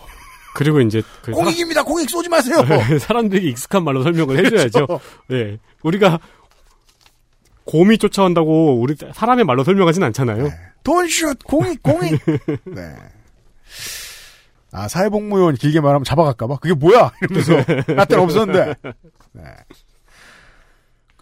[0.56, 1.84] 그리고 이제 그 공익입니다.
[1.84, 2.57] 공익 쏘지 마세요.
[2.68, 4.85] 사람, 사람들이 익숙한 말로 설명을 해줘야죠.
[4.85, 4.99] 그렇죠.
[5.30, 5.57] 네.
[5.81, 6.19] 우리가
[7.65, 10.49] 곰이 쫓아온다고 우리 사람의 말로 설명하진 않잖아요.
[10.84, 12.19] 돈슛 공익 공익.
[12.65, 12.95] 네.
[14.72, 17.53] 아 사회복무요원 길게 말하면 잡아갈까봐 그게 뭐야 이러면서
[17.94, 18.76] 나 때는 없었는데.
[19.34, 19.44] 네.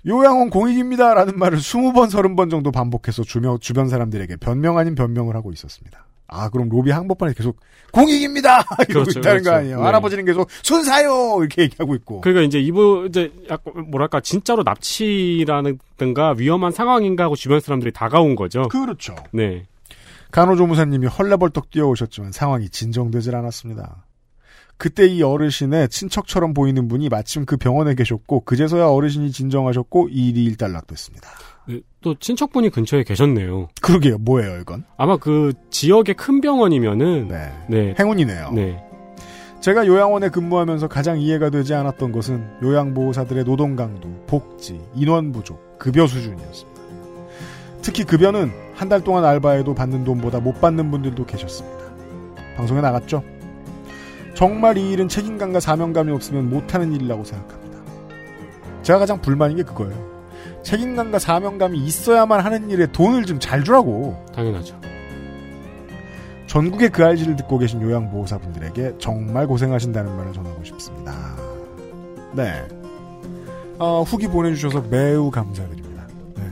[0.05, 6.05] 요양원 공익입니다라는 말을 20번 30번 정도 반복해서 주변, 주변 사람들에게 변명 아닌 변명을 하고 있었습니다.
[6.27, 7.57] 아 그럼 로비 항복판에 계속
[7.91, 9.49] 공익입니다 이러고 그렇죠, 있다는 그렇죠.
[9.49, 9.77] 거 아니에요.
[9.77, 9.83] 네.
[9.83, 12.21] 할아버지는 계속 순사요 이렇게 얘기하고 있고.
[12.21, 18.69] 그러니까 이제 이분 이제 약간 뭐랄까 진짜로 납치라든가 위험한 상황인가 하고 주변 사람들이 다가온 거죠.
[18.69, 19.15] 그렇죠.
[19.31, 19.65] 네.
[20.31, 24.05] 간호조무사님이 헐레벌떡 뛰어오셨지만 상황이 진정되질 않았습니다.
[24.81, 31.29] 그때 이 어르신의 친척처럼 보이는 분이 마침 그 병원에 계셨고 그제서야 어르신이 진정하셨고 일이 일단락됐습니다.
[31.67, 33.67] 네, 또 친척분이 근처에 계셨네요.
[33.79, 34.17] 그러게요.
[34.17, 34.83] 뭐예요 이건?
[34.97, 37.27] 아마 그 지역의 큰 병원이면은
[37.69, 37.93] 네.
[37.99, 38.53] 행운이네요.
[38.53, 38.83] 네.
[39.59, 46.07] 제가 요양원에 근무하면서 가장 이해가 되지 않았던 것은 요양보호사들의 노동 강도, 복지, 인원 부족, 급여
[46.07, 46.81] 수준이었습니다.
[47.83, 51.77] 특히 급여는 한 달 동안 알바해도 받는 돈보다 못 받는 분들도 계셨습니다.
[52.57, 53.23] 방송에 나갔죠?
[54.41, 57.77] 정말 이 일은 책임감과 사명감이 없으면 못하는 일이라고 생각합니다.
[58.81, 59.93] 제가 가장 불만인 게 그거예요.
[60.63, 64.26] 책임감과 사명감이 있어야만 하는 일에 돈을 좀 잘 주라고.
[64.34, 64.81] 당연하죠.
[66.47, 71.13] 전국의 그 알지를 듣고 계신 요양보호사분들에게 정말 고생하신다는 말을 전하고 싶습니다.
[72.34, 72.68] 네.
[73.77, 76.07] 어, 후기 보내주셔서 매우 감사드립니다.
[76.38, 76.43] 네.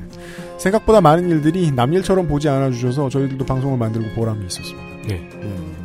[0.59, 5.07] 생각보다 많은 일들이 남 일처럼 보지 않아주셔서 저희들도 방송을 만들고 보람이 있었습니다.
[5.07, 5.27] 네.
[5.33, 5.78] 아,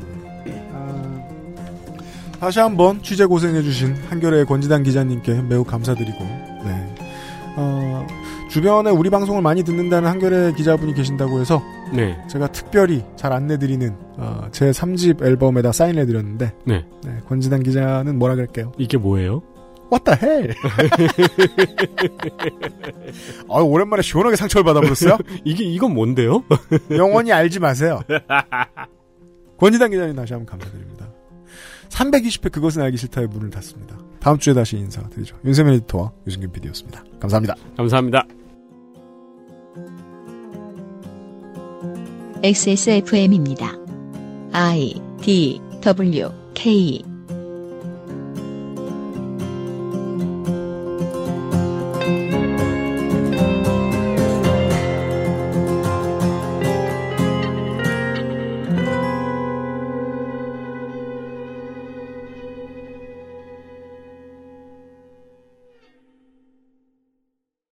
[2.40, 6.19] 다시 한번 취재 고생해주신 한겨레의 권지단 기자님께 매우 감사드리고,
[6.65, 6.94] 네.
[7.56, 8.06] 어,
[8.51, 11.62] 주변에 우리 방송을 많이 듣는다는 한겨레 기자분이 계신다고 해서
[11.93, 12.16] 네.
[12.28, 16.85] 제가 특별히 잘 안내드리는 어, 제 3집 앨범에다 사인해드렸는데 네.
[17.05, 18.73] 네, 권지단 기자는 뭐라 그럴게요?
[18.78, 19.43] 이게 뭐예요?
[19.93, 20.55] What the hell?
[23.51, 25.19] 아, 오랜만에 시원하게 상처를 받아버렸어요?
[25.44, 26.43] 이게 이건 뭔데요?
[26.90, 28.01] 영원히 알지 마세요.
[29.59, 30.93] 권지단 기자님 다시 한번 감사드립니다.
[31.89, 33.97] 320회 그것은 알기 싫다의 문을 닫습니다.
[34.20, 35.36] 다음 주에 다시 인사드리죠.
[35.44, 37.05] 윤세민 에디터와 유승균 PD였습니다.
[37.20, 37.55] 감사합니다.
[37.77, 38.27] 감사합니다.
[42.43, 43.73] XSFM입니다.
[44.52, 47.13] I D W K